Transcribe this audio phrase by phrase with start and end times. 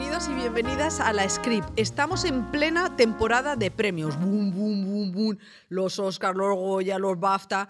[0.00, 1.68] Bienvenidos y bienvenidas a la Script.
[1.76, 4.18] Estamos en plena temporada de premios.
[4.18, 5.38] Boom, boom, boom, boom.
[5.68, 7.68] Los Oscar, los Goya, los BAFTA.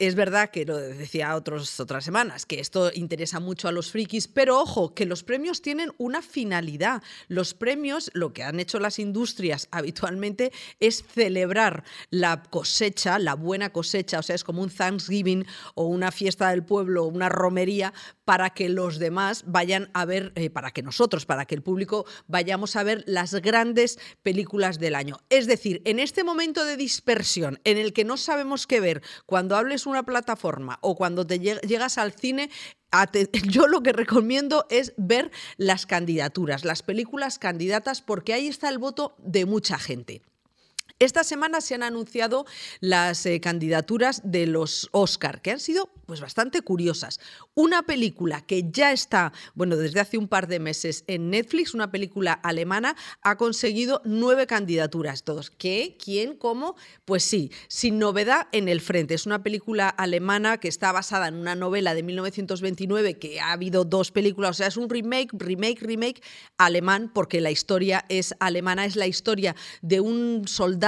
[0.00, 4.60] Es verdad que lo decía otras semanas, que esto interesa mucho a los frikis, pero
[4.60, 7.02] ojo, que los premios tienen una finalidad.
[7.26, 13.72] Los premios, lo que han hecho las industrias habitualmente es celebrar la cosecha, la buena
[13.72, 15.44] cosecha, o sea, es como un Thanksgiving
[15.74, 17.92] o una fiesta del pueblo, una romería,
[18.24, 22.06] para que los demás vayan a ver, eh, para que nosotros, para que el público
[22.28, 25.16] vayamos a ver las grandes películas del año.
[25.28, 29.56] Es decir, en este momento de dispersión en el que no sabemos qué ver, cuando
[29.56, 32.50] hables una plataforma o cuando te llegas al cine,
[33.48, 38.78] yo lo que recomiendo es ver las candidaturas, las películas candidatas, porque ahí está el
[38.78, 40.22] voto de mucha gente.
[41.00, 42.44] Esta semana se han anunciado
[42.80, 47.20] las eh, candidaturas de los Oscar, que han sido pues bastante curiosas.
[47.54, 51.92] Una película que ya está, bueno, desde hace un par de meses en Netflix, una
[51.92, 55.22] película alemana, ha conseguido nueve candidaturas.
[55.22, 55.96] Todos, ¿qué?
[56.02, 56.34] ¿Quién?
[56.34, 56.74] ¿Cómo?
[57.04, 59.14] Pues sí, sin novedad en el frente.
[59.14, 63.84] Es una película alemana que está basada en una novela de 1929 que ha habido
[63.84, 66.22] dos películas, o sea, es un remake, remake, remake
[66.56, 70.87] alemán, porque la historia es alemana, es la historia de un soldado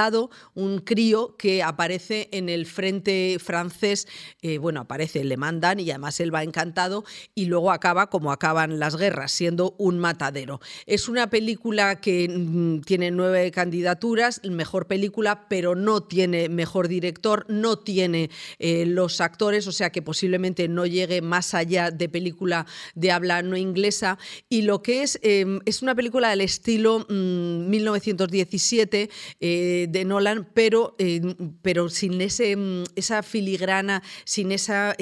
[0.53, 4.07] un crío que aparece en el frente francés,
[4.41, 7.03] eh, bueno, aparece, le mandan y además él va encantado
[7.35, 10.59] y luego acaba como acaban las guerras, siendo un matadero.
[10.85, 17.45] Es una película que mm, tiene nueve candidaturas, mejor película, pero no tiene mejor director,
[17.47, 22.65] no tiene eh, los actores, o sea que posiblemente no llegue más allá de película
[22.95, 24.17] de habla no inglesa.
[24.49, 30.95] Y lo que es, em, es una película del estilo 1917 mm, de Nolan, pero,
[30.97, 31.21] eh,
[31.61, 34.95] pero sin ese, mm, esa filigrana, sin esa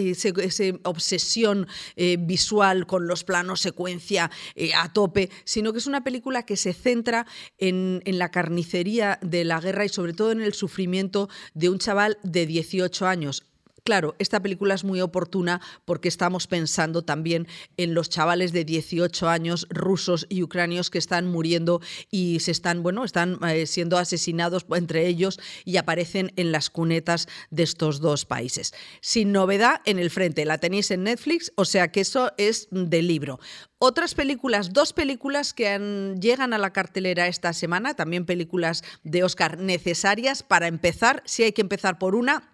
[0.84, 6.44] obsesión eh, visual con los planos secuencia eh, a tope, sino que es una película
[6.44, 7.26] que se centra
[7.58, 11.80] en, en la carnicería de la guerra y sobre todo en el sufrimiento de un
[11.80, 13.44] chaval de 18 años
[13.84, 17.48] Claro, esta película es muy oportuna porque estamos pensando también
[17.78, 21.82] en los chavales de 18 años rusos y ucranios que están muriendo
[22.12, 27.28] y se están, bueno, están eh, siendo asesinados entre ellos y aparecen en las cunetas
[27.50, 28.74] de estos dos países.
[29.02, 33.08] Sin novedad en el frente, la tenéis en Netflix, o sea que eso es del
[33.08, 33.40] libro.
[33.82, 39.58] Otras películas, dos películas que llegan a la cartelera esta semana, también películas de Oscar
[39.58, 42.49] necesarias para empezar, si hay que empezar por una,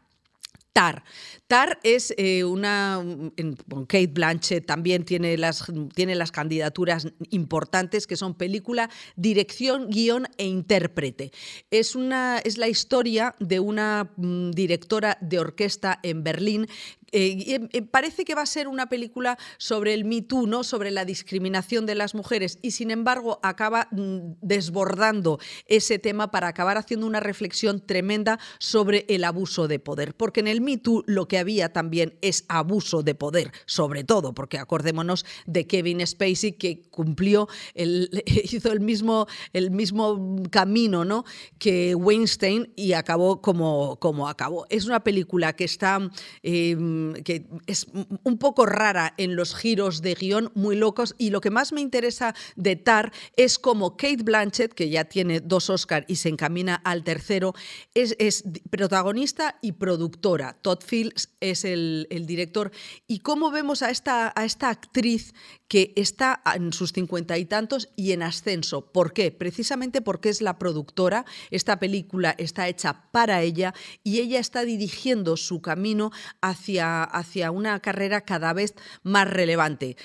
[0.75, 1.05] Tar.
[1.47, 3.01] Tar es eh, una.
[3.87, 10.47] Kate Blanchett también tiene las, tiene las candidaturas importantes, que son película, dirección, guion e
[10.47, 11.31] intérprete.
[11.71, 16.67] Es, una, es la historia de una mm, directora de orquesta en Berlín
[17.17, 20.65] eh, eh, parece que va a ser una película sobre el Me Too, ¿no?
[20.65, 26.49] sobre la discriminación de las mujeres, y sin embargo acaba mm, desbordando ese tema para
[26.49, 30.13] acabar haciendo una reflexión tremenda sobre el abuso de poder.
[30.13, 34.33] Porque en el Me Too lo que había también es abuso de poder, sobre todo,
[34.33, 41.23] porque acordémonos de Kevin Spacey que cumplió, el, hizo el mismo, el mismo camino ¿no?
[41.59, 44.65] que Weinstein y acabó como, como acabó.
[44.69, 45.99] Es una película que está.
[46.43, 47.87] Em, que es
[48.23, 51.81] un poco rara en los giros de guion, muy locos, y lo que más me
[51.81, 56.75] interesa de Tar es como Kate Blanchett, que ya tiene dos Oscars y se encamina
[56.75, 57.53] al tercero,
[57.93, 60.57] es, protagonista y productora.
[60.61, 62.71] Todd Fields es el, director.
[63.07, 65.33] Y cómo vemos a esta, a esta actriz
[65.67, 68.91] que está en sus cincuenta y tantos y en ascenso.
[68.91, 69.31] ¿Por qué?
[69.31, 71.25] Precisamente porque es la productora.
[71.49, 73.73] Esta película está hecha para ella
[74.03, 76.11] y ella está dirigiendo su camino
[76.41, 79.97] hacia hacia, una carrera cada vez más relevante.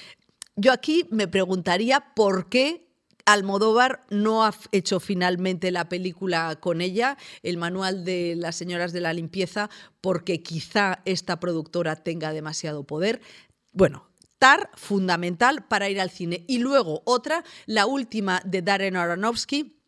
[0.57, 2.87] Yo aquí me preguntaría por qué
[3.25, 9.01] Almodóvar no ha hecho finalmente la película con ella, el manual de las señoras de
[9.01, 9.71] la limpieza,
[10.01, 13.21] porque quizá esta productora tenga demasiado poder.
[13.73, 14.11] Bueno,
[14.41, 16.47] Tar, fundamental para ir al cine.
[16.49, 19.80] Y luego otra, la última de Darren Aronofsky,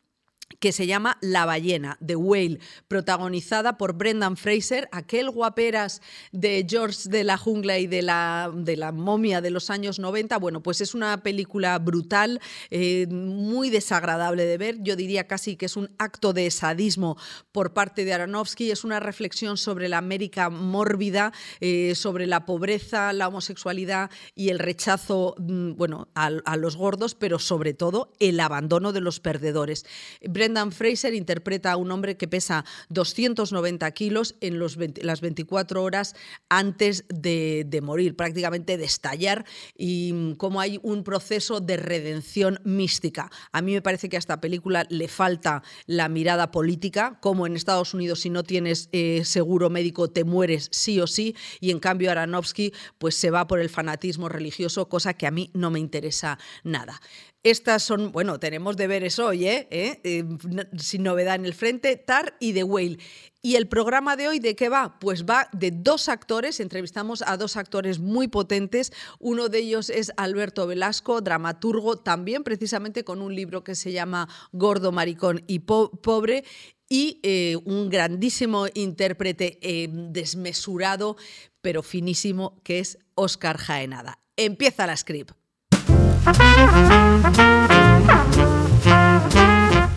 [0.60, 2.58] que se llama La ballena, The Whale,
[2.88, 6.00] protagonizada por Brendan Fraser, aquel guaperas
[6.32, 10.38] de George de la jungla y de la, de la momia de los años 90.
[10.38, 12.40] Bueno, pues es una película brutal,
[12.70, 14.82] eh, muy desagradable de ver.
[14.82, 17.16] Yo diría casi que es un acto de sadismo
[17.52, 18.70] por parte de Aronofsky.
[18.70, 24.58] Es una reflexión sobre la América mórbida, eh, sobre la pobreza, la homosexualidad y el
[24.58, 29.84] rechazo, mm, bueno, a los gordos, pero sobre todo el abandono de los perdedores.
[30.42, 36.16] Brendan Fraser interpreta a un hombre que pesa 290 kilos en las 24 horas
[36.48, 39.44] antes de, de morir, prácticamente de estallar,
[39.76, 43.30] y mm, como hay un proceso de redención mística.
[43.52, 47.54] A mí me parece que a esta película le falta la mirada política, como en
[47.54, 51.78] Estados Unidos si no tienes eh, seguro médico te mueres sí o sí, y en
[51.78, 55.78] cambio Aronofsky pues se va por el fanatismo religioso, cosa que a mí no me
[55.78, 57.00] interesa nada.
[57.44, 59.66] Estas son, bueno, tenemos deberes hoy, ¿eh?
[59.72, 60.00] ¿Eh?
[60.04, 60.24] ¿Eh?
[60.78, 62.98] sin novedad en el frente, Tar y The Whale.
[63.42, 65.00] ¿Y el programa de hoy de qué va?
[65.00, 68.92] Pues va de dos actores, entrevistamos a dos actores muy potentes.
[69.18, 74.28] Uno de ellos es Alberto Velasco, dramaturgo, también precisamente con un libro que se llama
[74.52, 76.44] Gordo, Maricón y Pobre
[76.88, 77.20] y
[77.64, 79.58] un grandísimo intérprete
[79.90, 81.16] desmesurado,
[81.60, 84.20] pero finísimo, que es Oscar Jaenada.
[84.36, 85.41] Empieza la script.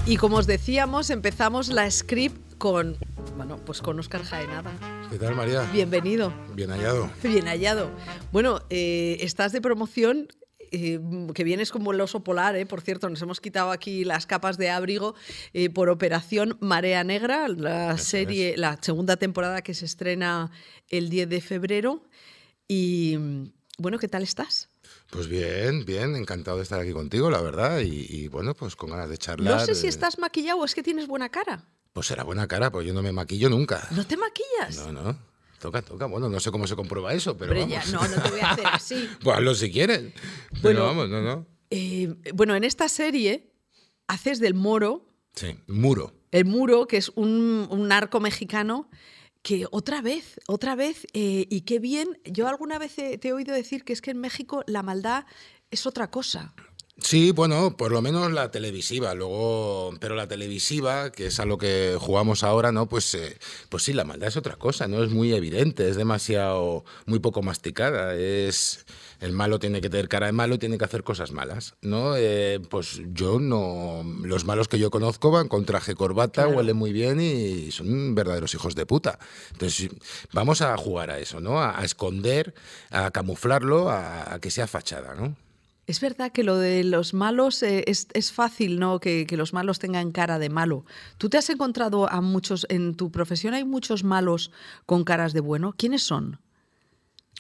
[0.05, 2.97] Y como os decíamos, empezamos la script con,
[3.35, 4.71] bueno, pues con Oscar Jaenada.
[5.09, 5.63] ¿Qué tal, María?
[5.73, 6.33] Bienvenido.
[6.53, 7.09] Bien hallado.
[7.23, 7.91] Bien hallado.
[8.31, 10.27] Bueno, eh, estás de promoción
[10.71, 10.99] eh,
[11.33, 14.57] que vienes como el oso polar, eh, por cierto, nos hemos quitado aquí las capas
[14.57, 15.15] de abrigo
[15.53, 20.51] eh, por Operación Marea Negra, la serie, la segunda temporada que se estrena
[20.89, 22.03] el 10 de febrero.
[22.67, 23.17] Y
[23.77, 24.69] bueno, ¿qué tal estás?
[25.15, 29.09] Pues bien, bien, encantado de estar aquí contigo, la verdad, y, bueno, pues con ganas
[29.09, 29.59] de charlar.
[29.59, 31.63] No sé si estás maquillado o es que tienes buena cara.
[31.93, 33.87] Pues será buena cara, pues yo no me maquillo nunca.
[33.91, 34.75] ¿No te maquillas?
[34.77, 35.17] No, no.
[35.59, 36.05] Toca, toca.
[36.07, 37.69] Bueno, no sé cómo se comprueba eso, pero, vamos.
[37.69, 39.09] Ya, no, no te voy a hacer así.
[39.23, 40.13] pues hazlo si quieres.
[40.61, 41.47] Bueno, vamos, no, no.
[41.69, 43.53] Eh, bueno, en esta serie
[44.07, 45.07] haces del moro.
[45.33, 46.13] Sí, muro.
[46.31, 48.89] El muro, que es un, un narco mexicano
[49.45, 53.53] que otra vez, otra vez, eh, y qué bien, yo alguna vez te he oído
[53.53, 55.25] decir que es que en México la maldad
[55.69, 56.55] es otra cosa.
[56.97, 61.57] Sí, bueno, por lo menos la televisiva, luego, pero la televisiva, que es a lo
[61.57, 62.87] que jugamos ahora, ¿no?
[62.87, 63.37] Pues, eh,
[63.69, 67.41] pues sí, la maldad es otra cosa, no es muy evidente, es demasiado, muy poco
[67.41, 68.85] masticada, es
[69.19, 72.15] el malo tiene que tener cara de malo y tiene que hacer cosas malas, ¿no?
[72.15, 76.93] Eh, pues yo no, los malos que yo conozco van con traje corbata, huelen muy
[76.93, 79.19] bien y son verdaderos hijos de puta.
[79.51, 79.89] Entonces
[80.31, 81.61] vamos a jugar a eso, ¿no?
[81.61, 82.53] A, esconder,
[82.89, 85.35] a camuflarlo, a que sea fachada, ¿no?
[85.87, 88.99] Es verdad que lo de los malos eh, es, fácil, ¿no?
[88.99, 90.85] Que, los malos tengan cara de malo.
[91.17, 94.51] ¿Tú te has encontrado a muchos, en tu profesión hay muchos malos
[94.87, 95.73] con caras de bueno?
[95.77, 96.39] ¿Quiénes son?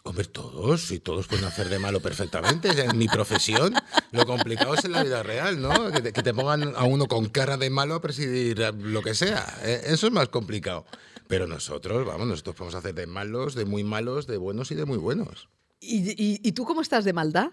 [0.03, 2.69] Hombre, todos, y todos pueden hacer de malo perfectamente.
[2.83, 3.73] En mi profesión,
[4.11, 5.91] lo complicado es en la vida real, ¿no?
[5.91, 9.57] Que te, pongan a uno con cara de malo a presidir lo que sea.
[9.63, 9.81] ¿eh?
[9.85, 10.85] Eso es más complicado.
[11.27, 14.85] Pero nosotros, vamos, nosotros podemos hacer de malos, de muy malos, de buenos y de
[14.85, 15.49] muy buenos.
[15.79, 17.49] y tú cómo estás de maldad?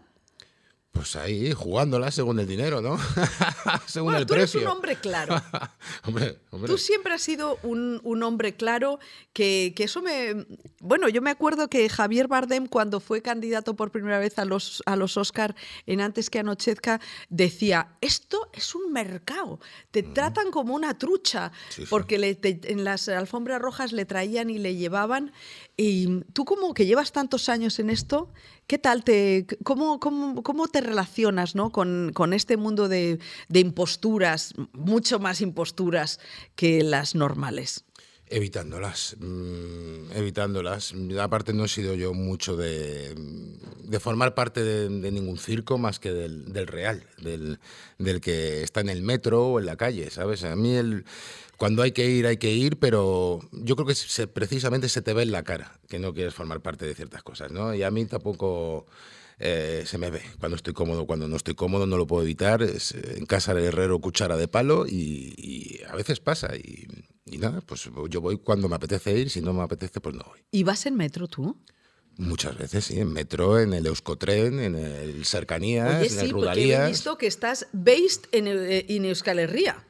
[0.93, 2.99] Pues ahí, jugándola según el dinero, ¿no?
[3.87, 4.61] según el tú precio.
[4.61, 5.43] Eres un hombre claro.
[6.67, 8.99] Tú siempre has sido un, hombre claro
[9.33, 10.47] que, eso me...
[10.81, 14.83] Bueno, yo me acuerdo que Javier Bardem, cuando fue candidato por primera vez a los,
[14.85, 15.57] a los Oscar
[15.87, 17.01] en Antes que Anochezca,
[17.31, 19.61] decía, esto es un mercado,
[19.93, 21.53] te tratan como una trucha,
[21.89, 25.33] porque en las alfombras rojas le traían y le llevaban.
[25.75, 28.31] Y tú como que llevas tantos años en esto,
[28.73, 31.69] ¿Qué tal te, cómo, cómo, te relacionas ¿no?
[31.69, 33.19] con, con este mundo de,
[33.51, 36.19] de, imposturas, mucho más imposturas
[36.57, 37.85] que las normales?
[38.29, 40.95] Evitándolas, mm, evitándolas.
[41.21, 43.15] Aparte no he sido yo mucho de,
[43.85, 47.59] de formar parte de, ningún circo más que del, del real, del,
[47.99, 50.45] del, que está en el metro o en la calle, ¿sabes?
[50.45, 51.05] A mí el,
[51.63, 55.15] cuando hay que ir, hay que ir, pero yo creo que se, precisamente se te
[55.15, 57.73] ve en la cara que no quieres formar parte de ciertas cosas, ¿no?
[57.73, 58.85] Y a mí tampoco
[59.39, 62.65] eh, se me ve cuando estoy cómodo, cuando no estoy cómodo, no lo puedo evitar.
[62.65, 66.57] Es, eh, en casa del herrero cuchara de palo y, a veces pasa.
[66.57, 66.89] Y,
[67.39, 70.41] nada, pues yo voy cuando me apetece ir, si no me apetece, pues no voy.
[70.51, 71.57] ¿Y vas en metro tú?
[72.17, 76.79] Muchas veces, sí, en metro, en el Euskotren, en el Cercanías, en el Rudalías.
[76.79, 79.87] Porque he visto que estás based en, eh, en Euskal Herria.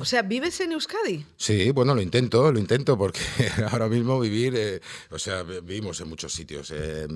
[0.00, 1.24] O sea, ¿vives en Euskadi?
[1.36, 3.20] Sí, bueno, lo intento, lo intento, porque
[3.72, 7.08] ahora mismo vivir, eh, o sea, vivimos en muchos sitios, eh,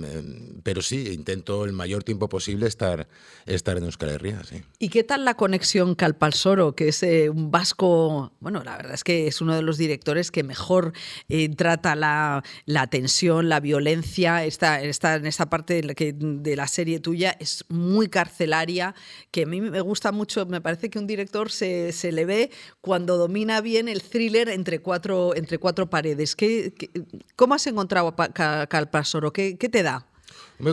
[0.65, 3.07] pero sí, intento el mayor tiempo posible estar,
[3.47, 4.63] estar en Euskal Herria, sí.
[4.81, 9.05] ¿Y qué tal la conexión Calpalsoro, que es eh, un vasco, bueno, la verdad es
[9.05, 10.93] que es uno de los directores que mejor
[11.57, 16.57] trata la, la, tensión, la violencia, está, está en esta parte de la, que, de
[16.57, 18.95] la serie tuya, es muy carcelaria,
[19.31, 22.25] que a mí me gusta mucho, me parece que un director se, se le
[22.81, 26.37] cuando domina bien el thriller entre cuatro, entre cuatro paredes.
[26.37, 26.73] ¿Qué,
[27.37, 29.33] cómo has encontrado a Calpasoro?
[29.33, 30.10] ¿Qué, ¿Qué te da?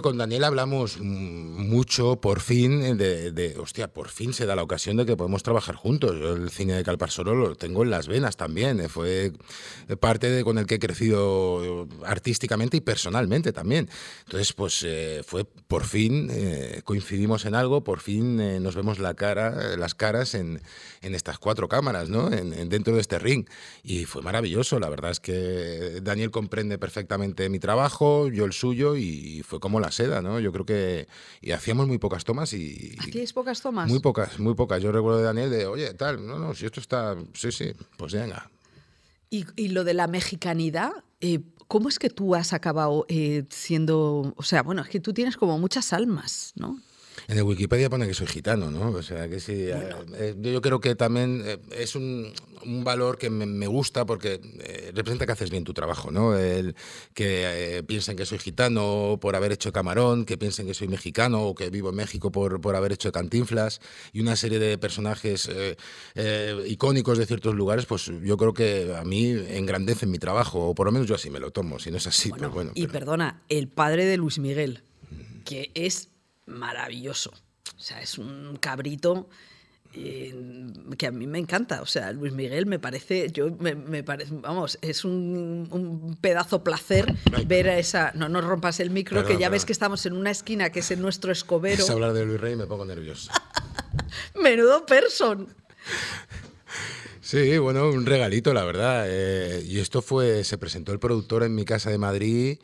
[0.02, 5.06] Con Daniel hablamos mucho, por fin, de, hostia, por fin se da la ocasión de
[5.06, 6.18] que podemos trabajar juntos.
[6.20, 8.82] Yo el cine de Calparsoro lo tengo en las venas también.
[8.82, 9.32] Eh, fue
[10.00, 13.90] parte de con el que he crecido artísticamente y personalmente también.
[14.26, 19.14] Entonces, pues eh, fue por fin eh, coincidimos en algo, por fin nos vemos la
[19.14, 20.62] cara, las caras en,
[21.02, 22.32] estas cuatro cámaras, ¿no?
[22.32, 23.48] En, dentro de este ring.
[23.84, 24.80] Y fue maravilloso.
[24.80, 29.77] La verdad es que Daniel comprende perfectamente mi trabajo, yo el suyo, y fue como
[29.80, 30.40] la seda, ¿no?
[30.40, 31.08] Yo creo que
[31.42, 32.96] y hacíamos muy pocas tomas y...
[33.00, 33.90] ¿Hacíais pocas tomas?
[33.90, 34.82] Muy pocas, muy pocas.
[34.82, 38.14] Yo recuerdo de Daniel de, oye, tal, no, no, si esto está, sí, sí, pues
[38.14, 38.50] venga.
[39.30, 44.34] Y, y lo de la mexicanidad, eh, ¿cómo es que tú has acabado eh, siendo,
[44.36, 46.80] o sea, bueno, es que tú tienes como muchas almas, ¿no?
[47.30, 48.92] En el Wikipedia pone que soy gitano, ¿no?
[48.92, 49.52] O sea, que sí.
[49.54, 52.32] Eh, eh, yo creo que también eh, es un,
[52.66, 54.40] un valor que me, gusta porque
[54.94, 56.38] representa que haces bien tu trabajo, ¿no?
[56.38, 56.74] El,
[57.14, 61.54] que piensen que soy gitano por haber hecho camarón, que piensen que soy mexicano o
[61.54, 63.82] que vivo en México por, por haber hecho cantinflas
[64.14, 65.50] y una serie de personajes
[66.66, 70.86] icónicos de ciertos lugares, pues yo creo que a mí engrandecen mi trabajo, o por
[70.86, 71.78] lo menos yo así me lo tomo.
[71.78, 72.72] Si no es así, pues bueno.
[72.74, 74.84] Y perdona, el padre de Luis Miguel,
[75.44, 76.08] que es
[76.48, 77.32] maravilloso.
[77.78, 79.30] O sea, es un cabrito
[79.94, 80.34] eh,
[80.98, 81.82] que a mí me encanta.
[81.82, 87.14] O sea, Luis Miguel me parece, yo me, parece, vamos, es un, pedazo placer
[87.46, 88.12] ver a esa.
[88.16, 90.92] No nos rompas el micro, que ya ves que estamos en una esquina que es
[90.92, 91.84] en nuestro escobero.
[91.84, 93.32] Es hablar de Luis Rey y me pongo nervioso.
[94.42, 95.48] Menudo person.
[97.22, 99.06] Sí, bueno, un regalito, la verdad.
[99.08, 102.60] Eh, y esto fue, se presentó el productor en mi casa de Madrid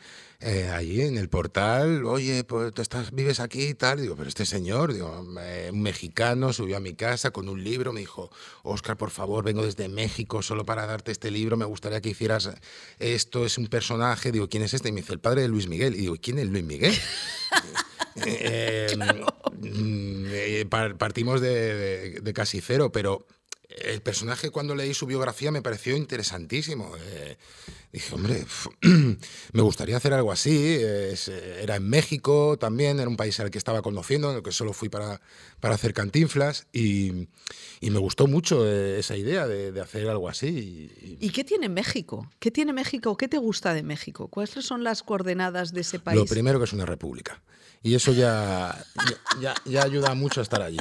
[0.45, 4.01] eh, allí en el portal, oye, pues tú estás, vives aquí y tal.
[4.01, 8.01] Digo, pero este señor, digo, un mexicano, subió a mi casa con un libro, me
[8.01, 8.29] dijo,
[8.61, 12.49] Oscar, por favor, vengo desde México solo para darte este libro, me gustaría que hicieras
[12.99, 14.33] esto, es un personaje.
[14.33, 14.89] Digo, ¿quién es este?
[14.89, 15.95] Y me dice, el padre de Luis Miguel.
[15.95, 16.93] Y digo, ¿quién es Luis Miguel?
[18.27, 23.25] Eh, mm, eh, partimos de, de casi cero, pero
[23.77, 26.91] el personaje cuando leí su biografía me pareció interesantísimo.
[26.97, 27.37] Eh,
[27.91, 28.45] dije, hombre,
[29.53, 30.79] me gustaría hacer algo así.
[31.61, 34.73] era en México también, era un país al que estaba conociendo, en el que solo
[34.73, 35.21] fui para,
[35.59, 37.27] para hacer cantinflas y,
[37.81, 41.17] me gustó mucho eh, esa idea de, hacer algo así.
[41.19, 42.29] Y, qué tiene México?
[42.39, 43.17] ¿Qué tiene México?
[43.17, 44.29] ¿Qué te gusta de México?
[44.29, 46.17] ¿Cuáles son las coordenadas de ese país?
[46.17, 47.41] Lo primero que es una república.
[47.83, 48.85] Y eso ya,
[49.41, 50.79] ya, ya ayuda mucho a estar allí.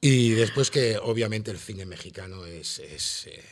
[0.00, 3.42] Y después que obviamente el cine mexicano es, es, eh,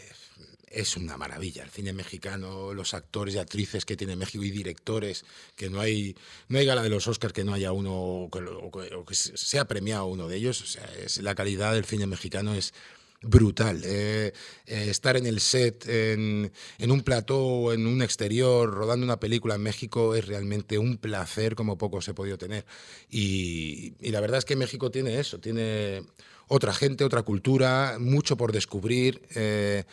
[0.69, 1.65] es, una maravilla.
[1.65, 5.25] El cine mexicano, los actores y actrices que tiene México y directores,
[5.57, 6.15] que no hay,
[6.49, 10.29] no hay gala de los Oscars que no haya uno o que, sea premiado uno
[10.29, 10.63] de ellos.
[10.63, 12.75] O sea, es, la calidad del cine mexicano es
[13.23, 13.83] brutal.
[13.85, 14.33] Eh,
[14.67, 19.19] eh, estar en el set, en, en un plató o en un exterior, rodando una
[19.19, 22.65] película en México es realmente un placer como poco se ha podido tener.
[23.11, 26.05] Y, y la verdad es que México tiene eso, tiene
[26.49, 29.23] otra gente, otra cultura, mucho por descubrir.
[29.35, 29.85] Eh,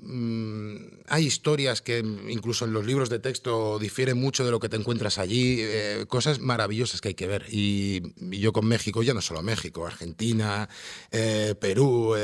[0.00, 0.76] mm,
[1.08, 4.76] hay historias que incluso en los libros de texto difieren mucho de lo que te
[4.76, 7.46] encuentras allí, eh, cosas maravillosas que hay que ver.
[7.50, 8.02] Y,
[8.40, 10.68] yo con México, ya no solo México, Argentina,
[11.10, 12.14] eh, Perú,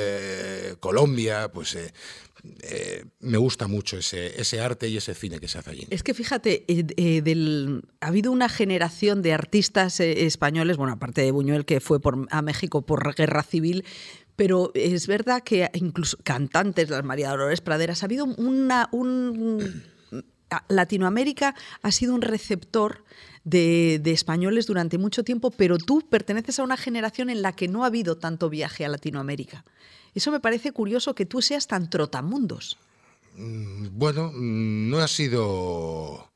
[0.80, 1.76] Colombia, pues
[2.62, 5.86] eh, me gusta mucho ese, arte y ese cine que se hace allí.
[5.90, 11.30] Es que fíjate, eh, eh, ha habido una generación de artistas españoles, bueno, aparte de
[11.30, 11.98] Buñuel, que fue
[12.30, 13.84] a México por guerra civil,
[14.36, 18.88] pero es verdad que incluso cantantes, las María Dolores Praderas, ha habido una...
[18.92, 19.84] Un,
[20.68, 23.04] Latinoamérica ha sido un receptor
[23.44, 27.84] de, españoles durante mucho tiempo, pero tú perteneces a una generación en la que no
[27.84, 29.64] ha habido tanto viaje a Latinoamérica.
[30.14, 32.78] Eso me parece curioso que tú seas tan trotamundos.
[33.36, 36.29] Mm, bueno, mm, no ha sido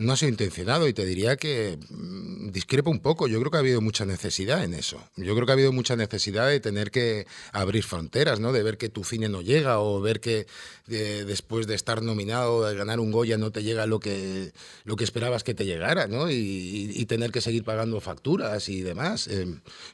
[0.00, 3.28] no ha sido intencionado y te diría que mm, discrepo un poco.
[3.28, 4.98] Yo creo que ha habido mucha necesidad en eso.
[5.16, 8.52] Yo creo que ha habido mucha necesidad de tener que abrir fronteras, ¿no?
[8.52, 10.46] De ver que tu cine no llega o ver que
[10.88, 14.52] eh, después de estar nominado, de ganar un Goya, no te llega lo que,
[14.84, 16.30] lo que esperabas que te llegara, ¿no?
[16.30, 19.26] Y, tener que seguir pagando facturas y demás.
[19.26, 19.46] Eh,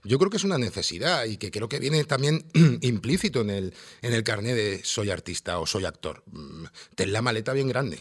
[0.04, 2.44] yo creo que es una necesidad y que creo que viene también
[2.82, 6.22] implícito en el, en el carnet de soy artista o soy actor.
[6.26, 8.00] Mm, ten la maleta bien grande,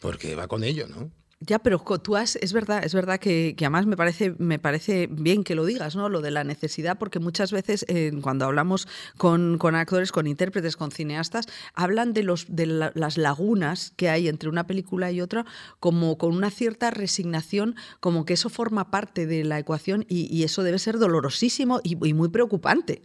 [0.00, 1.10] porque va con ello, ¿no?
[1.40, 5.44] Ya, pero tú has, es verdad, es verdad que, además me parece, me parece bien
[5.44, 6.08] que lo digas, ¿no?
[6.08, 8.88] Lo de la necesidad, porque muchas veces eh, cuando hablamos
[9.18, 14.48] con, actores, con intérpretes, con cineastas, hablan de los de las lagunas que hay entre
[14.48, 15.44] una película y otra,
[15.78, 20.62] como con una cierta resignación, como que eso forma parte de la ecuación y, eso
[20.62, 23.02] debe ser dolorosísimo y muy preocupante.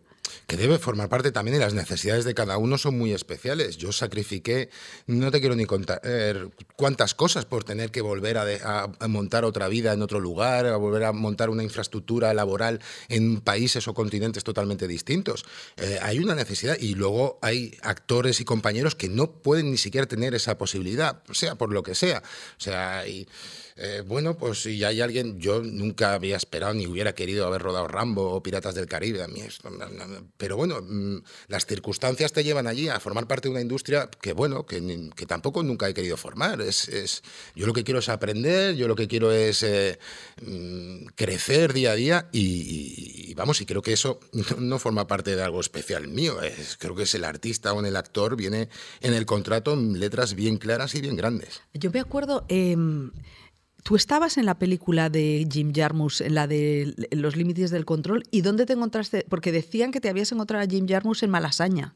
[0.48, 3.78] Que debe formar parte también y las necesidades de cada uno son muy especiales.
[3.78, 4.70] Yo sacrifiqué,
[5.08, 6.02] no te quiero ni contar
[6.76, 11.04] cuántas cosas por tener que volver a, montar otra vida en otro lugar, a volver
[11.04, 15.46] a montar una infraestructura laboral en países o continentes totalmente distintos.
[15.78, 20.08] Eh, hay una necesidad y luego hay actores y compañeros que no pueden ni siquiera
[20.08, 22.22] tener esa posibilidad, sea por lo que sea.
[22.58, 23.04] O sea,
[23.84, 27.88] eh, bueno, pues si hay alguien, yo nunca había esperado ni hubiera querido haber rodado
[27.88, 29.42] Rambo o Piratas del Caribe, a mí
[30.38, 34.34] pero bueno, mm, las circunstancias te llevan allí a formar parte de una industria que
[34.34, 36.62] bueno, que, que tampoco nunca he querido formar.
[36.62, 37.24] Es, es,
[37.56, 39.98] yo lo que quiero es aprender, yo lo que quiero es eh,
[40.44, 44.20] mm, crecer día a día y, vamos, y creo que eso
[44.60, 47.88] no, forma parte de algo especial mío, es, creo que es el artista o en
[47.88, 48.70] el actor, viene
[49.02, 51.62] en el contrato en letras bien claras y bien grandes.
[51.74, 52.46] Yo me acuerdo...
[52.48, 53.12] Em,
[53.84, 58.24] Tú estabas en la película de Jim Jarmus, en la de Los límites del control,
[58.32, 59.26] ¿y dónde te encontraste?
[59.28, 61.96] Porque decían que te habías encontrado a Jim Jarmus en Malasaña.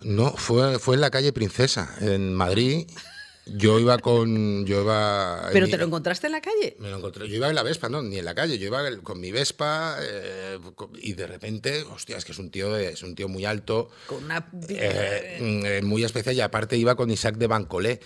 [0.00, 2.86] No, fue, fue en la calle Princesa, en Madrid.
[3.44, 4.64] Yo iba con.
[4.66, 6.76] Yo iba ¿Pero te lo encontraste en la calle?
[6.78, 7.28] Me lo encontré.
[7.28, 8.56] Yo iba en la Vespa, no, ni en la calle.
[8.56, 10.58] Yo iba con mi Vespa eh,
[10.98, 13.90] y de repente, hostia, es que es un tío, es un tío muy alto.
[14.06, 14.48] Con una.
[14.68, 18.00] Eh, eh, muy especial y aparte iba con Isaac de Bancolé,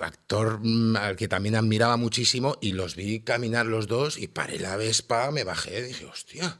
[0.00, 4.60] actor mm, al que también admiraba muchísimo y los vi caminar los dos y paré
[4.60, 6.58] la Vespa, me bajé y dije, hostia.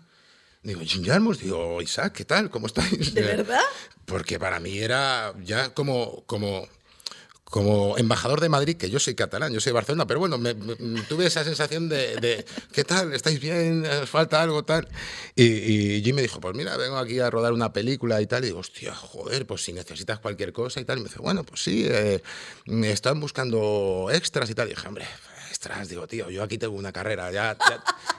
[0.65, 2.51] Digo, Jim digo, Isaac, ¿qué tal?
[2.51, 3.13] ¿Cómo estáis?
[3.13, 3.61] ¿De verdad?
[4.07, 6.25] Porque para mí era ya como.
[6.27, 6.67] como
[7.55, 10.55] como embajador de Madrid, que yo soy catalán, yo soy de Barcelona, pero bueno, me,
[10.55, 13.13] tuve esa sensación de, ¿qué tal?
[13.13, 13.87] ¿Estáis bien?
[14.07, 14.89] ¿Falta algo tal?
[15.37, 18.43] Y, y, Jim me dijo, pues mira, vengo aquí a rodar una película y tal.
[18.43, 20.99] Y digo, hostia, joder, pues si necesitas cualquier cosa y tal.
[20.99, 22.21] Y me dice, bueno, pues sí, eh,
[22.67, 24.67] están buscando extras y tal.
[24.67, 25.07] Y dije, hombre,
[25.49, 27.57] extras, digo, tío, yo aquí tengo una carrera, ya,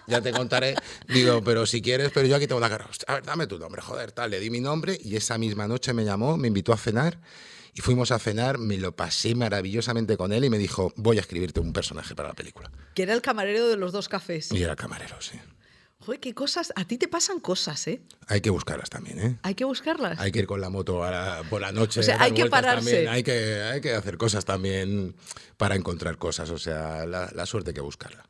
[0.07, 0.75] ya, te contaré.
[1.09, 2.89] Digo, pero si quieres, pero yo aquí tengo una carrera.
[3.07, 4.31] A ver, dame tu nombre, joder, tal.
[4.31, 7.17] Le di mi nombre y esa misma noche me llamó, me invitó a cenar
[7.77, 11.20] y fuimos a cenar, me lo pasé maravillosamente con él y me dijo, voy a
[11.20, 12.72] escribirte un personaje para la película.
[12.94, 14.50] Que era el camarero de los dos cafés.
[14.53, 15.38] Y era camarero, sí.
[16.00, 18.01] Joder, qué cosas, a ti te pasan cosas, ¿eh?
[18.27, 19.39] Hay que buscarlas también, ¿eh?
[19.41, 20.17] Hay que buscarlas.
[20.22, 21.01] Hay que ir con la moto
[21.50, 22.00] por la noche.
[22.00, 23.10] O sea, hay que pararse.
[23.10, 25.13] Hay que, hay que hacer cosas también
[25.58, 28.24] para encontrar cosas, o sea, la, suerte hay que buscarla.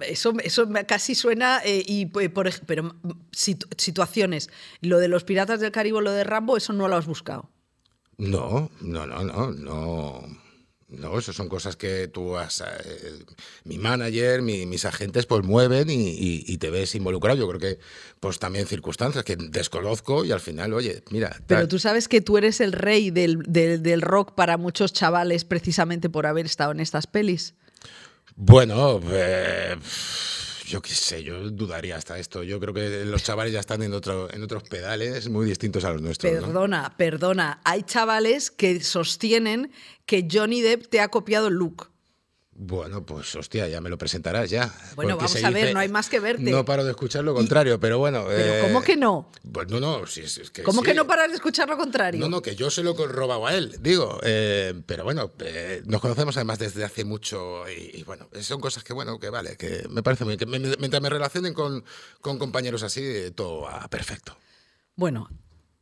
[0.00, 2.94] Eso, eso casi suena, eh, y, por, pero
[3.32, 4.50] situaciones,
[4.82, 7.48] lo de los piratas del Caribe, lo de Rambo, eso no lo has buscado.
[8.18, 10.48] No, no, no, no, no.
[10.88, 13.24] No, eso son cosas que tú has, eh,
[13.64, 17.38] mi manager, mis agentes, pues mueven y, te ves involucrado.
[17.38, 17.78] Yo creo que,
[18.20, 21.36] pues también circunstancias que desconozco y al final, oye, mira.
[21.46, 26.08] Pero tú sabes que tú eres el rey del, del rock para muchos chavales precisamente
[26.08, 27.54] por haber estado en estas pelis.
[28.34, 29.76] Bueno, eh,
[30.68, 32.42] yo qué sé, yo dudaría hasta esto.
[32.42, 35.92] Yo creo que los chavales ya están en, otro, en otros pedales muy distintos a
[35.92, 36.30] los nuestros.
[36.30, 37.60] Perdona, perdona.
[37.64, 39.72] Hay chavales que sostienen
[40.04, 41.90] que Johnny Depp te ha copiado el look.
[42.60, 44.74] Bueno, pues hostia, ya me lo presentarás ya.
[44.96, 46.42] Bueno, vamos a ver, no hay más que verte.
[46.42, 48.24] No paro de escuchar lo contrario, pero bueno.
[48.26, 49.30] ¿Pero ¿Cómo que no?
[49.52, 50.64] Pues no, no, si es, que.
[50.64, 52.18] ¿Cómo que no paras de escuchar lo contrario?
[52.18, 54.18] No, no, que yo se lo he robado a él, digo.
[54.24, 58.92] Eh, pero bueno, eh, nos conocemos además desde hace mucho y, bueno, son cosas que,
[58.92, 60.50] bueno, que vale, que me parece muy bien.
[60.50, 61.84] Que mientras me relacionen con,
[62.20, 64.36] con compañeros así, todo va perfecto.
[64.96, 65.28] Bueno,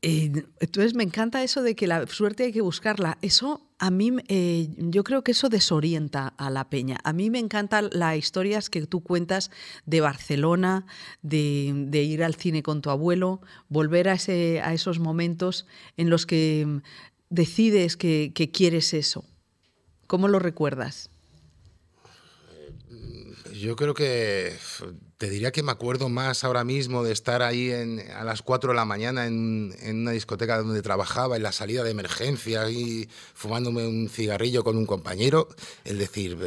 [0.02, 3.18] entonces me encanta eso de que la suerte hay que buscarla.
[3.22, 6.98] Eso a mí, eh, yo creo que eso desorienta a la peña.
[7.04, 9.50] A mí me encantan las historias que tú cuentas
[9.84, 10.86] de Barcelona,
[11.22, 16.78] de, ir al cine con tu abuelo, volver a esos momentos en los que mm,
[17.30, 19.24] decides que, que quieres eso.
[20.06, 21.10] ¿Cómo lo recuerdas?
[23.52, 24.54] Yo creo que
[25.18, 28.76] te diría que me acuerdo más ahora mismo de estar ahí a las 4 de
[28.76, 34.08] la mañana en, una discoteca donde trabajaba, en la salida de emergencia, y fumándome un
[34.08, 35.48] cigarrillo con un compañero,
[35.84, 36.38] el decir,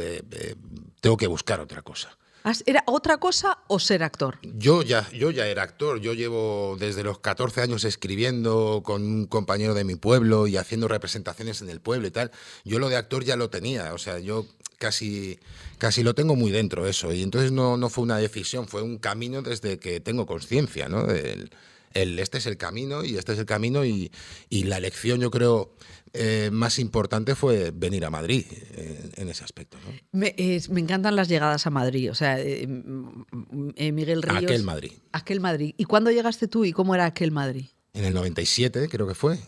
[1.00, 2.16] tengo que buscar otra cosa.
[2.64, 4.38] ¿Era otra cosa o ser actor?
[4.42, 6.00] Yo ya, yo ya era actor.
[6.00, 10.88] Yo llevo desde los 14 años escribiendo con un compañero de mi pueblo y haciendo
[10.88, 12.30] representaciones en el pueblo y tal.
[12.64, 13.92] Yo lo de actor ya lo tenía.
[13.92, 14.46] O sea, yo
[14.80, 15.38] casi,
[15.78, 17.12] casi lo tengo muy dentro eso.
[17.12, 21.06] Y entonces no, no fue una decisión, fue un camino desde que tengo conciencia, ¿no?
[21.08, 21.50] El,
[21.92, 24.12] este es el camino y este es el camino y,
[24.48, 25.74] y la elección yo creo
[26.12, 29.76] eh, más importante fue venir a Madrid eh, en ese aspecto.
[30.12, 34.44] Me, encantan las llegadas a Madrid, o sea, eh, Miguel Ríos...
[34.44, 34.92] Aquel Madrid.
[35.12, 35.74] Aquel Madrid.
[35.76, 37.66] ¿Y cuándo llegaste tú y cómo era aquel Madrid?
[37.92, 39.38] En el 97 creo que fue.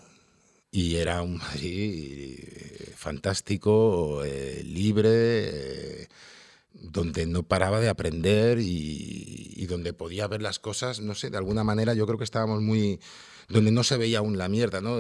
[0.72, 2.38] Y era un Madrid
[2.96, 4.22] fantástico,
[4.64, 6.08] libre
[6.72, 11.36] donde no paraba de aprender y, y donde podía ver las cosas, no sé, de
[11.36, 12.98] alguna manera yo creo que estábamos muy
[13.48, 14.98] donde no se veía aún la mierda, ¿no?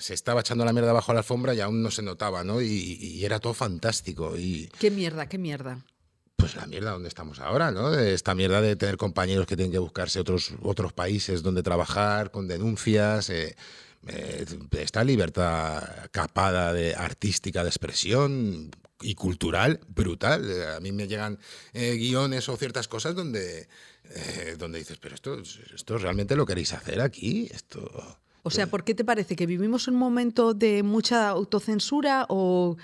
[0.00, 2.60] Se estaba echando la mierda bajo la alfombra y aún no se notaba, ¿no?
[2.60, 4.36] Y, y era todo fantástico.
[4.36, 5.84] Y, ¿Qué mierda, qué mierda?
[6.36, 7.94] Pues la mierda donde estamos ahora, ¿no?
[7.94, 12.48] Esta mierda de tener compañeros que tienen que buscarse otros, otros países donde trabajar, con
[12.48, 13.30] denuncias.
[13.30, 13.56] Eh,
[14.06, 20.50] eh, esta libertad capada de artística de expresión y cultural brutal.
[20.50, 21.38] Eh, a mí me llegan
[21.72, 23.68] guiones o ciertas cosas donde,
[24.58, 25.40] donde dices, pero esto,
[25.74, 28.18] esto realmente lo queréis hacer aquí, esto.
[28.48, 32.76] O sea, ¿por qué te parece que vivimos un momento de mucha autocensura o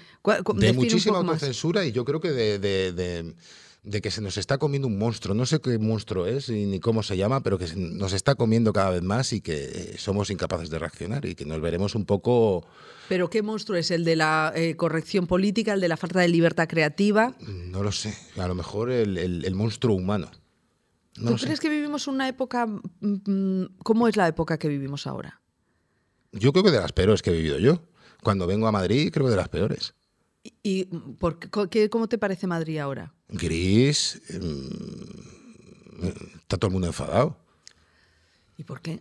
[0.57, 3.35] de muchísima autocensura y yo creo que de,
[3.91, 5.35] que se nos está comiendo un monstruo.
[5.35, 8.91] No sé qué monstruo es ni cómo se llama, pero que nos está comiendo cada
[8.91, 12.67] vez más y que somos incapaces de reaccionar y que nos veremos un poco.
[13.09, 13.91] ¿Pero qué monstruo es?
[13.91, 17.35] ¿El de la eh, corrección política, el de la falta de libertad creativa?
[17.41, 18.17] No lo sé.
[18.39, 20.31] A lo mejor el, monstruo humano.
[21.13, 22.67] ¿Tú crees que vivimos una época...
[22.67, 25.43] Mm, mm, ¿Cómo es la época que vivimos ahora?
[26.33, 27.83] Yo creo que de las peores que he vivido yo.
[28.23, 29.95] Cuando vengo a Madrid, creo que de las peores.
[30.63, 30.85] ¿Y
[31.19, 31.39] por
[31.71, 33.15] qué, cómo te parece Madrid ahora?
[33.29, 34.21] Gris.
[34.31, 37.37] Mm, está todo el mundo enfadado.
[38.59, 39.01] ¿Y por qué?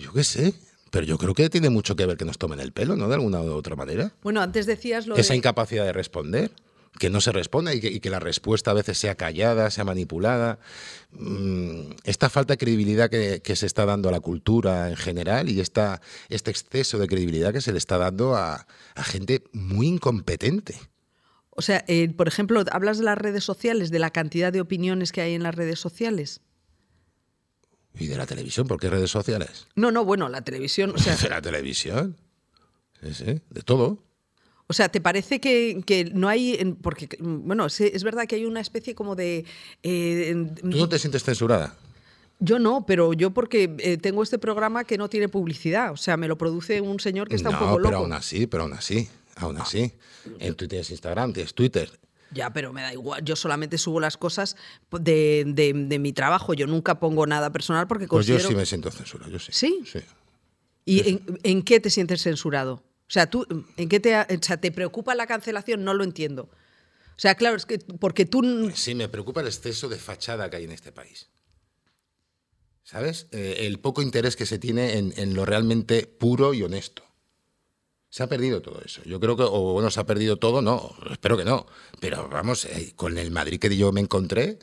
[0.00, 0.54] Yo qué sé.
[0.90, 3.08] Pero yo creo que tiene mucho que ver que nos tomen el pelo, ¿no?
[3.08, 4.12] De alguna u otra manera.
[4.22, 6.50] Bueno, antes decías lo Esa incapacidad de responder
[6.98, 10.58] que no se responda y que, la respuesta a veces sea callada, sea manipulada.
[11.12, 15.60] Mm, esta falta de credibilidad que, se está dando a la cultura en general y
[15.60, 20.78] esta, este exceso de credibilidad que se le está dando a, gente muy incompetente.
[21.50, 25.12] O sea, eh, por ejemplo, hablas de las redes sociales, de la cantidad de opiniones
[25.12, 26.40] que hay en las redes sociales.
[27.98, 28.66] ¿Y de la televisión?
[28.66, 29.68] ¿Por qué redes sociales?
[29.74, 30.92] No, no, bueno, la televisión.
[30.94, 31.16] O sea...
[31.22, 32.16] ¿De la televisión?
[33.02, 34.02] Sí, sí, de todo.
[34.68, 36.76] O sea, ¿te parece que, no hay.?
[36.82, 39.44] Porque, bueno, es, verdad que hay una especie como de.
[39.82, 41.74] Eh, ¿Tú no te sientes censurada?
[42.38, 45.92] Yo no, pero yo porque eh, tengo este programa que no tiene publicidad.
[45.92, 47.82] O sea, me lo produce un señor que está un poco loco.
[47.84, 49.92] pero aún así, pero aún así, aún así.
[50.40, 51.90] En Twitter tienes Instagram, tienes Twitter.
[52.32, 53.24] Ya, pero me da igual.
[53.24, 54.56] Yo solamente subo las cosas
[54.90, 56.54] de, mi trabajo.
[56.54, 58.38] Yo nunca pongo nada personal porque considero...
[58.38, 59.52] Pues yo sí me siento censurado, yo sí.
[59.52, 59.80] ¿Sí?
[59.90, 60.00] Sí.
[60.84, 62.82] ¿Y en qué te sientes censurado?
[63.08, 65.84] O sea, tú, ¿en qué te, o sea, te preocupa la cancelación?
[65.84, 66.50] No lo entiendo.
[67.16, 68.70] O sea, claro, es que porque tú...
[68.74, 71.30] Sí, me preocupa el exceso de fachada que hay en este país.
[72.82, 73.26] ¿Sabes?
[73.32, 77.04] Eh, el poco interés que se tiene en, lo realmente puro y honesto.
[78.10, 79.02] Se ha perdido todo eso.
[79.04, 81.66] Yo creo que, o bueno, se ha perdido todo, no, espero que no.
[82.00, 84.58] Pero vamos, eh, con el Madrid que yo me encontré,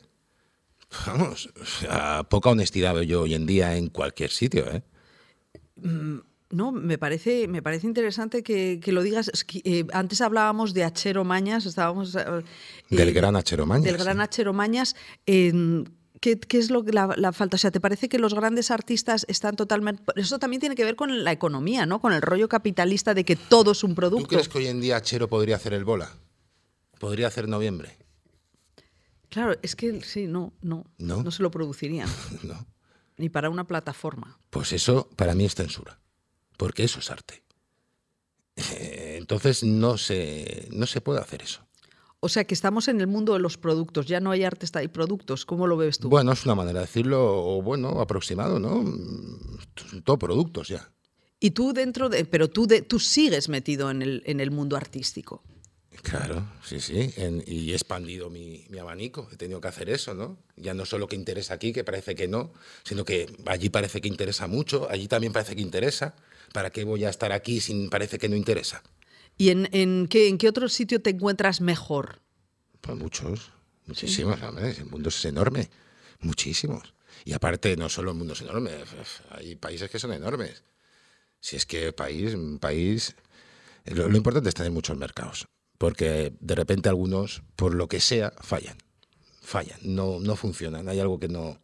[1.06, 1.50] vamos,
[1.90, 4.82] o poca honestidad veo yo hoy en día en cualquier sitio, ¿eh?
[5.76, 6.20] Mm,
[6.54, 9.30] no, me parece, me parece interesante que, lo digas.
[9.64, 12.14] Eh, antes hablábamos de Achero Mañas, estábamos...
[12.14, 12.24] Eh,
[12.90, 13.84] del gran Achero Mañas.
[13.84, 14.94] Del gran Achero Mañas.
[15.26, 17.56] ¿Qué, es lo que la, falta?
[17.56, 20.04] O sea, ¿te parece que los grandes artistas están totalmente...
[20.14, 22.00] Eso también tiene que ver con la economía, ¿no?
[22.00, 24.22] Con el rollo capitalista de que todo es un producto.
[24.22, 26.12] ¿Tú crees que hoy en día Achero podría hacer el bola?
[27.00, 27.98] ¿Podría hacer noviembre?
[29.28, 30.86] Claro, es que sí, no, no.
[30.98, 32.08] No, no se lo producirían.
[32.44, 32.64] no.
[33.16, 34.38] Ni para una plataforma.
[34.50, 35.98] Pues eso para mí es censura
[36.56, 37.42] porque eso es arte.
[39.16, 41.64] Entonces no se, no se puede hacer eso.
[42.20, 44.88] O sea que estamos en el mundo de los productos, ya no hay arte, hay
[44.88, 45.44] productos.
[45.44, 46.08] ¿Cómo lo ves tú?
[46.08, 48.82] Bueno, es una manera de decirlo, o bueno, aproximado, ¿no?
[50.04, 50.90] Todo productos ya.
[51.38, 52.24] Y tú dentro de.
[52.24, 55.42] Pero tú, de, tú sigues metido en el, en el mundo artístico.
[56.02, 57.12] Claro, sí, sí.
[57.46, 59.28] y he expandido mi, mi, abanico.
[59.32, 60.38] He tenido que hacer eso, ¿no?
[60.56, 62.52] Ya no solo que interesa aquí, que parece que no,
[62.84, 66.14] sino que allí parece que interesa mucho, allí también parece que interesa.
[66.54, 68.84] ¿para qué voy a estar aquí si parece que no interesa?
[69.36, 72.20] ¿Y en, qué, en qué otro sitio te encuentras mejor?
[72.80, 73.50] Pues muchos,
[73.86, 74.38] muchísimos.
[74.40, 75.68] El mundo es enorme,
[76.20, 76.94] muchísimos.
[77.24, 78.70] Y aparte, no solo el mundo es enorme,
[79.30, 80.62] hay países que son enormes.
[81.40, 83.16] Si es que país, país,
[83.86, 85.48] lo, lo importante es tener muchos mercados,
[85.78, 88.76] porque de repente algunos, por lo que sea, fallan.
[89.40, 90.88] Fallan, no, no funcionan.
[90.88, 91.58] Hay algo que no,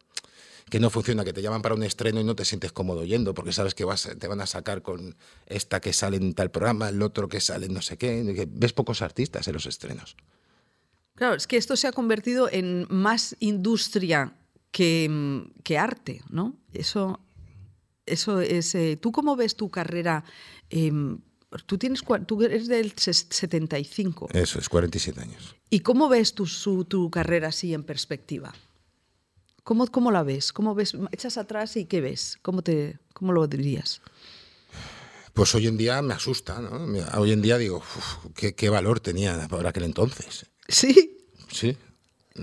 [0.71, 3.33] que no funciona, que te llaman para un estreno y no te sientes cómodo yendo,
[3.33, 6.89] porque sabes que vas, te van a sacar con esta que sale en tal programa,
[6.89, 8.47] el otro que sale en no sé qué.
[8.49, 10.15] ves pocos artistas en los estrenos.
[11.15, 14.33] Claro, es que esto se ha convertido en más industria
[14.71, 16.55] que, que arte, ¿no?
[16.73, 17.19] Eso,
[18.05, 18.73] eso es.
[18.73, 20.23] Eh, ¿Tú cómo ves tu carrera?
[20.69, 21.19] Em,
[21.65, 24.29] tú, tienes, tú eres del 75.
[24.33, 25.55] Eso es, 47 años.
[25.69, 26.45] ¿Y cómo ves tu,
[26.85, 28.53] tu carrera así en perspectiva?
[29.63, 30.53] ¿Cómo, ¿Cómo, la ves?
[30.53, 30.95] ¿Cómo ves?
[31.11, 32.39] Echas atrás y ¿qué ves?
[32.41, 34.01] ¿Cómo, te, cómo lo dirías?
[35.33, 36.87] Pues hoy en día me asusta, ¿no?
[37.19, 37.81] Hoy en día digo,
[38.35, 40.45] ¿qué, valor tenía por aquel entonces?
[40.67, 41.17] Sí.
[41.49, 41.77] Sí.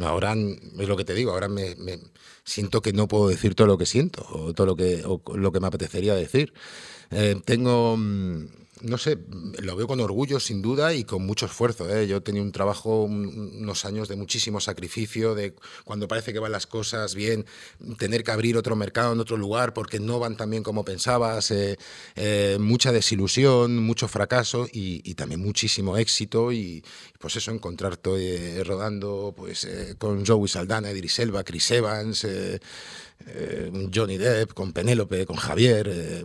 [0.00, 1.98] Ahora es lo que te digo, ahora me, me
[2.44, 5.52] siento que no puedo decir todo lo que siento o todo lo que, o lo
[5.52, 6.52] que me apetecería decir.
[7.10, 8.46] Eh, tengo, mm,
[8.82, 9.18] no sé,
[9.60, 11.88] lo veo con orgullo, sin duda, y con mucho esfuerzo.
[11.88, 12.06] ¿eh?
[12.06, 16.66] Yo tenido un trabajo, unos años de muchísimo sacrificio, de cuando parece que van las
[16.66, 17.46] cosas bien,
[17.98, 21.50] tener que abrir otro mercado en otro lugar porque no van tan bien como pensabas,
[21.50, 26.52] eh, mucha desilusión, mucho fracaso y, también muchísimo éxito.
[26.52, 26.84] Y
[27.18, 29.66] pues eso, encontrarte rodando pues,
[29.98, 32.26] con Joey Saldana, Idris Elba, Chris Evans.
[33.92, 36.24] Johnny Depp, con Penélope, con Javier,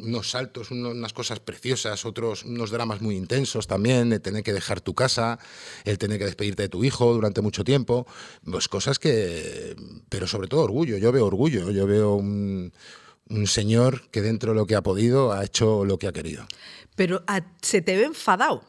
[0.00, 4.80] unos saltos, unas cosas preciosas, otros unos dramas muy intensos también, el tener que dejar
[4.80, 5.38] tu casa,
[5.84, 8.06] el tener que despedirte de tu hijo durante mucho tiempo,
[8.44, 9.76] pues cosas que,
[10.08, 12.72] pero sobre todo orgullo, yo veo orgullo, yo veo un,
[13.46, 16.46] señor que dentro de lo que ha podido ha hecho lo que ha querido.
[16.96, 18.64] Pero ah, se te ve enfadado.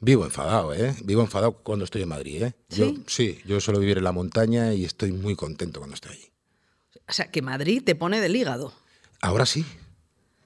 [0.00, 0.96] Vivo enfadado, ¿eh?
[1.04, 2.54] Vivo enfadado cuando estoy en Madrid, ¿eh?
[2.68, 2.80] ¿Sí?
[2.80, 6.32] Yo, sí, yo suelo vivir en la montaña y estoy muy contento cuando estoy allí.
[7.08, 8.72] O sea, que Madrid te pone del hígado.
[9.20, 9.64] Ahora sí,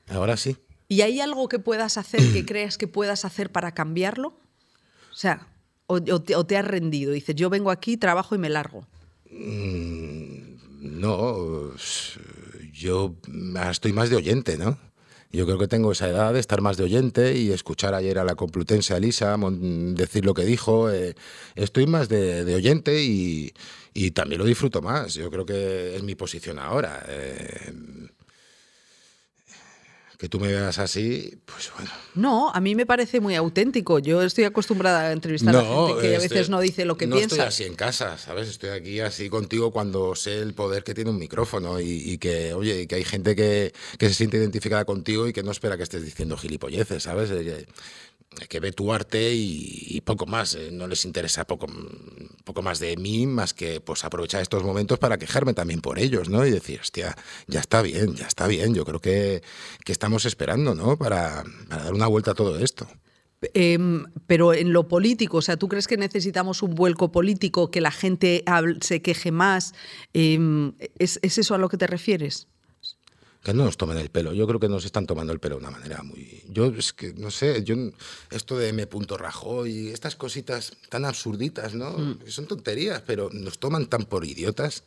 [0.09, 0.57] Ahora sí.
[0.89, 4.39] ¿Y hay algo que puedas hacer, que creas que puedas hacer para cambiarlo?
[5.11, 5.49] O sea,
[5.87, 8.87] o, te, has rendido, dices, yo vengo aquí, trabajo y me largo.
[9.31, 11.73] Mm, no,
[12.73, 13.15] yo
[13.71, 14.79] estoy más de oyente, ¿no?
[15.33, 18.25] Yo creo que tengo esa edad de estar más de oyente y escuchar ayer a
[18.25, 19.37] la Complutense a Lisa
[19.95, 20.91] decir lo que dijo.
[20.91, 21.15] Eh,
[21.57, 23.53] estoy más de, oyente y,
[24.13, 25.15] también lo disfruto más.
[25.15, 27.05] Yo creo que es mi posición ahora.
[27.09, 27.73] Eh,
[30.19, 31.91] que tú me veas así, pues bueno.
[32.15, 33.99] No, a mí me parece muy auténtico.
[33.99, 37.17] Yo estoy acostumbrada a entrevistar a gente que a veces no dice lo que no
[37.17, 37.37] piensa.
[37.37, 38.49] No estoy así en casa, ¿sabes?
[38.49, 42.87] Estoy aquí así contigo cuando sé el poder que tiene un micrófono y, que, oye,
[42.87, 46.05] que hay gente que, que, se siente identificada contigo y que no espera que estés
[46.05, 47.31] diciendo gilipolleces, ¿sabes?
[48.49, 50.55] Que ve tu arte y, poco más.
[50.55, 51.67] Eh, no les interesa poco,
[52.45, 56.29] poco más de mí, más que pues aprovechar estos momentos para quejarme también por ellos,
[56.29, 56.45] ¿no?
[56.45, 58.75] Y decir, hostia, ya está bien, ya está bien.
[58.75, 59.43] Yo creo que,
[59.87, 60.99] estamos esperando, ¿no?
[60.99, 62.87] Para, dar una vuelta a todo esto.
[63.55, 67.81] Em, pero en lo político, o sea, ¿tú crees que necesitamos un vuelco político, que
[67.81, 68.45] la gente
[68.81, 69.73] se queje más?
[70.13, 72.49] Em, ¿es, ¿Es eso a lo que te refieres?
[73.47, 74.33] Que no nos tomen el pelo.
[74.33, 76.43] Yo creo que nos están tomando el pelo de una manera muy.
[76.49, 77.77] Yo es que no sé, yo
[78.33, 78.89] esto de M.
[79.17, 81.93] Rajoy estas cositas tan absurditas, ¿no?
[81.93, 82.19] Mm.
[82.27, 84.83] Son tonterías, pero nos toman tan por idiotas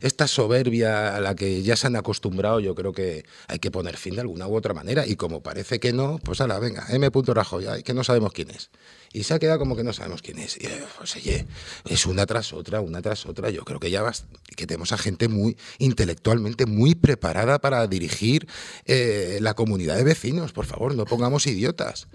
[0.00, 3.98] esta soberbia a la que ya se han acostumbrado, yo creo que hay que poner
[3.98, 5.06] fin de alguna u otra manera.
[5.06, 7.10] Y como parece que no, pues ala, venga, M.
[7.12, 8.70] Rajoy, que no sabemos quién es.
[9.12, 10.56] Y se ha quedado como que no sabemos quién es.
[10.60, 11.46] Y, eh, pues, oye,
[11.88, 13.50] es una tras otra, una tras otra.
[13.50, 18.46] Yo creo que ya vas, que tenemos a gente muy intelectualmente muy preparada para dirigir
[18.84, 20.52] eh, la comunidad de vecinos.
[20.52, 22.08] Por favor, no pongamos idiotas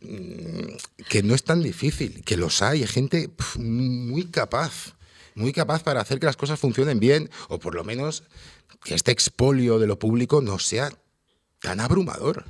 [0.00, 4.94] mm, que no es tan difícil, que los hay, gente muy capaz
[5.34, 8.24] muy capaz para hacer que las cosas funcionen bien, o por lo menos
[8.84, 10.92] que este expolio de lo público no sea
[11.60, 12.44] tan abrumador.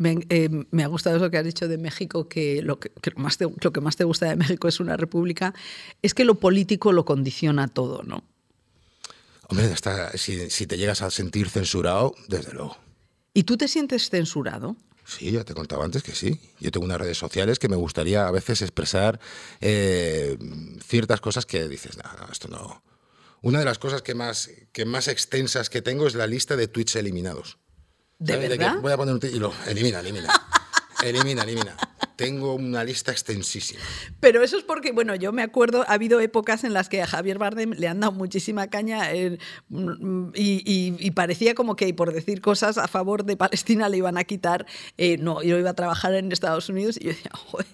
[0.00, 0.48] Me, eh,
[0.82, 3.80] ha gustado eso que has dicho de México, que, lo que, más te, lo que
[3.82, 5.52] más te gusta de México es una república,
[6.00, 8.24] es que lo político lo condiciona todo, ¿no?
[9.48, 9.68] Hombre,
[10.14, 12.78] si, si te llegas a sentir censurado, desde luego.
[13.34, 14.74] ¿Y tú te sientes censurado?
[15.04, 16.40] Sí, ya te contaba antes que sí.
[16.60, 19.20] Yo tengo unas redes sociales que me gustaría a veces expresar
[19.60, 20.38] eh,
[20.82, 22.82] ciertas cosas que dices, no, esto no.
[23.42, 26.68] Una de las cosas que más, que más extensas que tengo es la lista de
[26.68, 27.58] tweets eliminados.
[28.20, 28.76] ¿De verdad?
[28.80, 30.28] voy a poner un y lo elimina, elimina.
[31.02, 31.74] elimina, elimina
[32.20, 33.80] tengo una lista extensísima.
[34.20, 37.06] Pero eso es porque, bueno, yo me acuerdo, ha habido épocas en las que a
[37.06, 39.38] Javier Bardem le han dado muchísima caña eh,
[40.34, 44.66] y, parecía como que por decir cosas a favor de Palestina le iban a quitar.
[44.98, 47.66] Eh, no, yo iba a trabajar en Estados Unidos y yo decía, joder.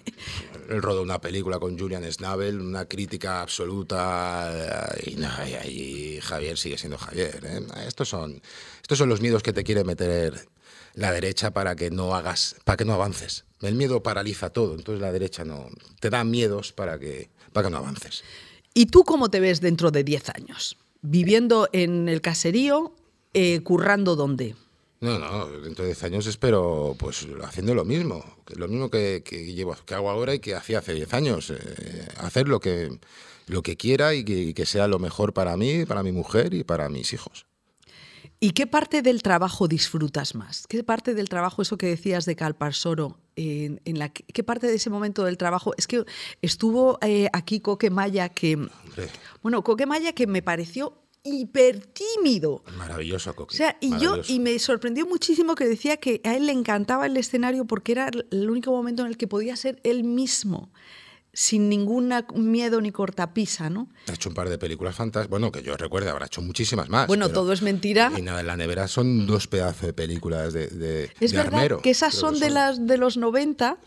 [0.69, 5.19] Él rodó una película con Julian Schnabel, una crítica absoluta y,
[5.67, 7.41] y Javier sigue siendo Javier.
[7.43, 7.67] ¿eh?
[7.85, 8.41] Estos, son,
[8.81, 10.47] estos son los miedos que te quiere meter
[10.93, 13.46] la derecha para que no hagas, para que no avances.
[13.61, 15.67] El miedo paraliza todo, entonces la derecha no
[15.99, 18.23] te da miedos para que, para que no avances.
[18.73, 20.77] ¿Y tú cómo te ves dentro de 10 años?
[21.01, 22.93] ¿Viviendo en el caserío?
[23.33, 24.55] Eh, ¿Currando dónde?
[24.99, 28.23] No, no, dentro de 10 años espero pues haciendo lo mismo,
[28.55, 29.23] lo mismo que,
[29.55, 32.99] llevo, que hago ahora y que hacía hace 10 años, eh, hacer lo que,
[33.47, 36.89] lo que quiera y que sea lo mejor para mí, para mi mujer y para
[36.89, 37.46] mis hijos.
[38.39, 40.67] ¿Y qué parte del trabajo disfrutas más?
[40.67, 44.75] ¿Qué parte del trabajo, eso que decías de Calparsoro, en, en la, qué parte de
[44.75, 45.73] ese momento del trabajo?
[45.77, 46.03] Es que
[46.43, 48.57] estuvo eh, aquí Coque Maya, que.
[49.41, 52.63] Bueno, Coque Maya que me pareció hiper tímido.
[52.77, 53.55] Maravilloso, Coque.
[53.55, 57.07] O sea, y yo, y me sorprendió muchísimo que decía que a él le encantaba
[57.07, 60.71] el escenario porque era el único momento en el que podía ser él mismo
[61.37, 63.89] sin ningún miedo ni cortapisa, ¿no?
[64.09, 67.05] Ha hecho un par de películas fantásticas, bueno, que yo recuerde, habrá hecho muchísimas más.
[67.05, 68.11] Bueno, todo es mentira.
[68.17, 71.91] Y nada, en la nevera son dos pedazos de películas de, de Es verdad que
[71.91, 73.77] esas son, de las de los 90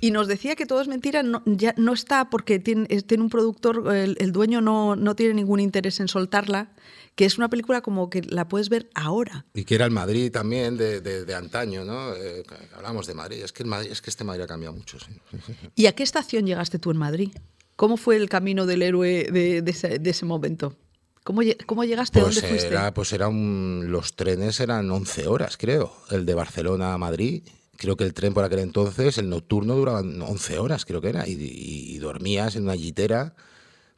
[0.00, 3.28] y nos decía que todo es mentira, no, ya no está porque tiene, tiene un
[3.28, 6.70] productor, el, el dueño no, no tiene ningún interés en soltarla
[7.14, 9.46] que es una película como que la puedes ver ahora.
[9.54, 12.14] Y que era el Madrid también de, de, antaño, ¿no?
[12.14, 12.42] Eh,
[12.74, 13.42] hablamos de Madrid.
[13.42, 15.12] Es que, el Madrid, es que este Madrid ha cambiado mucho, sí.
[15.74, 17.30] ¿Y a qué estación llegaste tú en Madrid?
[17.76, 20.76] ¿Cómo fue el camino del héroe de, de ese, momento?
[21.22, 22.20] ¿Cómo, ¿Cómo, llegaste?
[22.20, 22.68] Pues ¿Dónde fuiste?
[22.68, 25.96] Era, pues era los trenes eran 11 horas, creo.
[26.10, 27.42] El de Barcelona a Madrid.
[27.76, 31.28] Creo que el tren por aquel entonces, el nocturno, duraba 11 horas, creo que era.
[31.28, 33.34] Y, y, y dormías en una guitera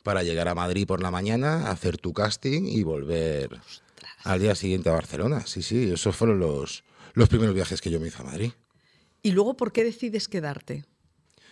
[0.06, 3.60] para llegar a Madrid por la mañana, hacer tu casting y volver
[4.22, 5.44] al día siguiente a Barcelona.
[5.46, 8.52] Sí, sí, esos fueron los, los primeros viajes que yo me hice a Madrid.
[9.20, 10.84] ¿Y luego por qué decides quedarte?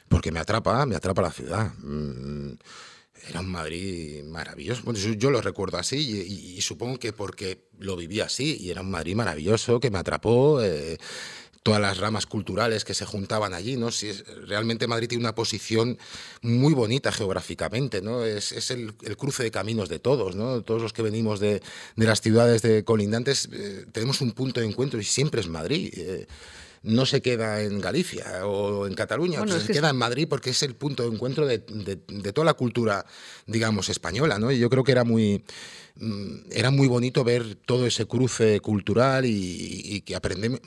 [0.08, 1.72] Porque me atrapa, me atrapa la ciudad.
[1.78, 2.52] Mm,
[3.28, 4.82] era un Madrid maravilloso.
[4.84, 8.90] Bueno, yo, lo recuerdo así y, supongo que porque lo viví así y era un
[8.92, 10.62] Madrid maravilloso que me atrapó.
[10.62, 10.96] Eh,
[11.64, 13.90] todas las ramas culturales que se juntaban allí, ¿no?
[13.90, 14.12] Si
[14.46, 15.98] realmente Madrid tiene una posición
[16.42, 18.22] muy bonita geográficamente, ¿no?
[18.22, 20.60] Es, el, cruce de caminos de todos, ¿no?
[20.60, 21.62] Todos los que venimos de,
[21.96, 25.90] las ciudades de colindantes eh, tenemos un punto de encuentro y siempre es Madrid.
[25.96, 26.26] Eh,
[26.82, 30.74] no se queda en Galicia o en Cataluña, se queda en Madrid porque es el
[30.74, 31.60] punto de encuentro de,
[32.34, 33.06] toda la cultura,
[33.46, 34.52] digamos, española, ¿no?
[34.52, 35.42] Y yo creo que era muy
[35.96, 40.60] mm, era muy bonito ver todo ese cruce cultural y, y que aprendemos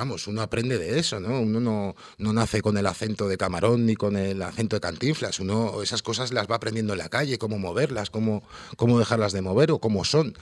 [0.00, 1.42] vamos, uno aprende de eso, ¿no?
[1.42, 5.40] Uno no, no, nace con el acento de camarón ni con el acento de cantinflas,
[5.40, 8.42] uno esas cosas las va aprendiendo en la calle, cómo moverlas, cómo,
[8.78, 10.32] cómo dejarlas de mover o cómo son.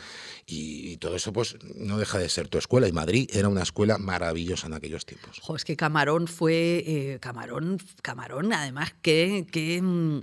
[0.47, 3.99] Y, todo eso pues no deja de ser tu escuela y Madrid era una escuela
[3.99, 5.41] maravillosa en aquellos tiempos.
[5.43, 10.21] Jo, es que Camarón fue, eh, Camarón, Camarón, además, qué, qué, mm,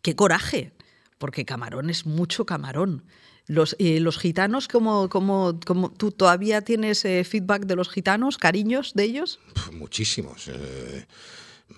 [0.00, 0.74] qué coraje,
[1.18, 3.02] porque Camarón es mucho Camarón.
[3.46, 8.38] Los, eh, los gitanos, ¿cómo, cómo, cómo, tú todavía tienes eh, feedback de los gitanos,
[8.38, 9.38] cariños de ellos?
[9.72, 10.48] Muchísimos.
[10.48, 11.06] Eh,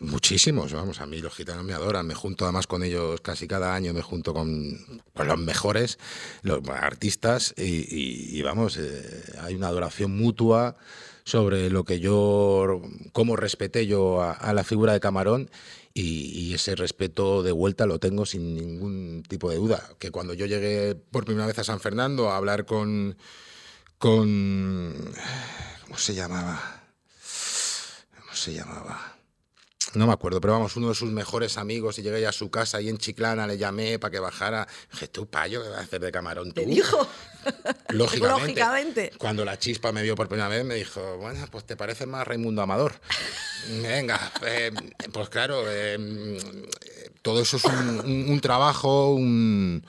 [0.00, 3.74] muchísimos, vamos, a mí los gitanos me adoran, me junto además con ellos casi cada
[3.74, 4.78] año, me junto con,
[5.14, 5.98] los mejores,
[6.42, 8.78] los artistas y, vamos,
[9.40, 10.76] hay una adoración mutua
[11.24, 12.80] sobre lo que yo,
[13.12, 15.50] cómo respeté yo a la figura de Camarón
[16.00, 19.82] y, ese respeto de vuelta lo tengo sin ningún tipo de duda.
[19.98, 23.16] Que cuando yo llegué por primera vez a San Fernando a hablar con.
[23.98, 25.12] con.
[25.84, 26.82] ¿Cómo se llamaba?
[28.16, 29.17] ¿Cómo se llamaba?
[29.94, 32.80] No me acuerdo, pero vamos, uno de sus mejores amigos y llegué a su casa
[32.80, 34.68] y en Chiclana le llamé para que bajara.
[34.92, 36.60] Dije, tú, payo, ¿qué vas a hacer de camarón tú?
[36.60, 37.08] ¿Te dijo?
[37.90, 39.12] Lógicamente, Lógicamente.
[39.16, 42.26] Cuando la chispa me vio por primera vez, me dijo, bueno, pues te parece más
[42.26, 42.94] Raimundo Amador.
[43.82, 44.72] Venga, eh,
[45.12, 46.38] pues claro, eh,
[47.22, 49.84] todo eso es un, trabajo, un,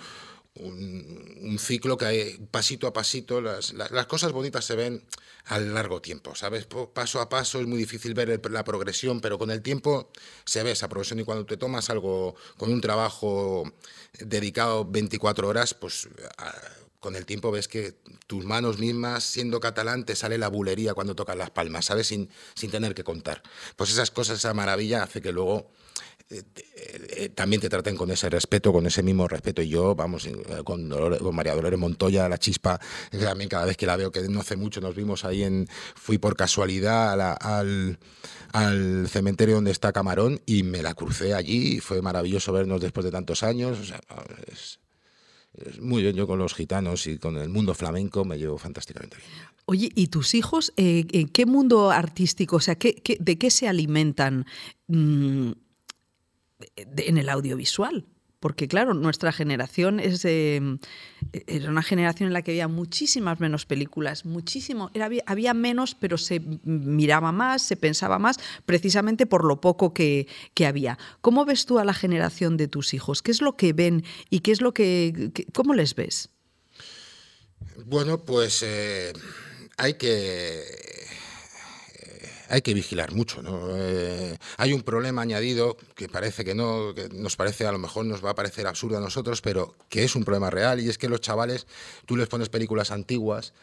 [0.55, 5.03] un, ciclo que hay pasito a pasito, las, las, cosas bonitas se ven
[5.49, 6.67] a largo tiempo, ¿sabes?
[6.93, 10.11] Paso a paso es muy difícil ver la progresión, pero con el tiempo
[10.45, 13.63] se ve esa progresión y cuando te tomas algo con un trabajo
[14.19, 16.07] dedicado 24 horas, pues
[16.99, 17.95] con el tiempo ves que
[18.27, 22.07] tus manos mismas, siendo catalán, te sale la bulería cuando tocas las palmas, ¿sabes?
[22.07, 23.41] Sin, sin tener que contar.
[23.75, 25.71] Pues esas cosas, esa maravilla hace que luego
[26.31, 26.43] eh,
[26.75, 29.63] eh, también te traten con ese respeto, con ese mismo respeto.
[29.63, 30.87] Y yo, vamos, eh, con,
[31.33, 32.79] María Dolores Montoya, la chispa,
[33.11, 36.19] también cada vez que la veo, que no hace mucho nos vimos ahí en, fui
[36.19, 37.97] por casualidad al,
[39.07, 41.79] cementerio donde está Camarón y me la crucé allí.
[41.79, 43.91] Fue maravilloso vernos después de tantos años.
[44.45, 44.79] Es,
[45.79, 49.29] muy bien, yo con los gitanos y con el mundo flamenco me llevo fantásticamente bien.
[49.65, 54.45] Oye, ¿y tus hijos, eh, qué mundo artístico, o sea, ¿qué, de qué se alimentan
[54.87, 55.51] mm,
[56.75, 58.05] en el audiovisual?
[58.39, 64.25] porque claro, nuestra generación es era una generación en la que había muchísimas menos películas,
[64.25, 69.93] muchísimo, era, había, menos, pero se miraba más, se pensaba más, precisamente por lo poco
[69.93, 70.27] que,
[70.65, 70.97] había.
[71.21, 73.21] ¿Cómo ves tú a la generación de tus hijos?
[73.21, 76.29] ¿Qué es lo que ven y qué es lo que, cómo les ves?
[77.85, 79.13] Bueno, pues eh,
[79.77, 80.98] hay que
[82.49, 83.41] hay que vigilar mucho.
[83.41, 83.69] ¿no?
[83.75, 88.05] Eh, hay un problema añadido que parece que no, que nos parece, a lo mejor
[88.05, 90.97] nos va a parecer absurdo a nosotros, pero que es un problema real y es
[90.97, 91.67] que los chavales,
[92.05, 93.53] tú les pones películas antiguas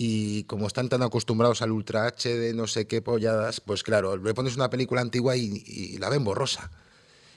[0.00, 4.32] y como están tan acostumbrados al Ultra HD, no sé qué polladas, pues claro, le
[4.32, 6.70] pones una película antigua y, la ven borrosa.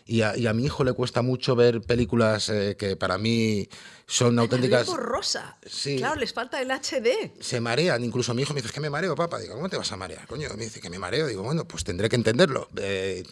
[0.06, 3.68] Y a, y a mi hijo le cuesta mucho ver películas eh, que para mí
[4.08, 4.82] son auténticas.
[4.82, 5.58] Algo rosa.
[5.66, 5.98] Sí.
[5.98, 7.32] Claro, les falta el HD.
[7.40, 8.04] se marean.
[8.04, 9.40] Incluso mi hijo me dice, es que me mareo, papá.
[9.40, 10.50] Digo, ¿cómo te vas a marear, coño?
[10.58, 11.28] Me dice que me mareo.
[11.28, 12.68] Digo, bueno, pues tendré que entenderlo.
[12.78, 13.24] Eh,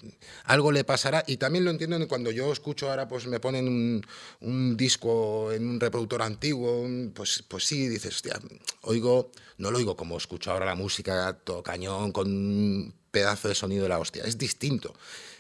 [0.46, 1.24] algo le pasará.
[1.28, 4.06] Y también lo entiendo cuando yo escucho ahora, pues me ponen un,
[4.40, 8.40] un disco en un reproductor antiguo, pues, pues sí, dices, hostia,
[8.82, 13.56] oigo, no lo oigo como escucho ahora la música, todo cañón, con un pedazo de
[13.56, 14.24] sonido de la hostia.
[14.24, 14.94] Es distinto.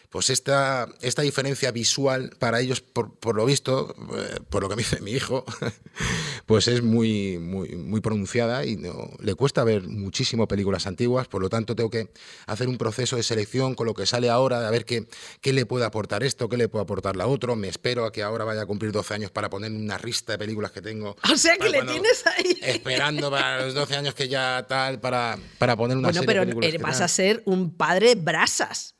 [0.09, 4.75] Pues esta, esta diferencia visual para ellos, por, por lo visto, eh, por lo que
[4.75, 5.45] me dice mi hijo,
[6.47, 11.41] pues es muy, muy, muy pronunciada y no, le cuesta ver muchísimo películas antiguas, por
[11.43, 12.09] lo tanto tengo que
[12.47, 15.05] hacer un proceso de selección con lo que sale ahora, de a ver qué,
[15.41, 18.23] qué le puede aportar esto, qué le puede aportar la otro, me espero a que
[18.23, 21.15] ahora vaya a cumplir 12 años para poner una lista de películas que tengo.
[21.31, 22.57] O sea que le tienes ahí.
[22.63, 26.39] Esperando para los 12 años que ya tal, para, para poner una Bueno, serie pero
[26.45, 26.73] de películas.
[26.73, 28.95] eh, vas a ser un padre brasas.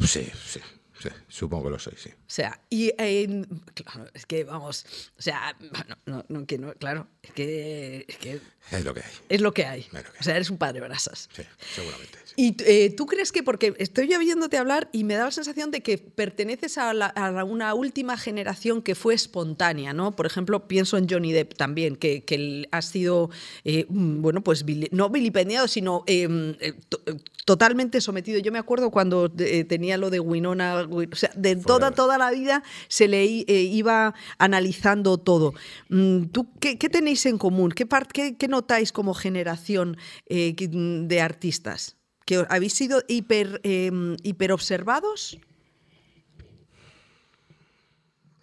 [0.00, 0.60] Sí, sí,
[1.00, 2.10] sí, supongo que lo soy, sí.
[2.10, 4.84] O sea, y eh, claro, es que vamos,
[5.18, 8.40] o sea, bueno, no, no, que no, claro, es que, es que
[8.72, 9.12] Es lo que hay.
[9.28, 9.80] es lo que hay.
[9.80, 10.14] Es lo que hay.
[10.20, 11.28] O sea, eres un padre brasas.
[11.34, 11.42] Sí,
[11.74, 12.18] seguramente.
[12.24, 12.34] sí.
[12.36, 15.82] Y eh, tú crees que, porque estoy oyéndote hablar y me da la sensación de
[15.82, 20.16] que perteneces a, la- a una última generación que fue espontánea, ¿no?
[20.16, 23.30] Por ejemplo, pienso en Johnny Depp también, que, que él ha sido,
[23.62, 26.26] eh, mm, bueno, pues no vilipendiado, sino eh,
[26.60, 26.74] eh,
[27.06, 27.14] eh,
[27.44, 28.38] totalmente sometido.
[28.40, 32.18] Yo me acuerdo cuando eh, tenía lo de Winona, Wi- o sea, de toda, toda
[32.18, 35.52] la vida se le eh, iba analizando todo.
[35.88, 37.70] Mm, ¿Tú qué, qué tenéis en común?
[37.70, 41.96] ¿Qué, par- qué, qué notáis como generación eh, mm, de artistas?
[42.26, 43.90] ¿Que habéis sido hiper, eh,
[44.22, 45.38] hiperobservados?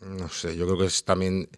[0.01, 1.49] No sé, yo creo que es también.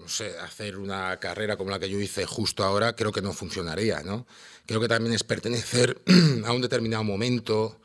[0.00, 3.32] no sé, hacer una carrera como la que yo hice justo ahora, creo que no
[3.34, 4.26] funcionaría, ¿no?
[4.68, 5.98] Creo que también es pertenecer
[6.44, 7.80] a un determinado momento,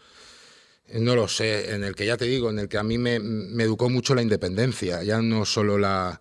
[0.89, 2.97] eh, no lo sé, en el que ya te digo, en el que a mí
[2.97, 3.15] me,
[3.63, 6.19] educó mucho la independencia, ya no solo la,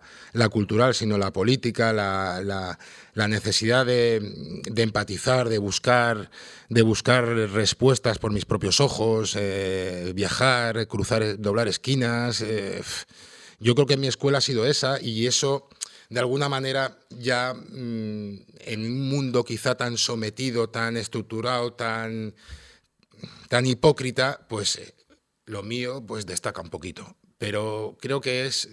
[0.49, 2.79] cultural, sino la política, la, la-
[3.13, 6.31] la necesidad de, empatizar, de buscar,
[6.69, 12.39] de buscar respuestas por mis propios ojos, eh, viajar, cruzar, doblar esquinas.
[12.39, 12.81] eh,
[13.59, 15.67] yo creo que mi escuela ha sido esa y eso,
[16.13, 22.35] de alguna manera, ya mm, en un mundo quizá tan sometido, tan estructurado, tan
[23.49, 24.93] tan hipócrita, pues eh,
[25.45, 27.15] lo mío pues destaca un poquito.
[27.37, 28.69] Pero creo que es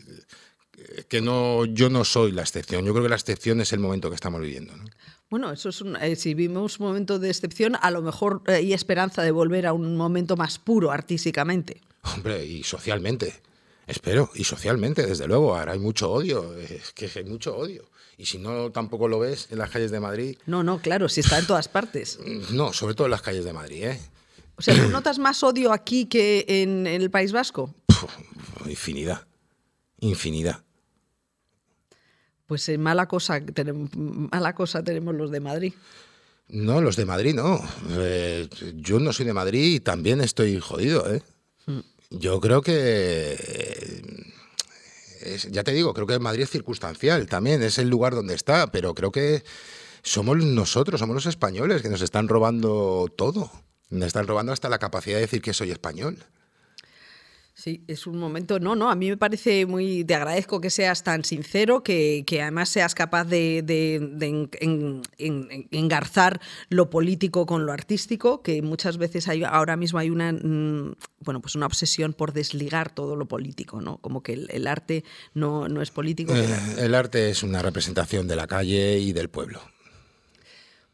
[1.09, 2.85] que no, yo no soy la excepción.
[2.85, 4.77] Yo creo que la excepción es el momento que estamos viviendo.
[4.77, 4.85] ¿no?
[5.29, 8.55] Bueno, eso es un, eh, si vivimos un momento de excepción, a lo mejor eh,
[8.55, 11.81] hay esperanza de volver a un momento más puro artísticamente.
[12.03, 13.41] Hombre, y socialmente.
[13.87, 15.57] Espero, y socialmente, desde luego.
[15.57, 17.91] Ahora hay mucho odio, es que hay mucho odio.
[18.17, 20.37] Y si no, tampoco lo ves en las calles de Madrid.
[20.47, 22.19] No, no, claro, si está en todas partes.
[22.51, 24.01] No, sobre todo en las calles de Madrid, ¿eh?
[24.57, 27.75] O sea, ¿tú notas más odio aquí que en, en el País Vasco?
[27.87, 28.11] Puf,
[28.67, 29.27] infinidad.
[30.01, 30.63] Infinidad.
[32.47, 35.73] Pues eh, mala, cosa, tenemos, mala cosa tenemos los de Madrid.
[36.49, 37.61] No, los de Madrid no.
[37.91, 41.23] Eh, yo no soy de Madrid y también estoy jodido, ¿eh?
[42.11, 43.37] Yo creo que...
[45.21, 48.71] eh, ya te digo, creo que Madrid es circunstancial también, es el lugar donde está,
[48.73, 49.45] pero creo que
[50.03, 53.51] somos nosotros, somos los españoles que nos están robando todo.
[53.91, 56.19] Nos están robando hasta la capacidad de decir que soy español.
[57.63, 61.05] Sí, es un momento, no, no, a mí me parece muy, te agradezco que seas
[61.05, 66.41] tan sincero, que, que además seas capaz de, de- de en- en- en- engarzar
[66.71, 71.41] lo político con lo artístico, que muchas veces hay, ahora mismo hay una, mm, bueno,
[71.43, 73.99] pues una obsesión por desligar todo lo político, ¿no?
[73.99, 75.05] Como que el, el arte
[75.35, 76.35] no, no es político.
[76.35, 76.47] Eh,
[76.79, 79.61] el arte es una representación de la calle y del pueblo.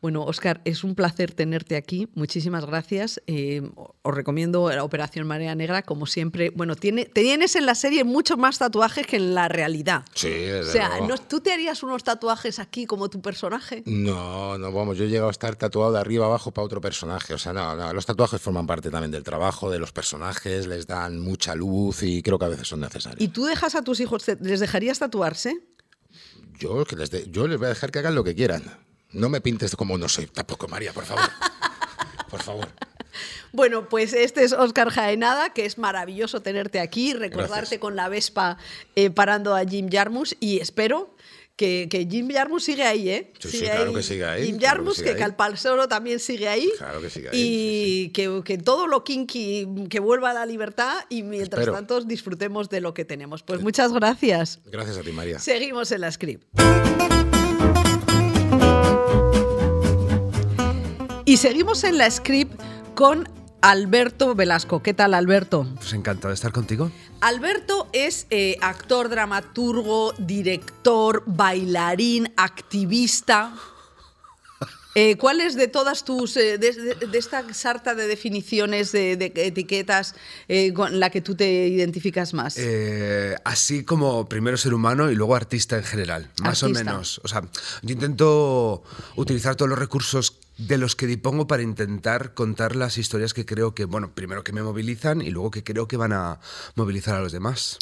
[0.07, 2.07] Bueno, Oscar, es un placer tenerte aquí.
[2.15, 3.21] Muchísimas gracias.
[3.27, 3.61] Eh,
[4.03, 6.51] os recomiendo la Operación Marea Negra, como siempre.
[6.51, 10.05] Bueno, tiene, tienes en la serie muchos más tatuajes que en la realidad.
[10.15, 11.09] Sí, O sea, luego.
[11.09, 13.83] ¿no- ¿tú te harías unos tatuajes aquí como tu personaje?
[13.85, 17.35] No, no, vamos, yo he llegado a estar tatuado de arriba abajo para otro personaje.
[17.35, 20.87] O sea, no, no, los tatuajes forman parte también del trabajo, de los personajes, les
[20.87, 23.21] dan mucha luz y creo que a veces son necesarios.
[23.21, 25.67] ¿Y tú dejas a tus hijos, les dejarías tatuarse?
[26.61, 28.63] Yo, que les de- yo les voy a dejar que hagan lo que quieran.
[29.13, 30.27] No me pintes como no soy.
[30.27, 31.25] Tampoco, María, por favor.
[32.31, 32.69] Por favor.
[33.53, 37.81] Bueno, pues este es Oscar Jaenada, que es maravilloso tenerte aquí, recordarte Gracias.
[37.81, 38.59] con la Vespa
[38.97, 41.15] eh, parando a Jim Jarmus y espero
[41.55, 43.33] que, que Jim Jarmus sigue ahí, ¿eh?
[43.39, 45.17] Sí, sí, claro que sigue ahí, Jim claro que Jarmus, que.
[45.17, 46.69] Calpalsoro también sigue ahí.
[46.77, 50.99] Claro que sigue ahí, Y que, que todo lo kinky que vuelva a la libertad
[51.09, 51.73] y mientras Espero.
[51.75, 53.45] tanto disfrutemos de lo que tenemos.
[53.45, 54.59] Pues muchas gracias.
[54.67, 55.39] Gracias a ti, María.
[55.39, 56.45] Seguimos en la script.
[61.29, 62.55] Y seguimos en la script
[62.95, 63.29] con
[63.61, 64.81] Alberto Velasco.
[64.81, 65.67] ¿Qué tal, Alberto?
[65.75, 66.93] Pues encantado de estar contigo.
[67.21, 73.53] Alberto es eh, actor, dramaturgo, director, bailarín, activista.
[74.95, 80.15] Eh, ¿Cuál es de todas tus, eh, de, esta sarta de definiciones, de, de etiquetas,
[80.47, 82.57] eh, con la que tú te identificas más?
[83.45, 87.21] Así como primero ser humano y luego artista en general, más o menos.
[87.25, 87.43] O sea,
[87.83, 88.85] yo intento
[89.17, 93.75] utilizar todos los recursos de los que dispongo para intentar contar las historias que creo
[93.75, 96.41] que, bueno, primero que me movilizan y luego que creo que van a
[96.75, 97.79] movilizar a los demás.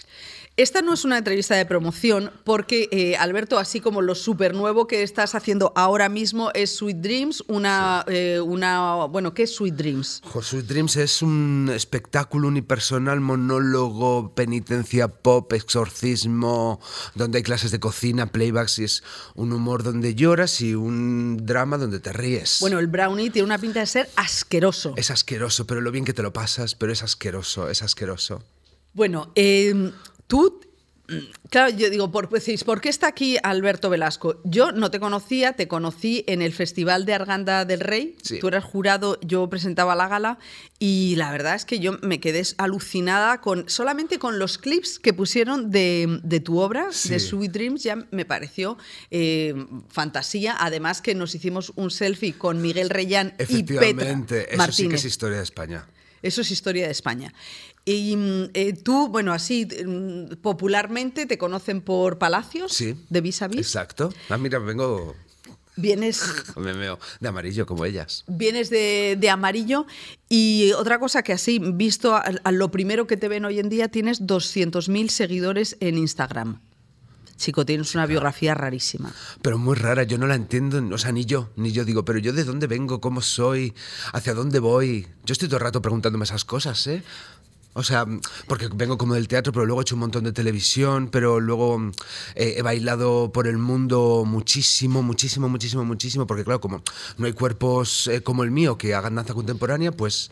[0.57, 4.87] Esta no es una entrevista de promoción porque, eh, Alberto, así como lo súper nuevo
[4.87, 9.07] que estás haciendo ahora mismo es Sweet Dreams, una, eh, una...
[9.07, 10.21] Bueno, ¿qué es Sweet Dreams?
[10.23, 16.81] Jo, Sweet Dreams es un espectáculo unipersonal, monólogo, penitencia pop, exorcismo,
[17.17, 19.03] donde hay clases de cocina, playbacks y es
[19.35, 22.59] un humor donde lloras y un drama donde te ríes.
[22.65, 24.95] Bueno, el brownie tiene una pinta de ser asqueroso.
[24.97, 28.43] Es asqueroso, pero lo bien que te lo pasas, pero es asqueroso, es asqueroso.
[28.95, 29.93] Bueno, eh,
[30.27, 30.63] tú,
[31.51, 34.41] claro, yo digo, por, pues decís, ¿por qué está aquí Alberto Velasco?
[34.45, 38.17] Yo no te conocía, te conocí en el Festival de Arganda del Rey.
[38.23, 38.39] Sí.
[38.39, 40.39] Tú eras jurado, yo presentaba la gala
[40.79, 45.13] y la verdad es que yo me quedé alucinada con solamente con los clips que
[45.13, 47.11] pusieron de, de tu obra, Sí.
[47.11, 48.79] de Sweet Dreams, ya me pareció
[49.11, 49.55] eh,
[49.89, 50.57] fantasía.
[50.59, 54.97] Además que nos hicimos un selfie con Miguel Reyán y Petra Efectivamente, eso sí que
[54.97, 55.87] es historia de España.
[56.23, 57.35] Eso es historia de España.
[57.85, 62.95] Y mm, eh, tú, bueno, así mm, popularmente te conocen por Palacios Sí.
[63.11, 63.61] de Vis a Vis.
[63.61, 64.13] Exacto.
[64.31, 65.15] Ah, mira, vengo
[65.77, 66.23] Vienes,
[66.57, 68.25] me veo de amarillo como ellas.
[68.29, 69.87] vienes de, de amarillo.
[70.29, 73.69] Y otra cosa que así, visto a, a lo primero que te ven hoy en
[73.69, 76.61] día, tienes 200.000 seguidores en Instagram.
[77.37, 79.13] Chico, tienes una biografía rarísima.
[79.43, 82.21] Pero muy rara, yo no la entiendo, o sea, ni yo, ni yo digo, pero
[82.21, 83.75] yo de dónde vengo, cómo soy,
[84.13, 85.09] hacia dónde voy.
[85.25, 87.03] Yo estoy todo el rato preguntándome esas cosas, ¿eh?
[87.75, 88.07] O sea,
[88.47, 91.91] porque vengo como del teatro, pero luego he hecho un montón de televisión, pero luego
[92.37, 96.83] eh, he bailado por el mundo muchísimo, muchísimo, muchísimo, muchísimo, porque claro, como
[97.19, 100.31] no hay cuerpos eh, como el mío que hagan danza contemporánea, pues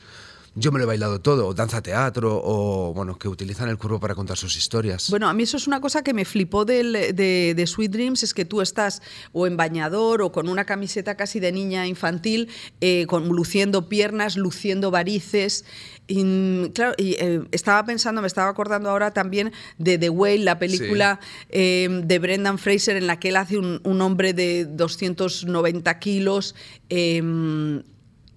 [0.54, 3.98] yo me lo he bailado todo, o danza teatro, o bueno, que utilizan el cuerpo
[4.00, 5.08] para contar sus historias.
[5.10, 8.22] Bueno, a mí eso es una cosa que me flipó del- de, de Sweet Dreams,
[8.22, 9.00] es que tú estás
[9.32, 12.48] o en bañador o con una camiseta casi de niña infantil,
[12.80, 15.64] eh, con, luciendo piernas, luciendo varices.
[16.08, 20.58] Y, claro, y, eh, estaba pensando, me estaba acordando ahora también de The Whale, la
[20.58, 25.98] película eh, de Brendan Fraser en la que él hace un, un hombre de 290
[26.00, 26.54] kilos.
[26.90, 27.22] eh,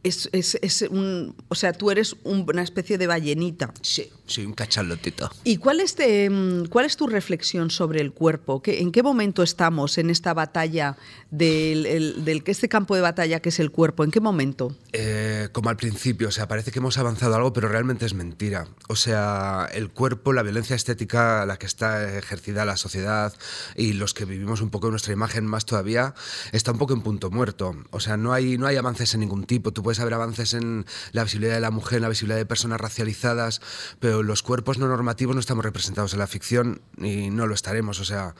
[0.05, 3.73] es, es- es un, o sea, tú eres un- una especie de ballenita.
[3.81, 5.29] sí, soy un cachalotito.
[5.43, 8.61] ¿Y cuál es, mm, cuál es tu reflexión sobre el cuerpo?
[8.61, 10.97] ¿Qué- ¿En qué momento estamos en esta batalla
[11.31, 14.03] del, el- del este campo de batalla que es el cuerpo?
[14.03, 14.75] ¿En qué momento?
[14.93, 18.67] Eh, como al principio, o sea, parece que hemos avanzado algo, pero realmente es mentira.
[18.87, 23.33] O sea, el cuerpo, la violencia estética a la que está ejercida la sociedad
[23.75, 26.13] y los que vivimos un poco nuestra imagen más todavía,
[26.51, 27.75] está un poco en punto muerto.
[27.91, 29.71] O sea, no hay, no hay avances en ningún tipo.
[29.71, 33.61] Tú puedes haber avances en la visibilidad de la mujer, la visibilidad de personas racializadas,
[33.99, 37.99] pero los cuerpos no normativos no estamos representados en la ficción y no lo estaremos.
[37.99, 38.35] O sea,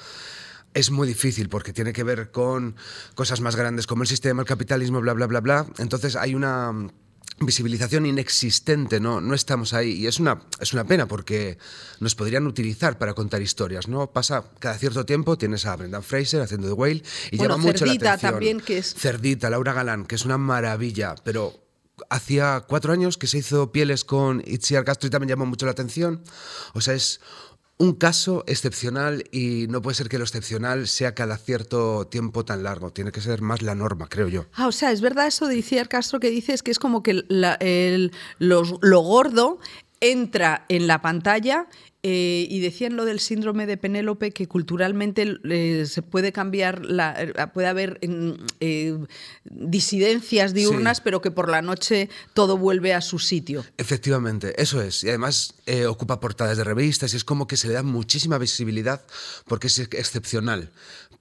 [0.73, 2.75] es muy difícil porque tiene que ver con
[3.15, 5.65] cosas más grandes como el sistema, el capitalismo, bla, bla, bla, bla.
[5.77, 6.73] Entonces hay una
[7.39, 9.19] visibilización inexistente, ¿no?
[9.19, 9.91] No estamos ahí.
[9.93, 11.57] Y es una, es una pena porque
[11.99, 14.07] nos podrían utilizar para contar historias, ¿no?
[14.11, 17.85] Pasa cada cierto tiempo, tienes a Brendan Fraser haciendo The Whale y Bueno, llama mucho
[17.85, 18.31] la Cerdita atención.
[18.31, 21.53] también, que es- Cerdita, Laura Galán, que es una maravilla, pero
[22.09, 25.71] hacía cuatro años que se hizo Pieles con Itziar Castro y también llamó mucho la
[25.73, 26.23] atención.
[26.73, 27.19] O sea, es
[27.77, 32.63] un caso excepcional y no puede ser que lo excepcional sea cada cierto tiempo tan
[32.63, 32.91] largo.
[32.91, 34.45] Tiene que ser más la norma, creo yo.
[34.53, 37.23] Ah, o sea, es verdad eso de Iciar Castro que dices que es como que
[37.27, 39.59] la- el- los- lo gordo
[39.99, 41.67] entra en la pantalla
[42.07, 47.15] eh, y decían lo del síndrome de Penélope que culturalmente eh, se puede cambiar, la,
[47.19, 48.95] eh, puede haber mm, eh,
[49.43, 51.01] disidencias diurnas, Sí.
[51.03, 53.65] pero que por la noche todo vuelve a su sitio.
[53.77, 55.03] Efectivamente, eso es.
[55.03, 55.55] Y además
[55.89, 59.01] ocupa portadas de revistas y es como que se le da muchísima visibilidad
[59.47, 60.69] porque es excepcional.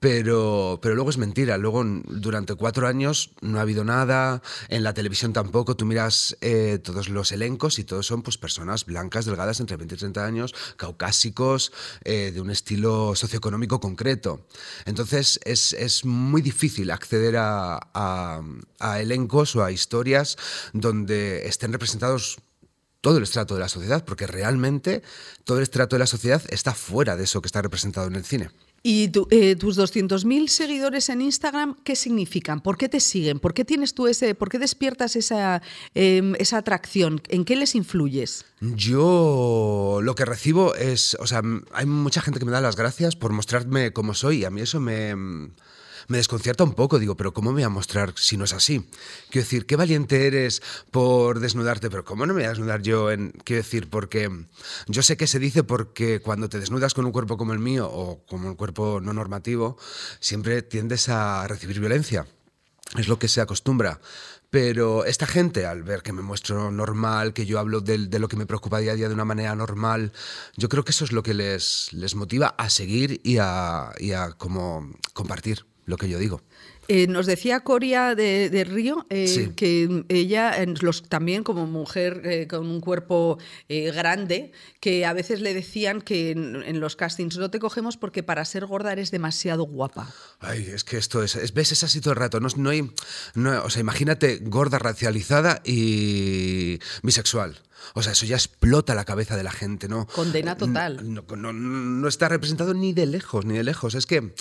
[0.05, 1.57] Pero, pero luego es mentira.
[1.57, 4.43] Luego, durante cuatro años no ha habido nada.
[4.69, 5.77] En la televisión tampoco.
[5.77, 9.95] Tú miras eh, todos los elencos y todos son pues, personas blancas, delgadas, entre 20
[9.95, 11.73] y 30 años, caucásicos,
[12.05, 14.47] eh, de un estilo socioeconómico concreto.
[14.85, 18.43] Entonces es, es muy difícil acceder a, a-
[18.81, 20.37] a elencos o a historias
[20.75, 22.41] donde estén representados
[23.01, 25.03] todo el estrato de la sociedad, porque realmente
[25.45, 28.25] todo el estrato de la sociedad está fuera de eso que está representado en el
[28.27, 28.51] cine.
[28.87, 32.61] ¿Y tu- eh, tus 200.000 seguidores en Instagram qué significan?
[32.61, 33.41] ¿Por qué te siguen?
[33.41, 35.63] ¿Por qué tienes tú ese, por qué despiertas esa,
[35.95, 37.23] em, esa atracción?
[37.29, 38.45] ¿En qué les influyes?
[38.61, 41.41] Yo lo que recibo es, o sea,
[41.73, 44.61] hay mucha gente que me da las gracias por mostrarme como soy y a mí
[44.61, 45.15] eso me,
[46.09, 46.99] me desconcierta un poco.
[46.99, 48.89] Digo, pero ¿cómo me voy a mostrar si no es así?
[49.31, 53.11] Quiero decir, qué valiente eres por desnudarte, pero ¿cómo no me voy a desnudar yo?
[53.11, 54.31] En, quiero decir, porque
[54.87, 57.89] yo sé que se dice porque cuando te desnudas con un cuerpo como el mío
[57.91, 59.77] o como un cuerpo no normativo,
[60.21, 62.27] siempre tiendes a recibir violencia.
[62.97, 64.01] Es lo que se acostumbra.
[64.51, 68.37] Pero esta gente, al ver que me muestro normal, que yo hablo de, lo que
[68.37, 70.13] me preocupa día a día de una manera normal,
[70.57, 74.13] yo creo que eso es lo que les, les motiva a seguir y a, y
[74.13, 76.43] a como compartir lo que yo digo.
[76.87, 79.49] Eh, nos decía Coria de, de Río eh, Sí.
[79.57, 85.55] que ella, los, también como mujer eh, con un cuerpo grande, que a veces le
[85.55, 89.65] decían que en, en los castings no te cogemos porque para ser gorda eres demasiado
[89.65, 90.13] guapa.
[90.41, 92.39] Ay, es que esto es, es- ves, es así todo el rato.
[92.39, 92.91] No, no hay,
[93.35, 97.63] no- o sea, imagínate gorda, racializada y bisexual.
[97.95, 100.07] O sea, eso ya explota la cabeza de la gente, ¿no?
[100.07, 101.01] Condena total.
[101.15, 103.95] No, no- no está representado ni de lejos, ni de lejos.
[103.95, 104.35] Es que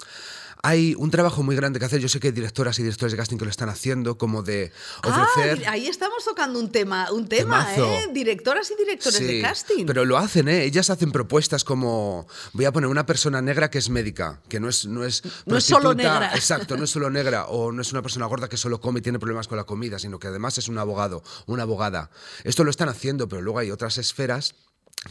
[0.65, 1.99] hay un trabajo muy grande que hacer.
[1.99, 4.71] Yo sé que hay directoras y directores de casting que lo están haciendo, como de
[5.03, 5.61] ofrecer.
[5.67, 7.93] Ah, ahí estamos tocando un tema, un tema, Temazo.
[7.93, 8.07] ¿eh?
[8.13, 9.85] Directoras y directores de casting.
[9.85, 10.63] Pero lo hacen, ¿eh?
[10.63, 12.27] Ellas hacen propuestas como.
[12.53, 14.85] Voy a poner una persona negra que es médica, que no es.
[14.85, 16.31] No es, No es solo negra.
[16.35, 19.01] Exacto, no es solo negra, o no es una persona gorda que solo come y
[19.01, 22.09] tiene problemas con la comida, sino que además es un abogado, una abogada.
[22.45, 24.55] Esto lo están haciendo, pero luego hay otras esferas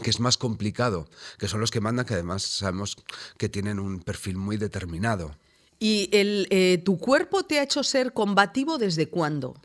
[0.03, 1.07] que es más complicado,
[1.39, 2.97] que son los que mandan, que además sabemos
[3.37, 5.37] que tienen un perfil muy determinado.
[5.83, 9.61] ¿Y el, eh, tu cuerpo te ha hecho ser combativo desde cuándo?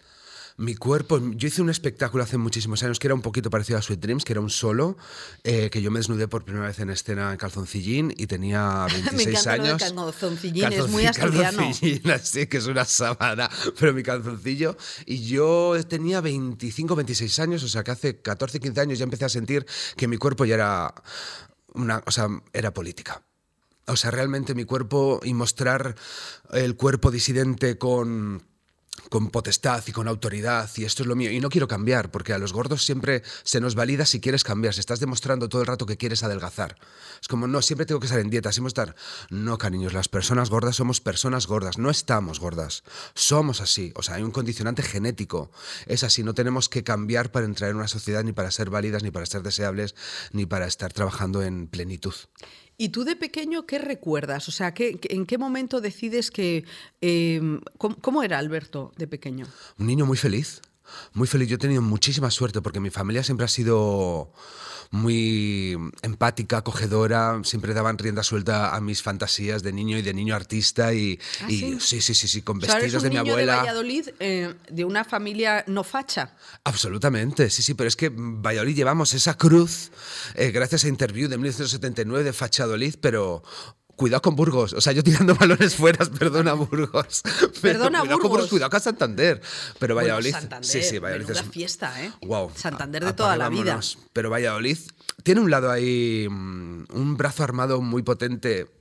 [0.58, 3.84] Mi cuerpo, yo hice un espectáculo hace muchísimos años que era un poquito parecido a
[3.84, 4.98] Sweet Dreams, que era un solo,
[5.44, 9.14] eh, que yo me desnudé por primera vez en escena en calzoncillín y tenía 26
[9.14, 9.94] Me encanta lo de años.
[9.94, 11.58] calzoncillín, es muy asturiano.
[11.60, 13.48] calzoncillín, así que es una sábana,
[13.80, 14.76] pero mi calzoncillo.
[15.06, 19.26] Y yo tenía 25, 26 años, o sea que hace 14, 15 años ya empecé
[19.26, 20.96] a sentir que mi cuerpo ya era,
[21.76, 23.22] una, o sea, era política.
[23.88, 25.96] O sea, realmente mi cuerpo y mostrar
[26.52, 28.44] el cuerpo disidente con,
[29.10, 31.32] con potestad y con autoridad, y esto es lo mío.
[31.32, 34.74] Y no quiero cambiar, porque a los gordos siempre se nos valida si quieres cambiar,
[34.74, 36.78] si estás demostrando todo el rato que quieres adelgazar.
[37.22, 38.96] Es como, no, siempre tengo que estar en dieta, siempre estar.
[39.30, 42.84] No, cariños, las personas gordas somos personas gordas, no estamos gordas,
[43.14, 43.94] somos así.
[43.96, 45.52] O sea, hay un condicionante genético.
[45.86, 49.04] Es así, no tenemos que cambiar para entrar en una sociedad, ni para ser válidas,
[49.04, 49.96] ni para ser deseables,
[50.32, 52.14] ni para estar trabajando en plenitud.
[52.80, 54.48] ¿Y tú de pequeño qué recuerdas?
[54.48, 56.64] O sea, ¿qué, qué- ¿en qué momento decides que...
[57.02, 57.42] eh,
[57.78, 59.48] ¿cómo, cómo era Alberto de pequeño?
[59.80, 60.62] Un niño muy feliz,
[61.14, 61.50] muy feliz.
[61.50, 64.32] Yo he tenido muchísima suerte porque mi familia siempre ha sido
[64.92, 70.36] muy empática, acogedora, siempre daban rienda suelta a mis fantasías de niño y de niño
[70.36, 71.78] artista y ¿Ah, y- sí?
[71.80, 73.52] sí, sí, sí, sí, con O sea, eres vestidos un de mi niño abuela.
[73.54, 76.36] de Valladolid, eh, de una familia no facha.
[76.64, 79.92] Absolutamente, sí, sí, pero es que Valladolid llevamos esa cruz
[80.36, 83.44] eh, gracias a Interview de 1979 de Fachadolid, pero
[83.98, 84.72] cuidado con Burgos.
[84.72, 87.24] O sea, yo tirando balones fuera, perdona Burgos.
[87.62, 88.50] Perdona, cuidado con Burgos.
[88.50, 89.42] cuidado con Santander.
[89.80, 90.32] Pero Bueno, Valladolid.
[90.32, 92.14] Santander, sí, sí, Valladolid es- fiesta, ¿eh?
[92.22, 92.52] Wow.
[92.56, 93.78] Santander A- de toda la vida.
[94.14, 94.78] Pero Valladolid
[95.24, 98.72] tiene un lado ahí, mm, un brazo armado muy potente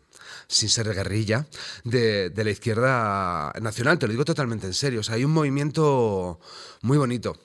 [0.49, 1.47] sin ser guerrilla,
[1.83, 5.01] de, de la izquierda nacional, te lo digo totalmente en serio.
[5.01, 6.39] O sea, hay un movimiento
[6.83, 7.37] muy bonito,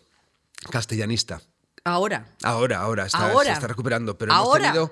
[0.69, 1.41] castellanista.
[1.83, 2.27] Ahora.
[2.43, 3.45] Ahora, ahora, está, Ahora.
[3.47, 4.15] se está recuperando.
[4.17, 4.65] Pero Ahora.
[4.69, 4.91] hemos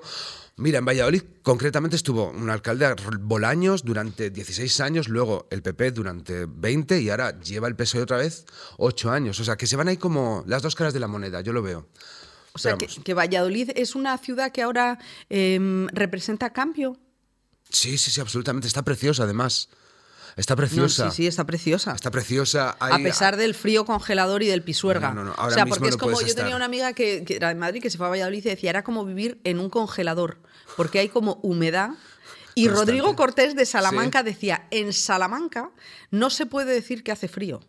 [0.56, 6.46] Mira, en Valladolid concretamente estuvo un alcalde Bolaños durante 16 años, luego el PP durante
[6.46, 8.44] 20 y ahora lleva el PSOE otra vez
[8.76, 9.40] 8 años.
[9.40, 11.62] O sea, que se van ahí como las dos caras de la moneda, yo lo
[11.62, 11.88] veo.
[12.52, 14.98] O sea, que, que Valladolid es una ciudad que ahora
[15.28, 16.96] em, representa cambio.
[17.70, 18.66] Sí, sí, sí, absolutamente.
[18.66, 19.68] Está preciosa, además.
[20.40, 21.10] Está No, preciosa.
[21.10, 21.92] sí, sí, está preciosa.
[21.92, 22.70] Está preciosa.
[22.80, 25.10] a pesar del frío congelador y del pisuerga.
[25.10, 26.94] No, no, no, ahora o sea, mismo porque es no como yo tenía una amiga
[26.94, 29.38] que, que era de Madrid que se fue a Valladolid y decía, era como vivir
[29.44, 30.38] en un congelador,
[30.76, 31.90] porque hay como humedad.
[32.54, 32.68] Y.
[32.68, 35.70] Rodrigo Cortés de Salamanca decía, en Salamanca
[36.10, 37.60] no se puede decir que hace frío.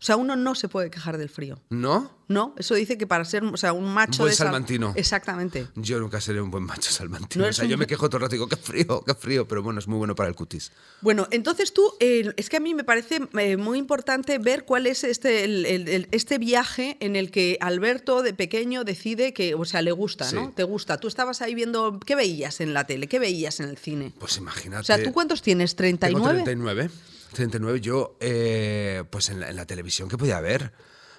[0.00, 1.60] O sea, uno no se puede quejar del frío.
[1.70, 2.16] ¿No?
[2.28, 4.92] No, eso dice que para ser o sea, un macho buen de Sal- salmantino.
[4.94, 5.66] Exactamente.
[5.74, 7.44] Yo nunca seré un buen macho salmantino.
[7.44, 9.14] No o sea, un- yo me quejo todo el rato y digo, qué frío, qué
[9.14, 9.48] frío.
[9.48, 10.70] Pero bueno, es muy bueno para el cutis.
[11.00, 14.86] Bueno, entonces tú, eh, es que a mí me parece eh, muy importante ver cuál
[14.86, 19.54] es este, el- el- el- este viaje en el que Alberto de pequeño decide que,
[19.56, 20.52] o sea, le gusta, ¿no?
[20.54, 20.98] Te gusta.
[20.98, 23.08] Tú estabas ahí viendo, ¿qué veías en la tele?
[23.08, 24.12] ¿Qué veías en el cine?
[24.20, 24.80] Pues imagínate.
[24.82, 25.74] O sea, ¿tú cuántos tienes?
[25.74, 26.90] Tengo ¿39?
[27.32, 27.80] 39.
[27.80, 27.80] 39.
[27.80, 30.72] Yo, eh, pues en la, en la televisión, ¿qué podía ver?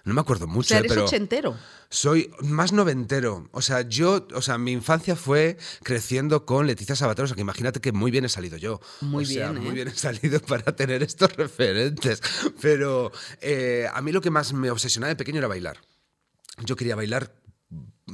[0.06, 1.58] No me acuerdo O mucho, eh, eres pero ochentero.
[1.90, 3.50] soy más noventero.
[3.52, 7.42] O sea, yo, o sea, mi infancia fue creciendo con Leticia Sabater, o sea, que
[7.42, 8.80] imagínate que muy bien he salido yo.
[9.02, 9.66] Muy O sea, bien, ¿eh?
[9.66, 12.22] Muy bien he salido para tener estos referentes.
[12.62, 15.78] Pero eh, a mí lo que más me obsesionaba de pequeño era bailar.
[16.64, 17.36] Yo quería bailar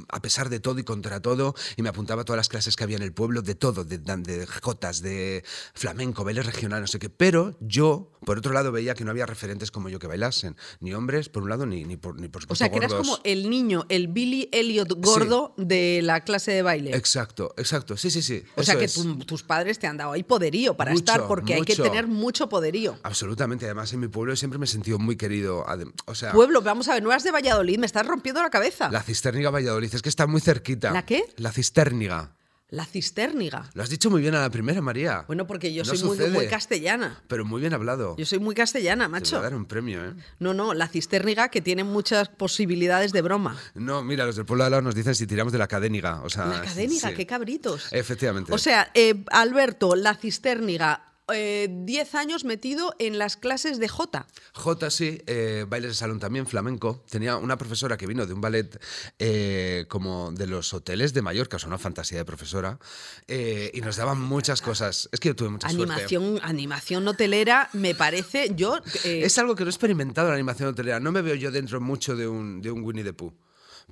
[0.09, 2.83] a pesar de todo y contra todo, y me apuntaba a todas las clases que
[2.83, 5.43] había en el pueblo, de todo, de, de jotas, de
[5.73, 7.09] flamenco, baile regional, no sé qué.
[7.09, 10.93] Pero yo, por otro lado, veía que no había referentes como yo que bailasen, ni
[10.93, 13.19] hombres, por un lado, ni, ni, por, ni por O supuesto sea, que eras como
[13.23, 16.95] el niño, el Billy Elliot gordo de la clase de baile.
[16.95, 18.43] Exacto, exacto, sí, sí, sí.
[18.55, 21.53] o sea, que tu- tus padres te han dado ahí poderío para Mucho, estar, porque
[21.55, 22.97] hay que tener mucho poderío.
[23.03, 25.65] Absolutamente, además en mi pueblo siempre me he sentido muy querido.
[26.05, 28.89] O sea, Pueblo, vamos a ver, no eras de Valladolid, me estás rompiendo la cabeza.
[28.89, 30.91] la Cisterniga Valladolid, es que está muy cerquita.
[30.91, 31.23] ¿La qué?
[31.37, 32.35] La Cisterniga.
[32.69, 33.69] La cistérniga.
[33.75, 35.23] Lo has dicho muy bien a la primera, María.
[35.27, 37.21] Bueno, porque yo No soy muy, castellana.
[37.27, 38.15] Pero muy bien hablado.
[38.17, 39.37] Yo soy muy castellana, Te voy macho.
[39.37, 40.13] a dar un premio, ¿eh?
[40.39, 43.55] No, no, la cisterniga que tiene muchas posibilidades de broma.
[43.75, 46.21] No, mira, los del pueblo de al lado nos dicen si tiramos de la cadéniga.
[46.23, 47.13] O sea, La sí.
[47.15, 47.87] qué cabritos.
[47.91, 48.51] Efectivamente.
[48.51, 54.27] O sea, eh, Alberto, la cisterniga, eh, 10 años metido en las clases de Jota.
[54.53, 57.03] J, sí, eh, bailes de salón también, flamenco.
[57.09, 58.79] Tenía una profesora que vino de un ballet
[59.19, 62.79] eh, como de los hoteles de Mallorca, o sea, una fantasía de profesora,
[63.27, 65.09] eh, y nos daban muchas cosas.
[65.11, 65.91] Es que yo tuve mucha suerte.
[65.93, 68.77] Animación, animación hotelera, me parece, yo...
[69.03, 70.99] eh, Es algo que no he experimentado en la animación hotelera.
[70.99, 73.33] No me veo yo dentro mucho de un, de un Winnie the Pooh.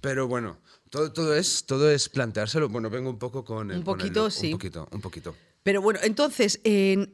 [0.02, 0.58] Pero bueno,
[0.90, 2.68] todo, todo, es, todo es planteárselo.
[2.70, 4.48] Bueno, vengo un poco con el, Un con el poquito, sí.
[4.48, 5.36] Un poquito, un poquito.
[5.64, 7.14] Pero bueno, entonces, en-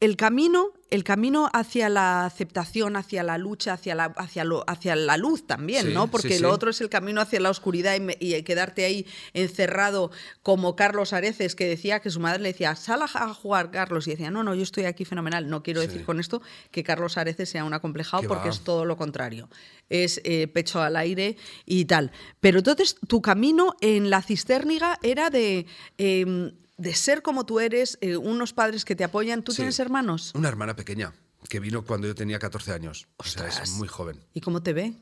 [0.00, 4.96] el camino, el camino hacia la aceptación, hacia la lucha, hacia la, hacia lo, hacia
[4.96, 6.08] la luz también, Sí, ¿no?
[6.08, 6.42] Porque sí.
[6.42, 10.10] lo otro es el camino hacia la oscuridad y, me- y quedarte ahí encerrado
[10.42, 14.10] como Carlos Areces, que decía que su madre le decía, sal a jugar, Carlos, y
[14.10, 15.48] decía, no, no, yo estoy aquí fenomenal.
[15.48, 16.42] No quiero decir con esto
[16.72, 18.54] que Carlos Areces sea un acomplejado, Que porque va.
[18.54, 19.48] es todo lo contrario.
[19.88, 22.10] Es eh, pecho al aire y tal.
[22.40, 25.66] Pero entonces tu camino en la cisterniga era de,
[25.98, 26.52] eh,
[26.82, 29.42] de ser como tú eres, eh, unos padres que te apoyan.
[29.42, 29.56] ¿Tú Sí.
[29.56, 30.32] tienes hermanos?
[30.34, 31.12] Una hermana pequeña
[31.48, 33.08] que vino cuando yo tenía 14 años.
[33.16, 34.18] O sea, es muy joven.
[34.34, 34.94] ¿Y cómo te ve?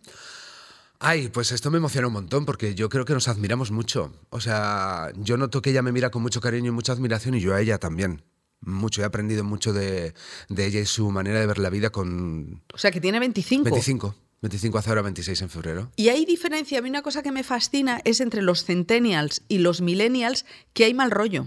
[0.99, 4.13] Ay, pues esto me emociona un montón porque yo creo que nos admiramos mucho.
[4.29, 7.41] O sea, yo noto que ella me mira con mucho cariño y mucha admiración y
[7.41, 8.23] yo a ella también.
[8.61, 10.13] Mucho, he aprendido mucho de,
[10.51, 13.65] de ella y su manera de ver la vida con O sea, que tiene 25.
[13.65, 14.15] 25.
[14.43, 15.91] 25 hace ahora 26 en febrero.
[15.97, 16.79] Y hay diferencia.
[16.79, 20.85] A mí una cosa que me fascina es entre los centennials y los millennials que
[20.85, 21.47] hay mal rollo.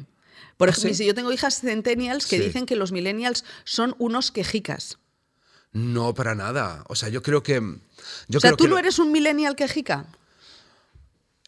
[0.58, 0.96] Por ¿Ah, ejemplo, sí?
[0.96, 2.44] si yo tengo hijas centennials que Sí.
[2.46, 5.00] dicen que los millennials son unos quejicas.
[5.72, 6.84] No, para nada.
[6.88, 7.56] O sea, yo creo que...
[8.28, 10.06] Yo o sea, creo ¿tú que no eres un millennial quejica?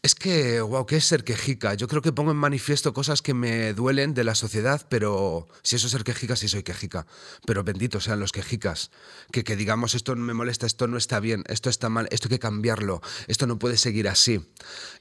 [0.02, 1.74] Es que, wow, ¿qué ser quejica?
[1.74, 5.76] Yo creo que pongo en manifiesto cosas que me duelen de la sociedad, pero si
[5.76, 7.06] eso es ser quejica, sí soy quejica.
[7.44, 8.90] Pero benditos sean los quejicas.
[9.32, 12.36] Que, que digamos, esto me molesta, esto no está bien, esto está mal, esto hay
[12.36, 14.40] que cambiarlo, esto no puede seguir así.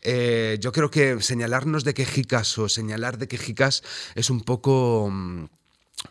[0.02, 3.84] Eh, yo creo que señalarnos de quejicas o señalar de quejicas
[4.16, 5.46] es un poco mm,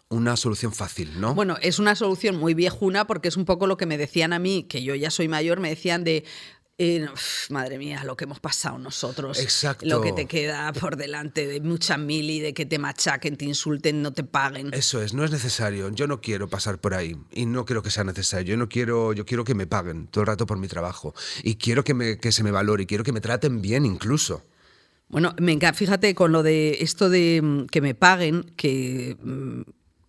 [0.09, 1.35] una solución fácil, ¿no?
[1.35, 4.39] Bueno, es una solución muy viejuna porque es un poco lo que me decían a
[4.39, 6.25] mí, que yo ya soy mayor, me decían de...
[6.77, 9.39] eh, uf, madre mía, lo que hemos pasado nosotros.
[9.39, 9.87] Exacto.
[9.87, 14.03] Lo que te queda por delante de mucha mili, de que te machaquen, te insulten,
[14.03, 14.75] no te paguen.
[14.75, 15.89] Eso es, no es necesario.
[15.91, 18.55] Yo no quiero pasar por ahí y no creo que sea necesario.
[18.55, 21.57] Yo no quiero, yo quiero que me paguen todo el rato por mi trabajo y
[21.57, 24.45] quiero que, me, que se me valore y quiero que me traten bien incluso.
[25.09, 29.17] Bueno, me encanta, fíjate con lo de esto de mm, que me paguen, que.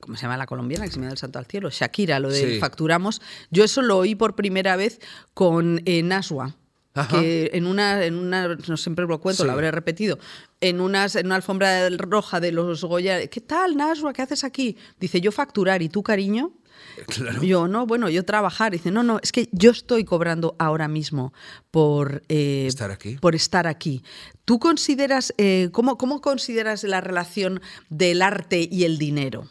[0.05, 0.85] ¿Cómo se llama la colombiana?
[0.85, 1.69] Que se me da el santo al cielo.
[1.71, 2.59] Shakira, lo de Sí.
[2.59, 3.21] facturamos.
[3.49, 4.99] Yo eso lo oí por primera vez
[5.33, 6.55] con eh, Naswa.
[6.93, 7.19] Ajá.
[7.19, 9.47] Que en una, en una, no siempre lo cuento, Sí.
[9.47, 10.17] lo habré repetido,
[10.61, 14.13] en, unas, en una alfombra roja de los Goya, ¿qué tal, Naswa?
[14.13, 14.77] ¿Qué haces aquí?
[14.99, 16.53] Dice, yo facturar, ¿y tú, cariño?
[17.07, 17.41] Claro.
[17.43, 18.71] Yo, no, bueno, yo trabajar.
[18.71, 21.33] Dice, no, no, es que yo estoy cobrando ahora mismo
[21.71, 22.21] por...
[22.29, 23.17] eh, Estar aquí.
[23.17, 24.01] Por estar aquí.
[24.45, 29.49] ¿Tú consideras, eh, ¿cómo, cómo consideras la relación del arte y el dinero?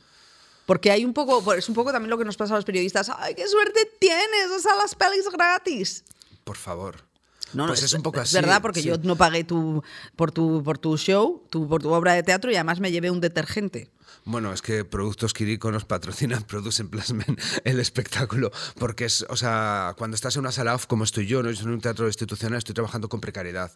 [0.67, 3.11] Porque hay un poco, es un poco también lo que nos pasa a los periodistas.
[3.19, 4.51] ¡Ay, qué suerte tienes!
[4.57, 6.05] O sea, las pelis gratis.
[6.45, 7.05] Por favor.
[7.53, 8.35] No, no, pues es, un poco es así.
[8.35, 8.89] verdad, porque sí.
[8.89, 9.83] yo no pagué tu,
[10.17, 13.11] por, tu, por tu show, tu, por tu obra de teatro y además me llevé
[13.11, 13.91] un detergente.
[14.25, 18.51] Bueno, es que Productos Quirico nos patrocinan, producen, plasmen el espectáculo.
[18.79, 21.69] Porque es, o sea, cuando estás en una sala off como estoy yo, no en
[21.69, 23.73] un teatro institucional, estoy trabajando con precariedad.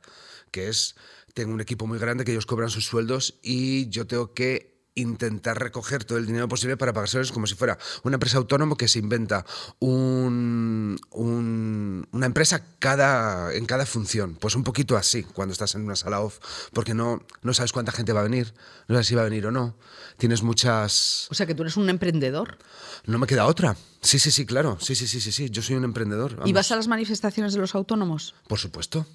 [0.50, 0.96] Que es,
[1.34, 5.58] tengo un equipo muy grande que ellos cobran sus sueldos y yo tengo que intentar
[5.58, 8.98] recoger todo el dinero posible para pagárselos como si fuera una empresa autónoma que se
[8.98, 9.44] inventa
[9.80, 14.34] un, un- una empresa cada, en cada función.
[14.36, 16.38] Pues un poquito así, cuando estás en una sala off,
[16.72, 18.54] porque no, no sabes cuánta gente va a venir,
[18.88, 19.76] no sabes si va a venir o no.
[20.16, 21.28] Tienes muchas...
[21.30, 22.58] O sea, que tú eres un emprendedor.
[23.06, 23.76] No me queda otra.
[24.00, 24.78] Sí, sí, sí, claro.
[24.80, 25.50] Sí, sí, sí, sí, sí.
[25.50, 26.40] Yo soy un emprendedor.
[26.44, 28.34] ¿Y vas a las manifestaciones de los autónomos?
[28.48, 29.06] Por supuesto.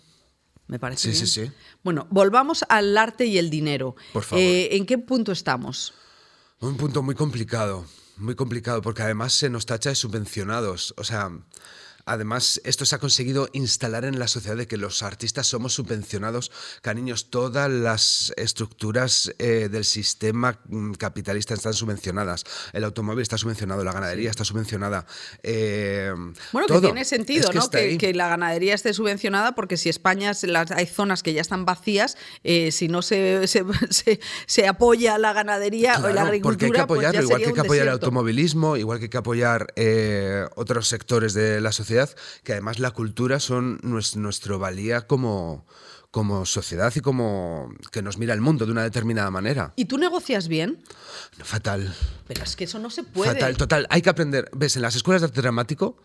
[0.73, 1.51] Me parece Sí, sí, bien.
[1.51, 1.57] sí.
[1.83, 3.95] Bueno, volvamos al arte y el dinero.
[4.11, 4.43] Por favor.
[4.43, 5.93] Eh, ¿En qué punto estamos?
[6.61, 7.85] Un punto muy complicado,
[8.17, 10.95] muy complicado, porque además se nos tacha de subvencionados.
[10.97, 11.29] O sea,
[12.05, 16.51] además esto se ha conseguido instalar en la sociedad de que los artistas somos subvencionados.
[16.81, 22.43] Cariños, todas las estructuras eh, del sistema mm, capitalista están subvencionadas.
[22.73, 25.05] El automóvil está subvencionado, la ganadería está subvencionada.
[25.43, 26.13] eh,
[26.51, 27.97] Bueno, que tiene sentido, Es que ¿no?
[27.97, 32.17] Que, la ganadería esté subvencionada, porque si España las- hay zonas que ya están vacías,
[32.43, 36.65] eh, si no se, se, se- se apoya la ganadería o la Claro, agricultura, porque
[36.65, 39.09] hay que apoyarlo, pues ya igual que hay que apoyar el automovilismo, igual que hay
[39.09, 39.67] que apoyar
[40.55, 41.92] otros sectores de la sociedad,
[42.43, 45.65] que además la cultura son nues- nuestro valía como,
[46.13, 49.73] como sociedad y como que nos mira el mundo de una determinada manera.
[49.75, 50.77] ¿Y tú negocias bien?
[51.43, 51.91] Fatal.
[52.27, 53.33] Pero es que eso no se puede.
[53.33, 53.87] Fatal, total.
[53.89, 54.47] Hay que aprender.
[54.53, 55.97] Ves, en las escuelas de arte dramático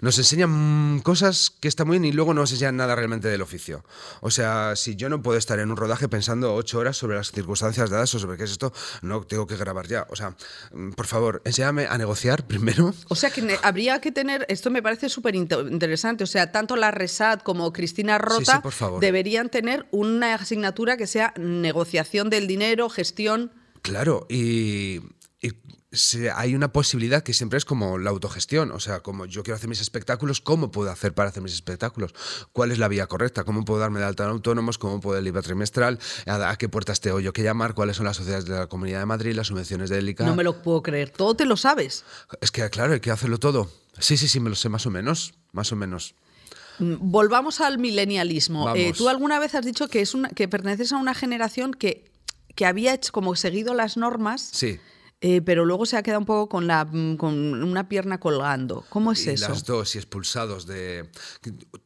[0.00, 3.40] nos enseñan cosas que están muy bien y luego no nos enseñan nada realmente del
[3.40, 3.84] oficio.
[4.20, 7.30] O sea, si yo no puedo estar en un rodaje pensando ocho horas sobre las
[7.30, 10.06] circunstancias dadas o sobre qué es esto, no tengo que grabar ya.
[10.10, 10.36] O sea,
[10.74, 12.92] mm, por favor, enséñame a negociar primero.
[13.08, 16.76] O sea que habría que tener, esto me parece súper inte- interesante, o sea, tanto
[16.76, 19.00] la Resat como Cristina Rota sí, por favor.
[19.00, 23.52] deberían tener una asignatura que sea negociación del dinero, gestión.
[23.82, 25.00] Claro, y,
[25.40, 25.52] y
[26.34, 29.68] hay una posibilidad que siempre es como la autogestión, o sea, como yo quiero hacer
[29.68, 32.16] mis espectáculos, ¿cómo puedo hacer para hacer mis espectáculos?
[32.52, 33.44] ¿Cuál es la vía correcta?
[33.44, 34.76] ¿Cómo puedo darme de alta en autónomos?
[34.76, 36.00] ¿Cómo puedo el IVA trimestral?
[36.26, 37.74] ¿A, a qué puertas tengo yo que llamar?
[37.74, 39.36] ¿Cuáles son las sociedades de la Comunidad de Madrid?
[39.36, 40.26] ¿Las subvenciones de ELICA?
[40.26, 42.04] No me lo puedo creer, todo te lo sabes.
[42.40, 43.70] Es que, claro, hay que hacerlo todo.
[44.00, 46.16] Sí, sí, sí, me lo sé más o menos, más o menos.
[46.78, 48.74] Mm, Volvamos al milenialismo.
[48.74, 52.10] Eh, tú alguna vez has dicho que, es una, que perteneces a una generación que,
[52.54, 54.78] que había hecho, como seguido las normas, Sí.
[55.26, 58.84] Eh, pero luego se ha quedado un poco con, la, mm, con una pierna colgando.
[58.90, 59.48] ¿Cómo es y eso?
[59.48, 61.08] las dos y expulsados de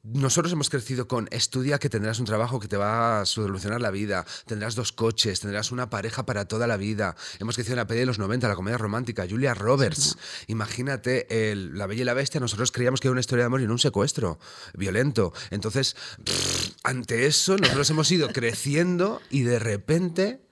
[0.03, 3.93] nosotros hemos crecido con estudia que tendrás un trabajo que te va a solucionar la
[3.93, 7.87] vida tendrás dos coches tendrás una pareja para toda la vida hemos crecido en la
[7.87, 10.19] peli de los 90 la comedia romántica Julia Roberts
[10.49, 13.61] imagínate el, la bella y la bestia nosotros creíamos que era una historia de amor
[13.61, 14.41] y no un secuestro
[14.75, 20.48] violento entonces pff, ante eso nosotros hemos ido creciendo y de repente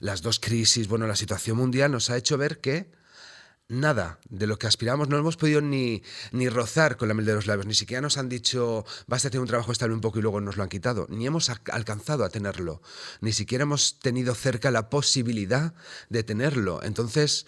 [0.00, 2.90] las dos crisis bueno la situación mundial nos ha hecho ver que
[3.70, 7.34] nada de lo que aspiramos, no hemos podido ni, ni rozar con la miel de
[7.34, 10.22] los labios, ni siquiera nos han dicho, basta tener un trabajo estable un poco y
[10.22, 12.82] luego nos lo han quitado, ni hemos alcanzado a tenerlo,
[13.20, 15.74] ni siquiera hemos tenido cerca la posibilidad
[16.08, 16.82] de tenerlo.
[16.82, 17.46] Entonces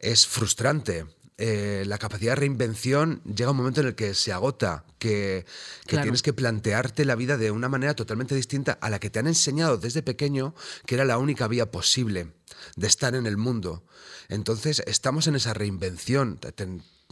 [0.00, 1.06] es frustrante.
[1.40, 5.46] Eh, la capacidad de reinvención llega un momento en el que se agota, que,
[5.82, 6.02] que Claro.
[6.02, 9.28] tienes que plantearte la vida de una manera totalmente distinta a la que te han
[9.28, 12.32] enseñado desde pequeño que era la única vía posible
[12.74, 13.84] de estar en el mundo.
[14.28, 16.38] Entonces, estamos en esa reinvención.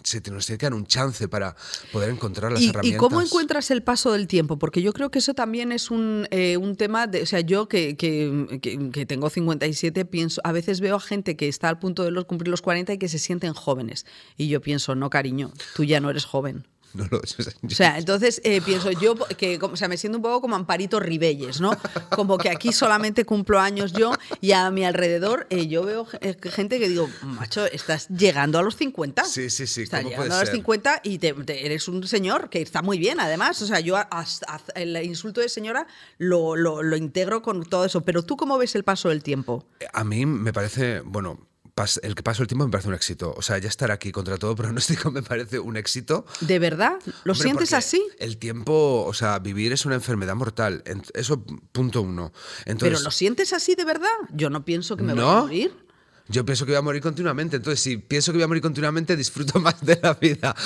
[0.07, 1.57] Se te nos tiene que dar un chance para
[1.93, 3.01] poder encontrar las ¿Y, y herramientas.
[3.01, 4.57] cómo encuentras el paso del tiempo?
[4.57, 7.67] Porque yo creo que eso también es un, eh, un tema de, o sea, yo
[7.69, 11.81] que, que- que- que tengo 57, pienso, a veces veo a gente que está al
[11.81, 14.07] punto de los, cumplir los 40 y que se sienten jóvenes.
[14.37, 16.69] Y yo pienso, no, cariño, tú ya no eres joven.
[17.03, 20.41] No lo- O sea, entonces eh, pienso yo que o sea, me siento un poco
[20.41, 21.71] como Amparito Ribelles, ¿no?
[22.15, 26.35] Como que aquí solamente cumplo años yo y a mi alrededor eh, yo veo eh,
[26.51, 29.25] gente que digo, macho, estás llegando a los 50.
[29.25, 30.57] Sí, sí, sí, Estás ¿cómo llegando puede a los ser?
[30.57, 33.61] 50 y te- te- eres un señor que está muy bien, además.
[33.63, 35.87] O sea, yo hasta- hasta el insulto de señora
[36.19, 38.01] lo, lo- lo integro con todo eso.
[38.03, 39.65] Pero tú, ¿cómo ves el paso del tiempo?
[39.93, 43.35] A mí me parece, bueno, pas- el que paso el tiempo me parece un éxito.
[43.37, 46.27] O sea, ya estar aquí contra todo pronóstico me parece un éxito.
[46.41, 46.95] ¿De verdad?
[47.25, 48.03] ¿Lo Hombre, sientes así?
[48.19, 50.83] El tiempo, o sea, vivir es una enfermedad mortal.
[51.15, 52.33] Eso, punto uno.
[52.65, 54.09] Entonces, ¿Pero lo sientes así de verdad?
[54.33, 55.41] Yo no pienso que me voy a ¿No?
[55.43, 55.87] morir.
[56.29, 59.15] Yo pienso que voy a morir continuamente, entonces si pienso que voy a morir continuamente
[59.17, 60.57] disfruto más de la vida.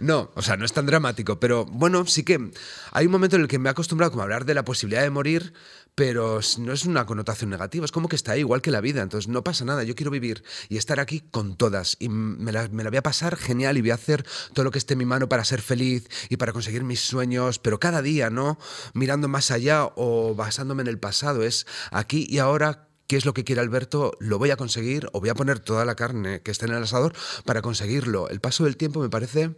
[0.00, 2.50] No, o sea, no es tan dramático, pero bueno, sí que
[2.90, 5.02] hay un momento en el que me he acostumbrado como a hablar de la posibilidad
[5.02, 5.52] de morir,
[5.94, 9.02] pero no es una connotación negativa, es como que está ahí igual que la vida,
[9.02, 12.68] entonces no pasa nada, yo quiero vivir y estar aquí con todas y me la,
[12.68, 14.98] me la voy a pasar genial y voy a hacer todo lo que esté en
[14.98, 18.58] mi mano para ser feliz y para conseguir mis sueños, pero cada día, ¿no?
[18.92, 23.34] Mirando más allá o basándome en el pasado, es aquí y ahora qué es lo
[23.34, 26.50] que quiere Alberto, lo voy a conseguir o voy a poner toda la carne que
[26.50, 27.14] esté en el asador
[27.44, 28.28] para conseguirlo.
[28.28, 29.54] El paso del tiempo me parece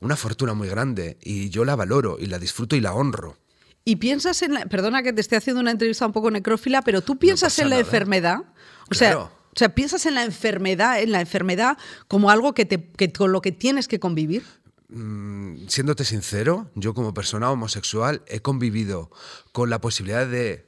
[0.00, 3.36] una fortuna muy grande y yo la valoro y la disfruto y la honro.
[3.84, 7.00] Y piensas en la, perdona que te esté haciendo una entrevista un poco necrófila, pero
[7.02, 7.80] tú piensas en la nada.
[7.80, 8.38] enfermedad.
[8.90, 9.30] O sea.
[9.54, 11.76] O sea, piensas en la enfermedad, en la enfermedad
[12.08, 14.44] como algo que te, que con lo que tienes que convivir.
[14.88, 19.10] Mm, siéndote sincero, yo como persona homosexual he convivido
[19.52, 20.66] con la posibilidad de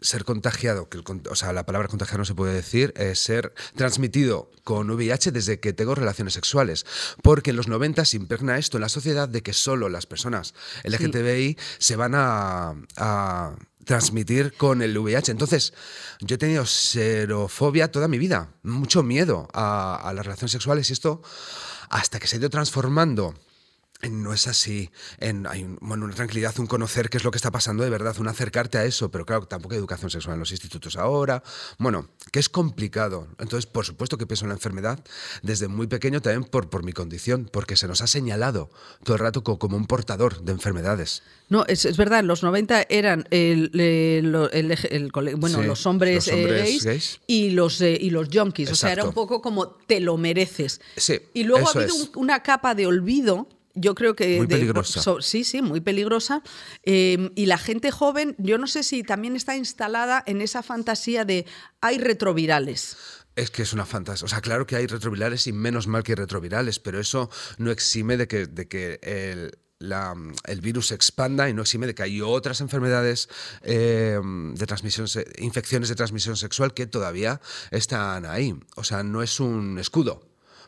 [0.00, 3.18] ser contagiado, que el con- o sea, la palabra contagiado no se puede decir, es
[3.18, 6.84] ser transmitido con VIH desde que tengo relaciones sexuales.
[7.22, 10.54] Porque en los 90 se impregna esto en la sociedad de que solo las personas
[10.84, 15.32] LGTBI se van a, a transmitir con el VIH.
[15.32, 15.72] Entonces,
[16.20, 20.92] yo he tenido serofobia toda mi vida, mucho miedo a, a las relaciones sexuales y
[20.92, 21.22] esto
[21.88, 23.34] hasta que se ha ido transformando
[24.10, 27.38] no es así, en hay un- bueno, una tranquilidad, un conocer qué es lo que
[27.38, 30.40] está pasando de verdad, un acercarte a eso, pero claro, tampoco hay educación sexual en
[30.40, 31.42] los institutos ahora,
[31.78, 33.26] bueno, que es complicado.
[33.38, 35.02] Entonces, por supuesto que pienso en la enfermedad
[35.42, 38.68] desde muy pequeño también por, por mi condición, porque se nos ha señalado
[39.02, 41.22] todo el rato co- como un portador de enfermedades.
[41.48, 46.26] No, es, es verdad, en los 90 eran el, el- el bueno, Sí, los hombres,
[46.26, 47.20] los hombres eh, gays, gays.
[47.26, 48.70] y los eh, y los junkies.
[48.70, 50.80] O sea, era un poco como te lo mereces.
[50.96, 53.48] Sí, y luego ha habido un- una capa de olvido.
[53.78, 54.38] Yo creo que.
[54.38, 55.00] Muy de- peligrosa.
[55.02, 56.42] so- sí, sí, muy peligrosa.
[56.82, 61.24] Eh, y la gente joven, yo no sé si también está instalada en esa fantasía
[61.24, 61.46] de
[61.80, 62.96] hay retrovirales.
[63.36, 64.24] Es que es una fantasía.
[64.24, 67.70] O sea, claro que hay retrovirales y menos mal que hay retrovirales, pero eso no
[67.70, 70.14] exime de que, de que el, la-
[70.46, 73.28] el virus se expanda y no exime de que hay otras enfermedades
[73.62, 75.06] eh, de transmisión,
[75.36, 78.54] infecciones de transmisión sexual que todavía están ahí.
[78.76, 80.26] O sea, no es un escudo.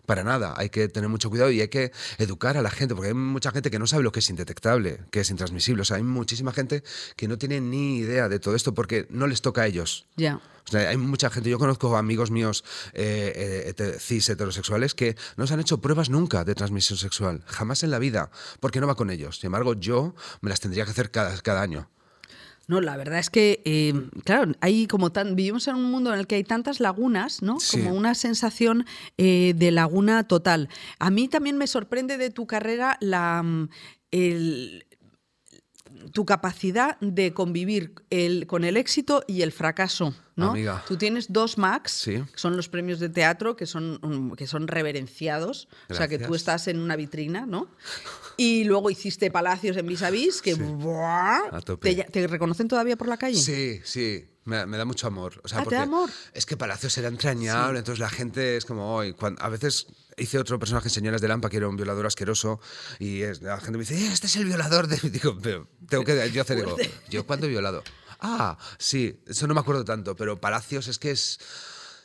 [0.08, 3.08] Para nada, hay que tener mucho cuidado y hay que educar a la gente, porque
[3.08, 5.82] hay mucha gente que no sabe lo que es indetectable, que es intransmisible.
[5.82, 6.82] O sea, hay muchísima gente
[7.14, 10.06] que no tiene ni idea de todo esto porque no les toca a ellos.
[10.16, 10.36] Ya.
[10.36, 15.46] O sea, hay mucha gente, yo conozco amigos míos eh, eh, cis heterosexuales que no
[15.46, 18.30] se han hecho pruebas nunca de transmisión sexual, jamás en la vida,
[18.60, 19.40] porque no va con ellos.
[19.40, 21.90] Sin embargo, yo me las tendría que hacer cada, cada año.
[22.68, 23.94] No, la verdad es que, eh,
[24.24, 27.58] claro, hay como tan, vivimos en un mundo en el que hay tantas lagunas, ¿no?
[27.60, 27.78] Sí.
[27.80, 28.84] Como una sensación
[29.16, 30.68] eh, de laguna total.
[30.98, 33.68] A mí también me sorprende de tu carrera la, mm,
[34.10, 34.84] el-
[36.12, 40.50] tu capacidad de convivir el- con el éxito y el fracaso, ¿no?
[40.50, 40.84] Amiga.
[40.86, 42.12] Tú tienes dos Max, Sí.
[42.32, 46.16] que son los premios de teatro, que son, mm, que son reverenciados, o sea que
[46.18, 46.40] tú Gracias.
[46.40, 47.68] estás en una vitrina, ¿no?
[48.36, 51.60] Y luego hiciste Palacios en Vis a Vis, que ¡buah!
[51.64, 51.94] Tope.
[51.94, 53.36] ¿Te, te reconocen todavía por la calle?
[53.38, 55.40] Sí, sí, me, me da mucho amor.
[55.44, 56.10] O sea, Ah, ¿te porque da amor?
[56.32, 59.14] Es que Palacios era entrañable, entonces la gente es como hoy.
[59.38, 59.86] a veces
[60.16, 62.60] hice otro personaje en Señoras de Lampa que era un violador asqueroso
[62.98, 64.96] y es- la gente me dice, "Eh, este es el violador de.
[65.10, 66.76] Digo, pero tengo que yo hacer, digo,
[67.08, 67.82] ¿yo cuándo he violado?
[68.20, 71.38] Ah, sí, eso no me acuerdo tanto, pero Palacios es que es.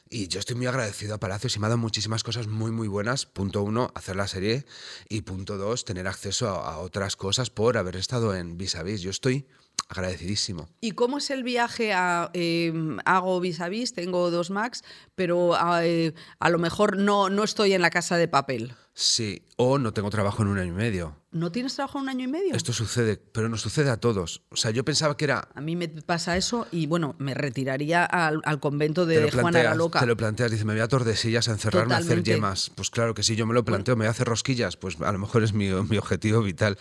[0.10, 2.88] Y yo estoy muy agradecido a Palacios y me ha dado muchísimas cosas muy, muy
[2.88, 3.26] buenas.
[3.26, 4.64] Punto uno, hacer la serie.
[5.10, 8.84] Y punto dos, tener acceso a, a otras cosas por haber estado en Vis a
[8.84, 9.02] Vis.
[9.02, 9.48] Yo estoy
[9.89, 10.67] agradecidísimo.
[10.82, 12.74] ¿Y cómo es el viaje a eh,
[13.05, 14.84] hago vis a vis, tengo dos Max,
[15.15, 18.74] pero a, eh, a lo mejor no, no estoy en la casa de papel?
[18.95, 21.15] Sí, o no tengo trabajo en un año y medio.
[21.32, 22.55] ¿No tienes trabajo en un año y medio?
[22.55, 24.43] Esto sucede, pero nos sucede a todos.
[24.49, 25.47] O sea, yo pensaba que era...
[25.55, 29.74] A mí me pasa eso y bueno, me retiraría al, al convento de Juana la
[29.74, 29.99] Loca.
[29.99, 32.32] te lo planteas, dice, me voy a Tordesillas a encerrarme a hacer Totalmente.
[32.36, 32.71] yemas.
[32.76, 35.11] Pues claro que sí, yo me lo planteo, me voy a hacer rosquillas, pues a
[35.11, 36.78] lo mejor es mi, mi objetivo vital.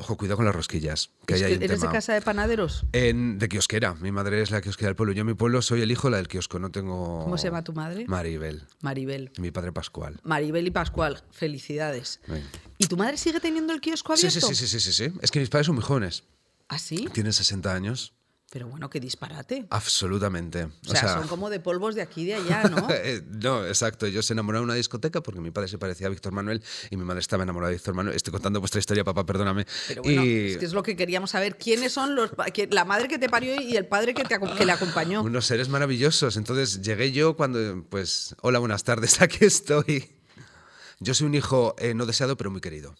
[0.00, 1.92] Ojo, cuidado con las rosquillas, que ahí un ¿Eres tema.
[1.92, 2.86] de casa de panaderos?
[2.92, 5.12] En, de kiosquera, mi madre es la kiosquera del pueblo.
[5.12, 7.22] Yo en mi pueblo soy el hijo de la del kiosco, no tengo...
[7.22, 8.06] ¿Cómo se llama tu madre?
[8.08, 9.30] Maribel, Maribel.
[9.38, 10.18] mi padre Pascual.
[10.24, 12.20] Maribel y Pascual, felicidades.
[12.26, 12.42] Bien.
[12.78, 14.46] ¿Y tu madre sigue teniendo el kiosco Sí, abierto?
[14.48, 15.12] sí, sí, sí, sí, sí.
[15.20, 16.24] Es que mis padres son muy jóvenes,
[16.68, 17.06] ¿Ah, sí?
[17.12, 18.14] tienen 60 años.
[18.52, 19.64] Pero bueno, qué disparate.
[19.70, 20.64] Absolutamente.
[20.64, 22.88] O sea, son como de polvos de aquí y de allá, ¿no?
[22.90, 24.06] Eh, no, exacto.
[24.06, 26.96] Ellos se enamoraron en una discoteca porque mi padre se parecía a Víctor Manuel y
[26.96, 28.16] mi madre estaba enamorada de Víctor Manuel.
[28.16, 29.66] Estoy contando vuestra historia, papá, perdóname.
[29.86, 31.58] Pero bueno, y es que es lo que queríamos saber.
[31.58, 32.32] ¿Quiénes son los
[32.70, 35.22] la madre que te parió y el padre que, te, que le acompañó?
[35.22, 36.36] unos seres maravillosos.
[36.36, 40.10] Entonces llegué yo cuando, pues, hola, buenas tardes, aquí estoy.
[40.98, 42.96] Yo soy un hijo eh, no deseado, pero muy querido.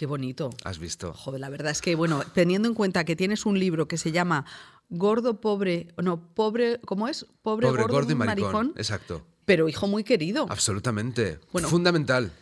[0.00, 0.48] Qué bonito.
[0.64, 1.12] ¿Has visto?
[1.12, 4.12] Joder, la verdad es que, bueno, teniendo en cuenta que tienes un libro que se
[4.12, 4.46] llama
[4.88, 7.26] Gordo, Pobre, no, Pobre, ¿cómo es?
[7.42, 8.72] Pobre, Pobre, gordo, gordo y maricón.
[8.78, 9.26] Exacto.
[9.44, 10.46] pero hijo muy querido.
[10.48, 11.38] Absolutamente.
[11.52, 11.68] Bueno.
[11.68, 12.32] Fundamental.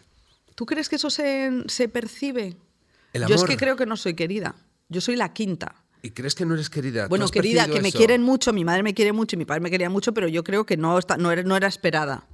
[0.55, 2.57] ¿Tú crees que eso se, se percibe?
[3.13, 3.49] El Yo es amor.
[3.49, 4.55] que creo que no soy querida.
[4.89, 5.83] Yo soy la quinta.
[6.01, 7.07] ¿Y crees que no eres querida?
[7.07, 9.63] ¿Tú Bueno, querida, que me quieren mucho, mi madre me quiere mucho y mi padre
[9.63, 12.29] me quería mucho, pero yo creo que no, está, no, era, no era esperada.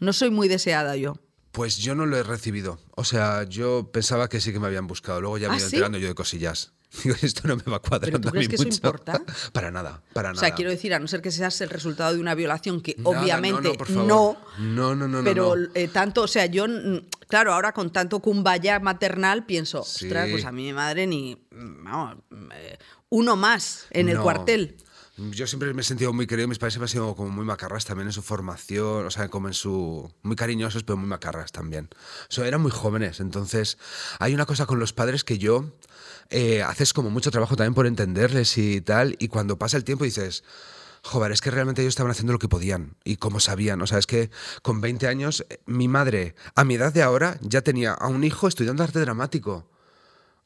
[0.00, 1.18] No soy muy deseada yo.
[1.56, 2.78] Pues yo no lo he recibido.
[2.96, 5.22] O sea, yo pensaba que sí que me habían buscado.
[5.22, 5.76] Luego ya me ¿Ah, he ido sí?
[5.76, 6.74] enterando yo de cosillas.
[7.02, 8.76] Digo, esto no me va cuadrando ¿Pero tú a crees mí que eso mucho.
[8.76, 9.22] importa?
[9.54, 10.46] Para nada, para O nada.
[10.46, 13.22] sea, quiero decir, a no ser que seas el resultado de una violación, que Nada,
[13.22, 15.68] obviamente no, no, no, No, no, pero no.
[15.74, 16.66] eh, tanto, o sea, yo,
[17.26, 20.04] claro, ahora con tanto cumbaya maternal pienso, Sí.
[20.04, 22.18] ostras, pues a mí mi madre ni, vamos,
[22.54, 22.76] eh,
[23.08, 24.76] uno más en el cuartel.
[25.18, 27.86] Yo siempre me he sentido muy querido, mis padres siempre han sido como muy macarras
[27.86, 30.12] también en su formación, o sea, como en su...
[30.22, 31.88] muy cariñosos, pero muy macarras también.
[32.28, 33.78] O sea, eran muy jóvenes, entonces
[34.18, 35.72] hay una cosa con los padres que yo...
[36.28, 40.04] eh, haces como mucho trabajo también por entenderles y tal, y cuando pasa el tiempo
[40.04, 40.44] dices...
[41.02, 43.80] Joder, es que realmente ellos estaban haciendo lo que podían y como sabían.
[43.80, 44.28] O sea, es que
[44.62, 48.24] con 20 años, eh, mi madre, a mi edad de ahora, ya tenía a un
[48.24, 49.68] hijo estudiando arte dramático.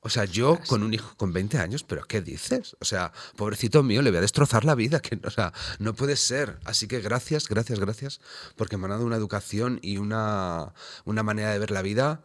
[0.02, 2.74] O sea, yo con un hijo con 20 años, ¿pero qué dices?
[2.80, 5.00] O sea, pobrecito mío, le voy a destrozar la vida.
[5.00, 6.58] Que, o sea, no puede ser.
[6.64, 8.20] Así que gracias, gracias, gracias,
[8.56, 10.72] porque me han dado una educación y una,
[11.04, 12.22] una manera de ver la vida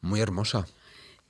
[0.00, 0.66] muy hermosa.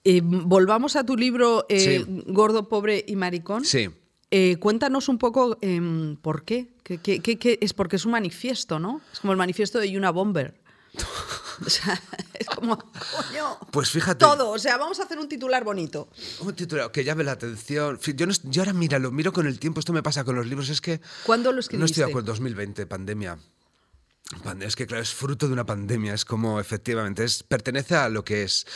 [0.04, 2.22] Eh, volvamos a tu libro eh, Sí.
[2.26, 3.64] Gordo, Pobre y Maricón.
[3.64, 3.90] Sí.
[4.30, 6.72] Eh, cuéntanos un poco em, por qué.
[6.84, 9.02] ¿Qué, qué- qué- qué- Es porque es un manifiesto, ¿no?
[9.12, 10.54] Es como el manifiesto de Yuna Bomber.
[11.64, 12.00] O sea,
[12.34, 13.56] es como, coño.
[13.70, 14.18] Pues fíjate.
[14.18, 16.08] Todo, o sea, vamos a hacer un titular bonito.
[16.40, 18.00] Un titular que llame la atención.
[18.16, 19.78] Yo, no, est- yo ahora mira, lo miro con el tiempo.
[19.78, 20.68] Esto me pasa con los libros.
[20.70, 21.00] Es que.
[21.24, 22.00] ¿Cuándo lo No estoy escribiste?
[22.00, 22.26] de acuerdo.
[22.32, 23.38] 2020, pandemia.
[24.42, 26.14] Pande- Es que, claro, es fruto de una pandemia.
[26.14, 28.66] Es como, efectivamente, es, pertenece a lo que es.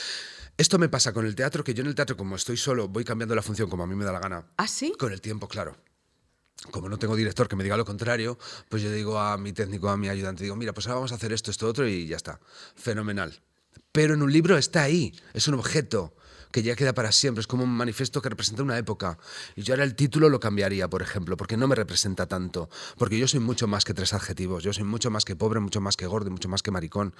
[0.56, 3.04] Esto me pasa con el teatro, que yo en el teatro, como estoy solo, voy
[3.04, 4.46] cambiando la función como a mí me da la gana.
[4.58, 4.92] ¿Ah, sí?
[4.98, 5.76] Con el tiempo, claro.
[6.70, 8.38] Como no tengo director que me diga lo contrario,
[8.68, 11.16] pues yo digo a mi técnico, a mi ayudante, digo, mira, pues ahora vamos a
[11.16, 12.40] hacer esto, esto, otro y ya está.
[12.74, 13.40] Fenomenal.
[13.92, 16.14] Pero en un libro está ahí, es un objeto
[16.50, 19.18] que ya queda para siempre, es como un manifiesto que representa una época.
[19.56, 22.70] Y yo ahora el título lo cambiaría, por ejemplo, porque no me representa tanto.
[22.96, 25.82] Porque yo soy mucho más que tres adjetivos, yo soy mucho más que pobre, mucho
[25.82, 27.14] más que gordo, mucho más que maricón.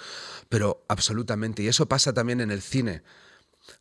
[0.48, 3.02] Pero absolutamente, y eso pasa también en el cine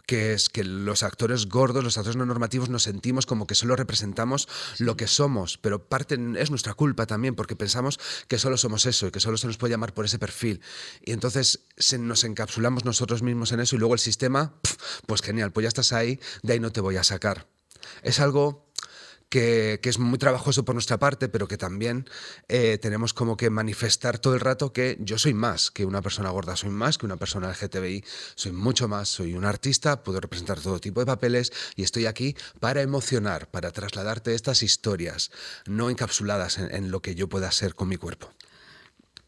[0.05, 3.75] que es que los actores gordos, los actores no normativos, nos sentimos como que solo
[3.75, 8.86] representamos lo que somos, pero parte es nuestra culpa también, porque pensamos que solo somos
[8.86, 10.61] eso y que solo se nos puede llamar por ese perfil.
[11.03, 14.53] Y entonces se, nos encapsulamos nosotros mismos en eso y luego el sistema,
[15.05, 17.47] pues genial, pues ya estás ahí, de ahí no te voy a sacar.
[18.01, 18.64] Es algo
[19.30, 22.09] que, es muy trabajoso por nuestra parte, pero que también
[22.47, 26.30] eh, tenemos como que manifestar todo el rato que yo soy más que una persona
[26.30, 28.03] gorda, soy más que una persona LGTBI,
[28.36, 32.36] soy mucho más, soy un artista, puedo representar todo tipo de papeles y estoy aquí
[32.59, 35.32] para emocionar, para trasladarte estas historias,
[35.65, 38.32] no encapsuladas en, en lo que yo pueda ser con mi cuerpo.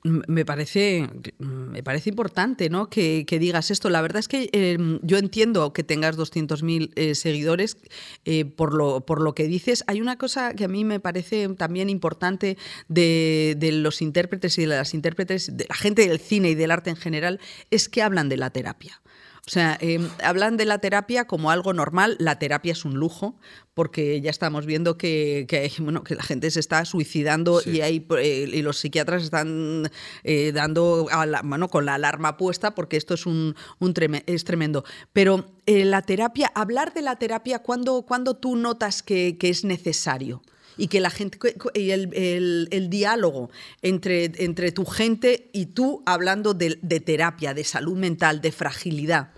[0.03, 2.89] Me parece, me parece importante ¿no?
[2.89, 3.89] que, que digas esto.
[3.89, 7.77] La verdad es que eh, yo entiendo que tengas 200.000 eh, seguidores
[8.23, 9.83] eh, por, lo, por lo que dices.
[9.87, 14.61] Hay una cosa que a mí me parece también importante de, de los intérpretes y
[14.61, 17.39] de las intérpretes, de la gente del cine y del arte en general,
[17.71, 19.01] es que hablan de la terapia.
[19.47, 22.17] O sea, eh, hablan de la terapia como algo normal.
[22.19, 23.39] La terapia es un lujo,
[23.73, 25.47] porque ya estamos viendo que,
[25.79, 27.77] bueno, que la gente se está suicidando Sí.
[27.77, 29.89] y, hay, eh, y los psiquiatras están
[30.25, 34.23] eh, dando a la- bueno, con la alarma puesta, porque esto es, un, un treme-
[34.25, 34.83] es tremendo.
[35.13, 40.41] Pero la terapia, hablar de la terapia, ¿cuándo, cuándo tú notas que, que es necesario?
[40.79, 41.39] Y que la gente,
[41.73, 43.49] y el, el- el diálogo
[43.81, 49.29] entre, entre tu gente y tú hablando de, de terapia, de salud mental, de fragilidad.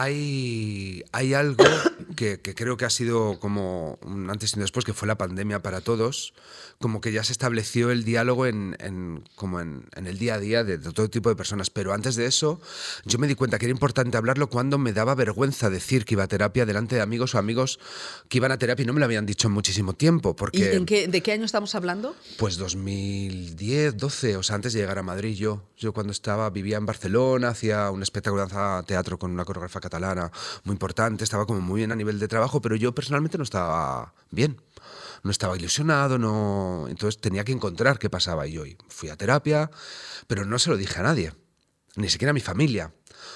[0.00, 1.64] Hay, hay algo
[2.16, 5.18] que, que creo que ha sido como un antes y un después, que fue la
[5.18, 6.34] pandemia para todos,
[6.78, 10.38] como que ya se estableció el diálogo en, en- como en, en el día a
[10.38, 11.70] día de, de todo tipo de personas.
[11.70, 12.60] Pero antes de eso,
[13.04, 16.22] yo me di cuenta que era importante hablarlo cuando me daba vergüenza decir que iba
[16.24, 17.80] a terapia delante de amigos o amigos
[18.28, 20.30] que iban a terapia y no me lo habían dicho en muchísimo tiempo.
[20.30, 22.14] ¿Y Porque, en qué, de qué año estamos hablando?
[22.38, 25.62] pues 2010, 12, o sea, antes de llegar a Madrid yo.
[25.76, 29.80] Yo cuando estaba, vivía en Barcelona, hacía un espectáculo de danza teatro con una coreógrafa
[29.88, 30.30] catalana
[30.64, 34.14] muy importante, estaba como muy bien a nivel de trabajo, pero yo personalmente no estaba
[34.30, 34.60] bien.
[35.24, 36.86] No estaba ilusionado, no...
[36.88, 39.68] Entonces tenía que encontrar qué pasaba y yo fui a terapia,
[40.28, 41.32] pero no se lo dije a nadie,
[41.96, 42.92] ni siquiera a mi familia.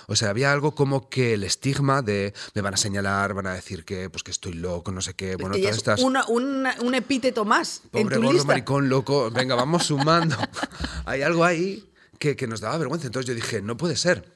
[0.07, 3.55] O sea, había algo como que el estigma de me van a señalar, van a
[3.55, 6.77] decir que pues que estoy loco, no sé qué, bueno, todas es estas una- una-
[6.83, 8.47] un epíteto más en Pobre tu gordo, lista.
[8.47, 9.31] maricón, loco.
[9.33, 10.37] Venga, vamos sumando.
[11.05, 11.91] Hay algo ahí
[12.21, 13.07] que, que nos daba vergüenza.
[13.09, 14.31] Entonces yo dije, no puede ser.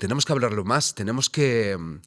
[0.00, 0.94] Tenemos que hablarlo más.
[0.94, 2.00] Tenemos que, mm,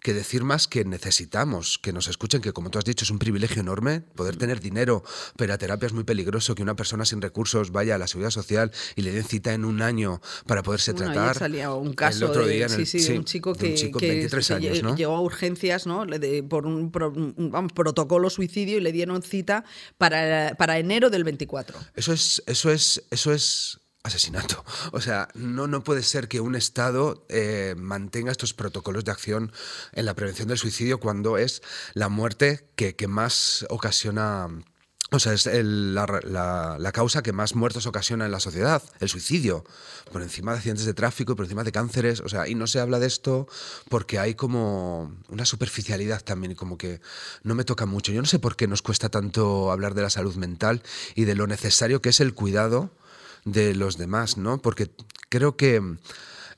[0.00, 3.18] que decir más que necesitamos que nos escuchen, que como tú has dicho es un
[3.18, 5.02] privilegio enorme poder tener dinero,
[5.36, 8.30] pero la terapia es muy peligroso, que una persona sin recursos vaya a la seguridad
[8.30, 11.36] social y le den cita en un año para poderse Bueno, tratar.
[11.38, 13.66] salía un El caso otro de, día sí, el- sí, de un chico de que,
[13.70, 14.94] un chico, que 23 se años, lle- ¿no?
[14.96, 16.06] llegó a urgencias ¿no?
[16.06, 19.64] De- por un, pro- un, vamos, protocolo suicidio y le dieron cita
[19.98, 21.76] para, para enero del 24.
[21.96, 24.64] Eso es, eso es, eso es asesinato.
[24.92, 29.52] O sea, no, no puede ser que un Estado eh, mantenga estos protocolos de acción
[29.92, 31.62] en la prevención del suicidio cuando es
[31.94, 34.48] la muerte que, que más ocasiona
[35.12, 38.82] O sea, es el- la, la- la causa que más muertos ocasiona en la sociedad,
[38.98, 39.62] el suicidio,
[40.12, 42.80] por encima de accidentes de tráfico, por encima de cánceres, o sea, y no se
[42.80, 43.46] habla de esto
[43.88, 47.00] porque hay como una superficialidad también, y como que
[47.44, 48.10] no me toca mucho.
[48.10, 50.82] Yo no sé por qué nos cuesta tanto hablar de la salud mental
[51.14, 52.90] y de lo necesario que es el cuidado
[53.46, 54.60] de los demás, ¿no?
[54.60, 54.90] Porque
[55.30, 55.80] creo que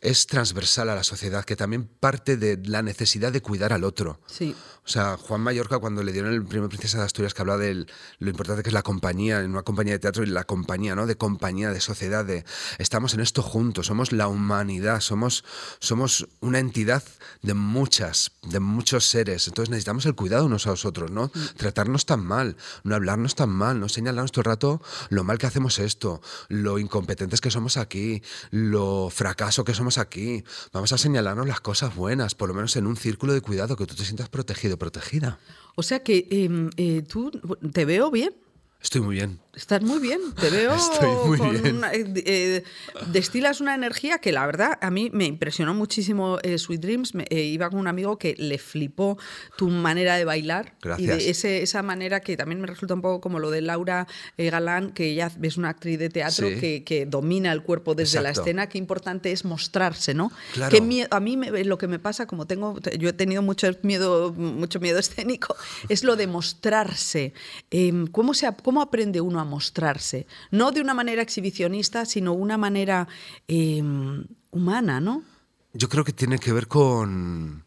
[0.01, 4.21] es transversal a la sociedad, que también parte de la necesidad de cuidar al otro.
[4.27, 4.57] Sí.
[4.89, 7.85] O sea, Juan Mallorca, cuando le dieron el primer Princesa de Asturias, que hablaba de
[8.21, 11.07] lo importante que es la compañía, en una compañía de teatro y la compañía, ¿no?
[11.07, 12.47] De compañía, de sociedad, de
[12.79, 15.45] estamos en esto juntos, somos la humanidad, somos,
[15.79, 17.03] somos una entidad
[17.43, 19.47] de muchas, de muchos seres.
[19.47, 21.31] Entonces necesitamos el cuidado unos a los otros, ¿no?
[21.59, 25.47] Tratarnos tan mal, no hablarnos tan mal, no señalarnos todo el rato lo mal que
[25.47, 30.45] hacemos esto, lo incompetentes que somos aquí, lo fracaso que somos aquí.
[30.73, 33.85] Vamos a señalarnos las cosas buenas, por lo menos en un círculo de cuidado, que
[33.85, 35.39] tú te sientas protegido, protegida.
[35.77, 37.31] O sea que em, eh, tú
[37.73, 38.35] te veo bien.
[38.81, 39.41] Estoy muy bien.
[39.59, 41.77] Estás muy bien, te veo Estoy muy con bien.
[41.79, 42.63] una- eh, eh,
[43.11, 47.15] destilas una energía que la verdad a mí me impresionó muchísimo eh, Sweet Dreams.
[47.17, 49.19] Me- eh, iba con un amigo que le flipó
[49.57, 51.19] tu manera de bailar y Gracias.
[51.19, 54.07] de ese, esa manera que también me resulta un poco como lo de Laura
[54.39, 56.61] Galán, que ella es una actriz de teatro Sí.
[56.61, 58.69] que, que domina el cuerpo desde la escena.
[58.69, 60.31] Qué importante es mostrarse, ¿no?
[60.55, 60.71] Claro.
[60.71, 63.67] Qué mie- a mí me- lo que me pasa, como tengo, yo he tenido mucho
[63.83, 65.57] miedo, mucho miedo escénico,
[65.89, 67.33] es lo de mostrarse.
[67.73, 70.27] Em, ¿cómo, se, ¿Cómo aprende uno a mostrarse?
[70.51, 73.09] No de una manera exhibicionista, sino una manera
[73.49, 75.25] em, humana, ¿no?
[75.73, 77.65] Yo creo que tiene que ver con,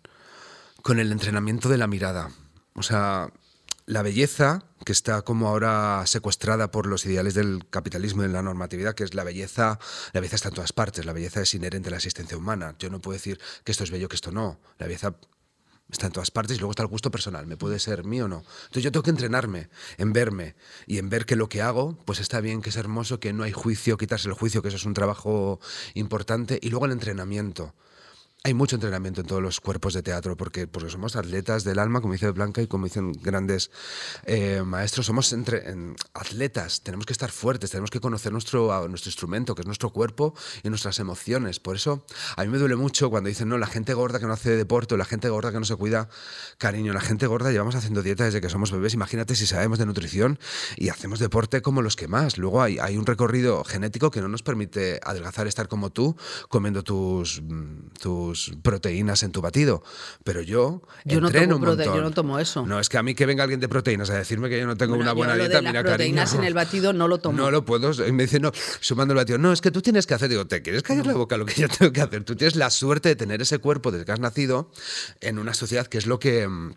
[0.81, 2.31] con el entrenamiento de la mirada.
[2.75, 3.31] O sea,
[3.85, 8.41] la belleza, que está como ahora secuestrada por los ideales del capitalismo y de la
[8.41, 9.79] normatividad, que es la belleza,
[10.13, 12.75] la belleza está en todas partes, la belleza es inherente a la existencia humana.
[12.79, 14.59] Yo no puedo decir que esto es bello, que esto no.
[14.77, 15.15] La belleza
[15.91, 18.27] está en todas partes y luego está el gusto personal, me puede ser mío o
[18.27, 18.43] no.
[18.63, 20.55] Entonces yo tengo que entrenarme en verme
[20.87, 23.43] y en ver que lo que hago, pues está bien, que es hermoso, que no
[23.43, 25.59] hay juicio, quitarse el juicio, que eso es un trabajo
[25.93, 27.73] importante, y luego el entrenamiento.
[28.43, 32.01] Hay mucho entrenamiento en todos los cuerpos de teatro porque, porque somos atletas del alma,
[32.01, 33.69] como dice Blanca y como dicen grandes
[34.25, 39.09] eh, maestros, somos entre, en- atletas, tenemos que estar fuertes, tenemos que conocer nuestro, nuestro
[39.09, 41.59] instrumento, que es nuestro cuerpo y nuestras emociones.
[41.59, 42.03] Por eso
[42.35, 44.97] a mí me duele mucho cuando dicen, no, la gente gorda que no hace deporte
[44.97, 46.09] la gente gorda que no se cuida.
[46.57, 48.95] Cariño, la gente gorda llevamos haciendo dieta desde que somos bebés.
[48.95, 50.39] Imagínate si sabemos de nutrición
[50.77, 52.39] y hacemos deporte como los que más.
[52.39, 56.15] Luego hay, hay un recorrido genético que no nos permite adelgazar, estar como tú,
[56.49, 57.91] comiendo tus, mm,
[58.31, 59.83] tus proteínas en tu batido.
[60.23, 62.03] Pero yo, Yo no entreno tomo un prote- yo montón.
[62.03, 62.65] no tomo eso.
[62.65, 64.75] No, es que a mí que venga alguien de proteínas a decirme que yo no
[64.77, 66.41] tengo Bueno, una yo buena lo de dieta, las mira, proteínas cariño.
[66.43, 67.37] en el batido no lo tomo.
[67.37, 67.91] No lo puedo.
[68.07, 69.37] Y me dicen, no, sumando el batido.
[69.37, 70.29] No, es que tú tienes que hacer.
[70.29, 72.23] Digo, ¿te quieres callar la boca lo que yo tengo que hacer?
[72.23, 74.71] Tú tienes la suerte de tener ese cuerpo desde que has nacido
[75.19, 76.47] en una sociedad que es lo que.
[76.47, 76.73] mm,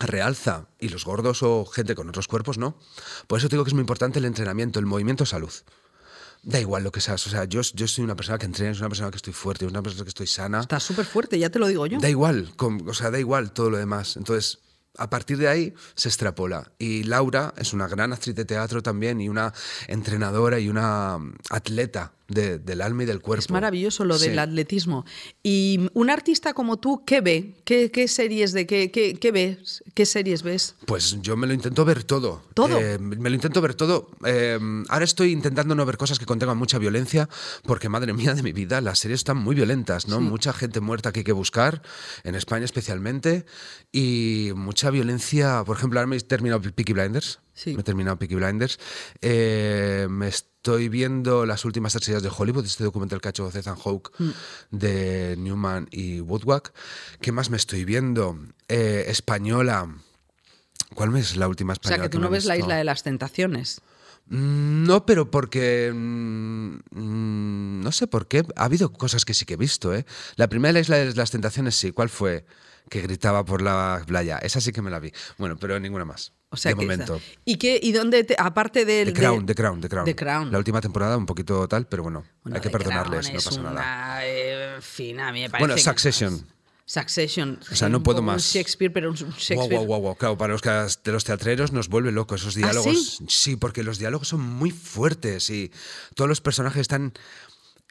[0.00, 2.78] realza y los gordos o gente con otros cuerpos no.
[3.26, 5.50] Por eso te digo que es muy importante el entrenamiento, el movimiento salud.
[6.42, 8.80] Da igual lo que seas, o sea, yo, yo soy una persona que entrena, soy
[8.82, 10.60] una persona que estoy fuerte, soy una persona que estoy sana.
[10.60, 11.98] Estás súper fuerte, ya te lo digo yo.
[11.98, 14.16] Da igual, com- o sea, da igual todo lo demás.
[14.16, 14.58] Entonces,
[14.96, 16.72] a partir de ahí se extrapola.
[16.78, 19.52] Y Laura es una gran actriz de teatro también y una
[19.86, 21.18] entrenadora y una
[21.50, 23.40] atleta de- del alma y del cuerpo.
[23.42, 24.38] Es maravilloso lo del Sí.
[24.38, 25.04] atletismo.
[25.42, 27.54] Y un artista como tú, ¿qué ve?
[27.64, 29.82] ¿Qué, qué series de qué, qué, qué ves?
[29.94, 30.76] ¿Qué series ves?
[30.86, 32.42] Pues yo me lo intento ver todo.
[32.54, 32.78] ¿Todo?
[32.78, 34.10] Eh, me lo intento ver todo.
[34.26, 37.28] Eh, ahora estoy intentando no ver cosas que contengan mucha violencia,
[37.64, 40.20] porque madre mía de mi vida, las series están muy violentas, ¿no?
[40.20, 41.82] Mucha gente muerta que hay que buscar,
[42.24, 43.46] en España especialmente,
[43.90, 45.62] y mucha violencia.
[45.64, 47.40] Por ejemplo, ahora me he terminado Peaky Blinders.
[47.58, 47.74] Sí.
[47.74, 48.78] Me he terminado Peaky Blinders.
[49.20, 53.74] Eh, me estoy viendo las últimas estrellas de Hollywood, este documental que ha hecho Ethan
[53.76, 54.30] Hawke Mm.
[54.70, 56.72] de Newman y Woodward.
[57.20, 58.38] ¿Qué más me estoy viendo?
[58.68, 59.92] Eh, española.
[60.94, 61.96] ¿Cuál es la última O española?
[61.96, 63.80] sea, que tú no ves la isla de las tentaciones.
[64.26, 65.90] Mm, No, pero porque.
[65.92, 68.44] mm, no sé por qué.
[68.56, 70.06] Ha habido cosas que sí que he visto, ¿eh?
[70.36, 71.92] La primera de la Isla de las Tentaciones, sí.
[71.92, 72.44] ¿Cuál fue?
[72.88, 74.38] Que gritaba por la playa.
[74.38, 75.12] Esa sí que me la vi.
[75.38, 76.32] Bueno, pero ninguna más.
[76.50, 77.20] O sea, de que momento.
[77.44, 80.04] ¿Y qué y dónde te- aparte del The Crown, de- The Crown, The Crown.
[80.06, 80.50] The Crown.
[80.52, 83.70] La última temporada un poquito tal, pero bueno, Bueno, hay que perdonarles, no pasa nada.
[83.72, 86.46] una, eh, en fin, a mí me parece Bueno, que- Succession.
[86.86, 87.58] Succession.
[87.70, 88.42] O sea, sí, no puedo poco un más.
[88.54, 89.76] Shakespeare, pero un Wow, Shakespeare.
[89.76, 90.16] wow, wow, wow.
[90.16, 93.20] Claro, para los, de los teatreros nos vuelve loco esos ¿Ah, diálogos.
[93.28, 93.56] sí?
[93.56, 95.70] porque los diálogos son muy fuertes y
[96.14, 97.12] todos los personajes están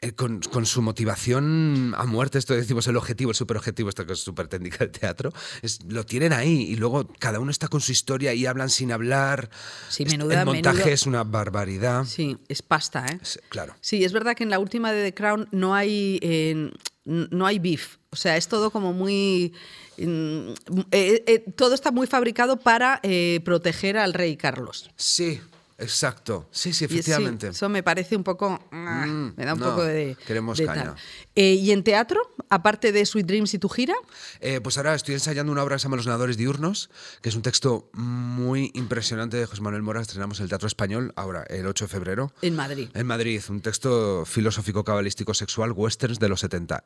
[0.00, 4.12] eh, con, con su motivación a muerte, esto decimos el objetivo, el superobjetivo, esto que
[4.12, 7.80] es súper técnica de teatro, es, lo tienen ahí y luego cada uno está con
[7.80, 9.50] su historia y hablan sin hablar.
[9.88, 12.04] Sí, menuda- el montaje menudo- es una barbaridad.
[12.04, 13.18] Sí, es pasta, ¿eh?
[13.48, 13.74] Claro.
[13.80, 16.70] Sí, es verdad que en la última de The Crown no hay, eh,
[17.04, 17.96] no hay beef.
[18.10, 19.52] O sea, es todo como muy...
[19.98, 20.50] mm,
[20.92, 23.00] eh, todo está muy fabricado para
[23.44, 24.90] proteger al rey Carlos.
[24.96, 25.40] Sí,
[25.78, 26.48] Exacto.
[26.50, 27.48] Sí, sí, efectivamente.
[27.48, 28.58] eso me parece un poco.
[28.72, 30.16] ah, Mm, me da un no, poco de.
[30.26, 30.96] queremos de caña.
[31.36, 32.20] Eh, ¿Y en teatro?
[32.50, 33.94] Aparte de Sweet Dreams y tu gira.
[34.40, 36.90] Eh, pues ahora estoy ensayando una obra que se llama Los Nadadores Diurnos,
[37.22, 40.00] que es un texto muy impresionante de José Manuel Mora.
[40.00, 42.32] Estrenamos en el Teatro Español ahora, el 8 de febrero.
[42.42, 42.88] En Madrid.
[42.94, 46.84] En Madrid, un texto filosófico cabalístico sexual westerns de los 70.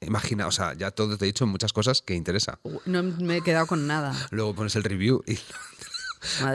[0.00, 2.58] Imagina, o sea, ya todo te he dicho muchas cosas que interesa.
[2.86, 4.12] No me he quedado con nada.
[4.30, 5.38] Luego pones el review y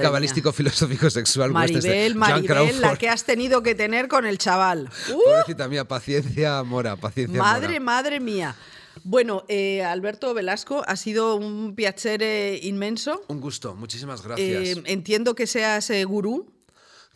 [0.02, 4.90] cabalístico filosófico sexual Maribel, Maribel, la que has tenido que tener con el chaval.
[5.10, 5.24] ¡Uh!
[5.26, 7.42] Pobrecita mía, paciencia, Mora, paciencia.
[7.42, 7.80] Madre, Mora.
[7.80, 8.56] madre mía.
[9.04, 13.22] Bueno, eh, Alberto Velasco, ha sido un piacere inmenso.
[13.28, 14.78] Un gusto, muchísimas gracias.
[14.78, 16.48] Eh, entiendo que seas eh, gurú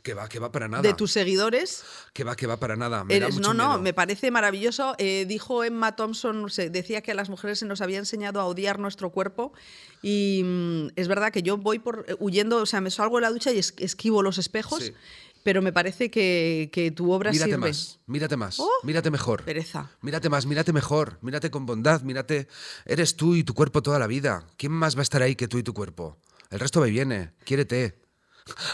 [0.04, 0.82] que va, que va para nada.
[0.84, 1.84] de tus seguidores.
[2.14, 3.04] Que va, que va para nada.
[3.04, 3.82] Me da Eres, mucho no, no, miedo.
[3.84, 4.96] me parece maravilloso.
[4.98, 8.46] Eh, dijo Emma Thompson, se decía que a las mujeres se nos había enseñado a
[8.46, 9.54] odiar nuestro cuerpo
[10.02, 13.22] y mm, es verdad que yo voy por eh, huyendo, o sea, me salgo de
[13.22, 14.94] la ducha y es- esquivo los espejos, Sí.
[15.44, 17.68] pero me parece que, que tu obra Mírate sirve.
[17.68, 19.44] más, mírate más, Oh, mírate mejor.
[19.44, 19.92] pereza.
[20.02, 22.48] Mírate más, mírate mejor, mírate con bondad, mírate.
[22.86, 24.48] Eres tú y tu cuerpo toda la vida.
[24.58, 26.18] ¿Quién más va a estar ahí que tú y tu cuerpo?
[26.50, 27.32] El resto va y viene.
[27.46, 28.01] Quiérete.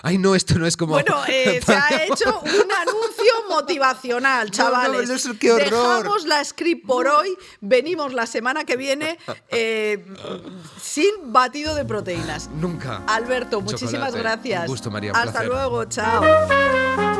[0.02, 0.94] Ay, no, esto no es como.
[0.94, 5.10] Bueno, eh, se ha hecho un anuncio motivacional, No, chavales.
[5.10, 5.98] no, eso, qué horror.
[6.04, 9.18] Dejamos la script por hoy, venimos la semana que viene
[9.50, 10.06] eh,
[10.82, 12.50] sin batido de proteínas.
[12.50, 13.04] Nunca.
[13.08, 14.20] Alberto, muchísimas Chocolate.
[14.20, 14.62] gracias.
[14.62, 15.48] Un gusto, María, un Hasta placer.
[15.50, 17.17] luego, chao.